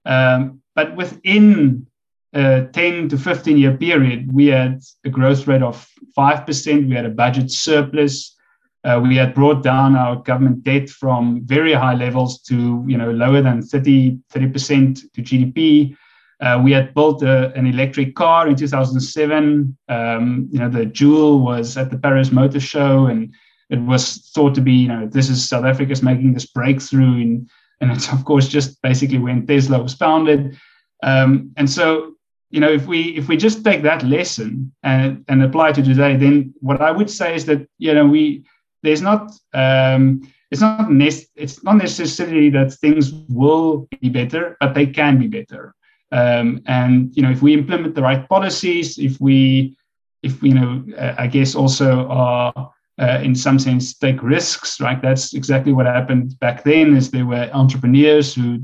Um, 0.05 0.61
but 0.75 0.97
within 0.97 1.87
a 2.33 2.67
10 2.73 3.09
to 3.09 3.19
15 3.19 3.59
year 3.59 3.77
period, 3.77 4.33
we 4.33 4.47
had 4.47 4.83
a 5.05 5.11
growth 5.11 5.47
rate 5.47 5.63
of 5.63 5.89
5%. 6.17 6.89
We 6.89 6.95
had 6.95 7.07
a 7.07 7.11
budget 7.11 7.51
surplus. 7.51 8.37
Uh, 8.83 9.01
we 9.03 9.17
had 9.17 9.35
brought 9.35 9.63
down 9.63 9.95
our 9.95 10.17
government 10.17 10.63
debt 10.63 10.89
from 10.89 11.43
very 11.45 11.75
high 11.75 11.95
levels 11.95 12.41
to 12.41 12.83
you 12.89 12.97
know 12.97 13.11
lower 13.11 13.43
than 13.43 13.61
30 13.63 14.19
percent 14.53 15.01
to 15.15 15.23
GDP. 15.23 15.95
Uh, 16.41 16.59
we 16.65 16.73
had 16.73 16.95
built 16.95 17.23
a, 17.23 17.53
an 17.55 17.67
electric 17.67 18.15
car 18.15 18.49
in 18.49 18.57
2007. 18.57 19.77
Um, 19.89 20.49
you 20.51 20.59
know 20.59 20.71
the 20.71 20.87
Joule 20.87 21.41
was 21.41 21.77
at 21.77 21.91
the 21.91 21.99
Paris 21.99 22.33
Motor 22.33 22.61
Show, 22.61 23.07
and 23.07 23.35
it 23.69 23.81
was 23.81 24.31
thought 24.35 24.55
to 24.55 24.63
be 24.63 24.73
you 24.73 24.89
know 24.89 25.07
this 25.07 25.29
is 25.29 25.47
South 25.47 25.67
Africa's 25.67 26.03
making 26.03 26.33
this 26.33 26.47
breakthrough 26.47 27.21
in, 27.21 27.51
and 27.81 27.91
it's 27.91 28.13
of 28.13 28.25
course 28.25 28.49
just 28.49 28.81
basically 28.83 29.19
when 29.19 29.47
Tesla 29.47 29.83
was 29.83 29.95
founded. 29.95 30.59
Um, 31.03 31.53
and 31.57 31.69
so 31.69 32.15
you 32.51 32.61
know 32.61 32.71
if 32.71 32.87
we 32.87 33.17
if 33.17 33.29
we 33.29 33.37
just 33.37 33.65
take 33.65 33.83
that 33.83 34.03
lesson 34.03 34.73
and 34.83 35.25
and 35.29 35.43
apply 35.43 35.73
to 35.73 35.83
today, 35.83 36.17
then 36.17 36.55
what 36.61 36.81
I 36.81 36.91
would 36.91 37.11
say 37.11 37.35
is 37.35 37.47
that 37.47 37.67
you 37.79 37.95
know 37.95 38.07
we 38.07 38.45
there's 38.83 39.03
not 39.03 39.33
um, 39.55 40.23
it's 40.51 40.61
not 40.61 40.91
nec- 40.91 41.31
it's 41.37 41.63
not 41.63 41.77
necessarily 41.77 42.51
that 42.51 42.73
things 42.73 43.13
will 43.29 43.89
be 44.01 44.09
better, 44.09 44.57
but 44.61 44.75
they 44.75 44.87
can 44.87 45.19
be 45.19 45.29
better. 45.29 45.75
Um, 46.13 46.61
and 46.67 47.17
you 47.17 47.23
know, 47.23 47.31
if 47.31 47.41
we 47.41 47.55
implement 47.55 47.95
the 47.95 48.03
right 48.03 48.29
policies, 48.29 48.99
if 48.99 49.21
we 49.21 49.77
if 50.23 50.43
we, 50.43 50.51
you 50.51 50.55
know, 50.55 50.85
uh, 50.99 51.15
I 51.19 51.27
guess 51.29 51.55
also 51.55 52.09
are 52.09 52.73
uh, 53.01 53.21
in 53.23 53.35
some 53.35 53.59
sense 53.59 53.95
take 53.95 54.23
risks, 54.23 54.81
right? 54.81 55.01
That's 55.01 55.35
exactly 55.35 55.73
what 55.73 55.87
happened 55.87 56.39
back 56.39 56.65
then. 56.65 56.97
Is 56.97 57.11
there 57.11 57.27
were 57.27 57.51
entrepreneurs 57.53 58.35
who 58.35 58.61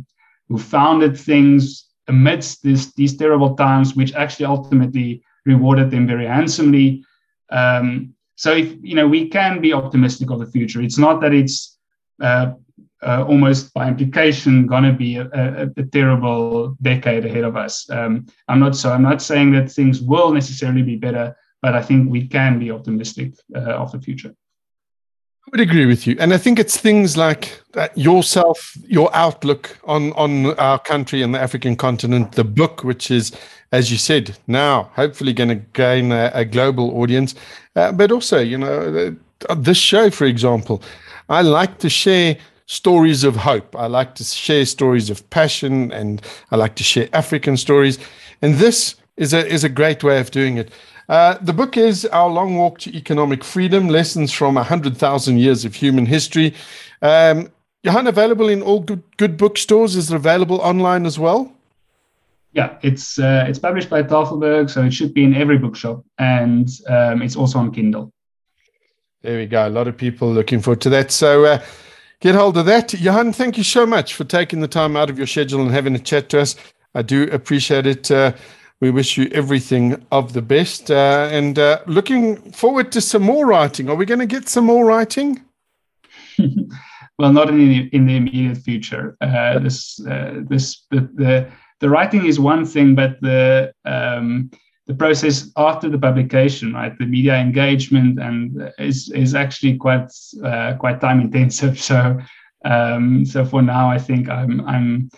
who 0.49 0.59
founded 0.59 1.19
things 1.19 1.87
amidst 2.09 2.63
this, 2.63 2.93
these 2.95 3.17
terrible 3.17 3.57
times, 3.57 3.97
which 3.97 4.15
actually 4.15 4.47
ultimately 4.47 5.23
rewarded 5.45 5.91
them 5.91 6.07
very 6.07 6.27
handsomely. 6.27 7.05
Um, 7.51 8.15
so 8.37 8.53
if 8.53 8.77
you 8.83 8.95
know, 8.95 9.09
we 9.09 9.29
can 9.29 9.61
be 9.61 9.73
optimistic 9.73 10.31
of 10.31 10.41
the 10.41 10.47
future. 10.47 10.83
It's 10.83 10.99
not 10.99 11.21
that 11.23 11.33
it's 11.33 11.79
uh, 12.21 12.53
uh, 13.03 13.25
almost 13.27 13.73
by 13.73 13.89
implication 13.89 14.67
going 14.67 14.85
to 14.85 14.93
be 14.93 15.17
a, 15.17 15.29
a, 15.33 15.71
a, 15.77 15.83
terrible 15.85 16.77
decade 16.83 17.25
ahead 17.25 17.45
of 17.45 17.57
us. 17.57 17.89
Um, 17.91 18.27
I'm 18.49 18.59
not 18.59 18.75
so. 18.75 18.91
I'm 18.91 19.03
not 19.03 19.23
saying 19.23 19.53
that 19.53 19.71
things 19.71 20.01
will 20.01 20.33
necessarily 20.33 20.83
be 20.83 20.97
better, 20.97 21.37
but 21.67 21.75
I 21.75 21.83
think 21.83 22.09
we 22.09 22.29
can 22.29 22.61
be 22.61 22.71
optimistic 22.71 23.33
uh, 23.53 23.83
of 23.83 23.91
the 23.91 24.01
future. 24.01 24.33
I 25.45 25.49
would 25.51 25.61
agree 25.61 25.87
with 25.87 26.07
you, 26.07 26.17
and 26.21 26.33
I 26.33 26.39
think 26.39 26.61
it's 26.61 26.77
things 26.77 27.17
like 27.17 27.61
yourself, 27.97 28.79
your 28.87 29.11
outlook 29.13 29.77
on 29.83 30.13
on 30.13 30.31
our 30.61 30.79
country 30.79 31.23
and 31.23 31.35
the 31.35 31.41
African 31.41 31.75
continent, 31.75 32.33
the 32.33 32.45
book, 32.45 32.85
which 32.85 33.11
is, 33.11 33.33
as 33.73 33.91
you 33.91 33.99
said, 33.99 34.39
now 34.47 34.91
hopefully 34.95 35.33
going 35.33 35.49
to 35.49 35.61
gain 35.73 36.13
a, 36.13 36.31
a 36.35 36.45
global 36.45 36.87
audience, 37.01 37.35
uh, 37.75 37.91
but 37.91 38.13
also, 38.13 38.39
you 38.39 38.59
know, 38.59 39.17
this 39.57 39.79
show, 39.79 40.09
for 40.11 40.27
example, 40.27 40.81
I 41.29 41.43
like 41.43 41.79
to 41.79 41.89
share 41.89 42.37
stories 42.67 43.25
of 43.25 43.35
hope. 43.35 43.75
I 43.75 43.89
like 43.89 44.15
to 44.15 44.25
share 44.25 44.65
stories 44.67 45.11
of 45.11 45.19
passion, 45.31 45.91
and 45.91 46.23
I 46.53 46.57
like 46.57 46.77
to 46.77 46.85
share 46.85 47.09
African 47.13 47.57
stories, 47.57 47.99
and 48.41 48.55
this 48.55 48.95
is 49.17 49.35
a 49.35 49.43
is 49.47 49.65
a 49.65 49.69
great 49.81 50.05
way 50.05 50.21
of 50.21 50.31
doing 50.31 50.59
it. 50.59 50.71
Uh, 51.09 51.39
the 51.41 51.53
book 51.53 51.77
is 51.77 52.05
Our 52.07 52.29
Long 52.29 52.57
Walk 52.57 52.79
to 52.81 52.97
Economic 52.97 53.45
Freedom 53.45 53.89
Lessons 53.89 54.33
from 54.33 54.57
100,000 54.57 55.39
Years 55.39 55.65
of 55.65 55.75
Human 55.75 56.07
History. 56.07 56.55
Um, 57.01 57.51
Johan, 57.83 58.09
available 58.09 58.49
in 58.49 58.63
all 58.63 58.81
good, 58.81 59.03
good 59.17 59.37
bookstores. 59.37 59.95
Is 59.95 60.11
it 60.11 60.17
available 60.17 60.61
online 60.61 61.07
as 61.07 61.19
well? 61.19 61.53
Yeah, 62.53 62.79
it's 62.83 63.19
uh, 63.19 63.45
it's 63.47 63.59
published 63.59 63.91
by 63.91 64.03
Tafelberg, 64.03 64.71
so 64.71 64.83
it 64.83 64.93
should 64.93 65.13
be 65.13 65.23
in 65.25 65.35
every 65.35 65.59
bookshop, 65.59 66.03
and 66.19 66.69
um, 66.89 67.21
it's 67.21 67.37
also 67.37 67.59
on 67.59 67.71
Kindle. 67.71 68.11
There 69.21 69.39
we 69.39 69.47
go. 69.47 69.69
A 69.69 69.71
lot 69.71 69.89
of 69.89 69.97
people 69.97 70.33
looking 70.33 70.61
forward 70.61 70.81
to 70.81 70.91
that. 70.91 71.13
So 71.13 71.45
uh, 71.45 71.63
get 72.21 72.35
hold 72.35 72.57
of 72.57 72.65
that. 72.67 72.95
Johan, 72.95 73.35
thank 73.35 73.59
you 73.59 73.65
so 73.65 73.85
much 73.85 74.15
for 74.15 74.25
taking 74.25 74.61
the 74.61 74.69
time 74.69 74.97
out 74.97 75.11
of 75.11 75.19
your 75.19 75.27
schedule 75.27 75.61
and 75.61 75.71
having 75.71 75.95
a 75.95 75.99
chat 75.99 76.31
to 76.31 76.41
us. 76.41 76.57
I 76.95 77.03
do 77.03 77.25
appreciate 77.25 77.87
it. 77.87 78.11
Uh, 78.11 78.33
we 78.81 78.91
wish 78.91 79.17
you 79.17 79.29
everything 79.33 80.05
of 80.13 80.33
the 80.33 80.43
best 80.43 80.91
uh, 80.91 81.29
and 81.31 81.59
uh, 81.59 81.81
looking 81.87 82.37
forward 82.53 82.93
to 82.93 83.01
some 83.01 83.23
more 83.23 83.47
writing. 83.47 83.89
Are 83.89 83.95
we 83.95 84.05
going 84.05 84.21
to 84.21 84.27
get 84.27 84.49
some 84.49 84.67
more 84.67 84.85
writing? 84.85 85.43
well, 87.19 87.33
not 87.33 87.49
in 87.49 87.59
the, 87.59 87.89
in 87.93 88.07
the 88.07 88.17
immediate 88.17 88.59
future. 88.59 89.17
Uh, 89.21 89.59
this 89.59 89.99
uh, 90.07 90.43
this 90.49 90.85
the, 90.91 91.09
the, 91.15 91.51
the 91.81 91.89
writing 91.89 92.27
is 92.27 92.39
one 92.39 92.67
thing, 92.67 92.95
but 92.95 93.19
the 93.23 93.73
um, 93.87 94.51
the 94.87 94.95
process 94.95 95.51
after 95.57 95.89
the 95.89 95.99
publication, 95.99 96.75
right, 96.75 96.97
the 96.99 97.07
media 97.07 97.35
engagement 97.37 98.21
and 98.21 98.73
is 98.79 99.11
is 99.15 99.35
actually 99.35 99.79
quite 99.79 100.11
uh, 100.45 100.75
quite 100.75 101.01
time 101.01 101.21
intensive. 101.21 101.81
So 101.81 102.19
um, 102.65 103.25
so 103.25 103.45
for 103.45 103.63
now, 103.63 103.89
I 103.89 103.99
think 103.99 104.29
I'm 104.29 104.61
I'm 104.67 105.09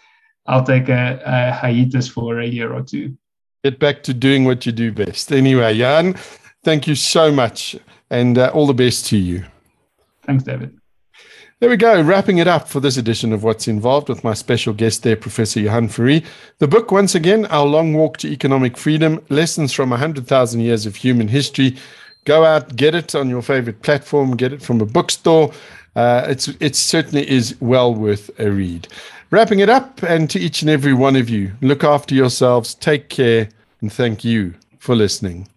I'll 0.47 0.65
take 0.65 0.89
a, 0.89 1.21
a 1.25 1.53
hiatus 1.53 2.09
for 2.09 2.41
a 2.41 2.47
year 2.47 2.73
or 2.73 2.83
two 2.83 3.17
get 3.65 3.79
back 3.79 4.03
to 4.05 4.15
doing 4.15 4.45
what 4.45 4.67
you 4.67 4.73
do 4.73 4.93
best. 4.93 5.33
Anyway, 5.33 5.77
Jan, 5.77 6.15
thank 6.65 6.87
you 6.87 6.95
so 6.95 7.33
much 7.33 7.77
and 8.11 8.39
uh, 8.39 8.51
all 8.55 8.67
the 8.67 8.75
best 8.75 9.07
to 9.07 9.17
you. 9.17 9.45
Thanks, 10.25 10.45
David. 10.45 10.79
There 11.61 11.71
we 11.71 11.77
go, 11.77 12.01
wrapping 12.01 12.39
it 12.39 12.47
up 12.47 12.69
for 12.69 12.79
this 12.79 12.97
edition 12.97 13.33
of 13.33 13.43
What's 13.43 13.67
Involved 13.67 14.09
with 14.09 14.23
my 14.23 14.33
special 14.33 14.73
guest 14.73 15.03
there, 15.03 15.17
Professor 15.17 15.59
Johan 15.59 15.89
Fourie. 15.89 16.25
The 16.59 16.69
book, 16.69 16.93
once 16.93 17.17
again, 17.17 17.47
Our 17.47 17.67
Long 17.67 17.95
Walk 17.95 18.19
to 18.19 18.29
Economic 18.29 18.77
Freedom 18.77 19.21
Lessons 19.29 19.73
from 19.73 19.91
100,000 19.91 20.61
Years 20.61 20.87
of 20.87 20.95
Human 20.95 21.27
History. 21.27 21.77
Go 22.27 22.45
out, 22.45 22.77
get 22.77 22.95
it 22.95 23.17
on 23.17 23.29
your 23.29 23.43
favorite 23.43 23.83
platform, 23.83 24.37
get 24.37 24.53
it 24.53 24.63
from 24.63 24.81
a 24.81 24.87
bookstore. 24.87 25.53
Uh, 25.97 26.27
it's, 26.29 26.47
it 26.61 26.77
certainly 26.77 27.29
is 27.29 27.61
well 27.61 27.93
worth 27.93 28.31
a 28.39 28.53
read. 28.53 28.87
Wrapping 29.31 29.59
it 29.61 29.69
up, 29.69 30.03
and 30.03 30.31
to 30.31 30.41
each 30.41 30.63
and 30.63 30.71
every 30.71 30.95
one 30.95 31.15
of 31.15 31.29
you, 31.29 31.53
look 31.61 31.85
after 31.85 32.15
yourselves, 32.15 32.75
take 32.75 33.11
care, 33.11 33.51
and 33.83 33.93
thank 33.93 34.25
you 34.25 34.55
for 34.79 34.97
listening. 34.97 35.49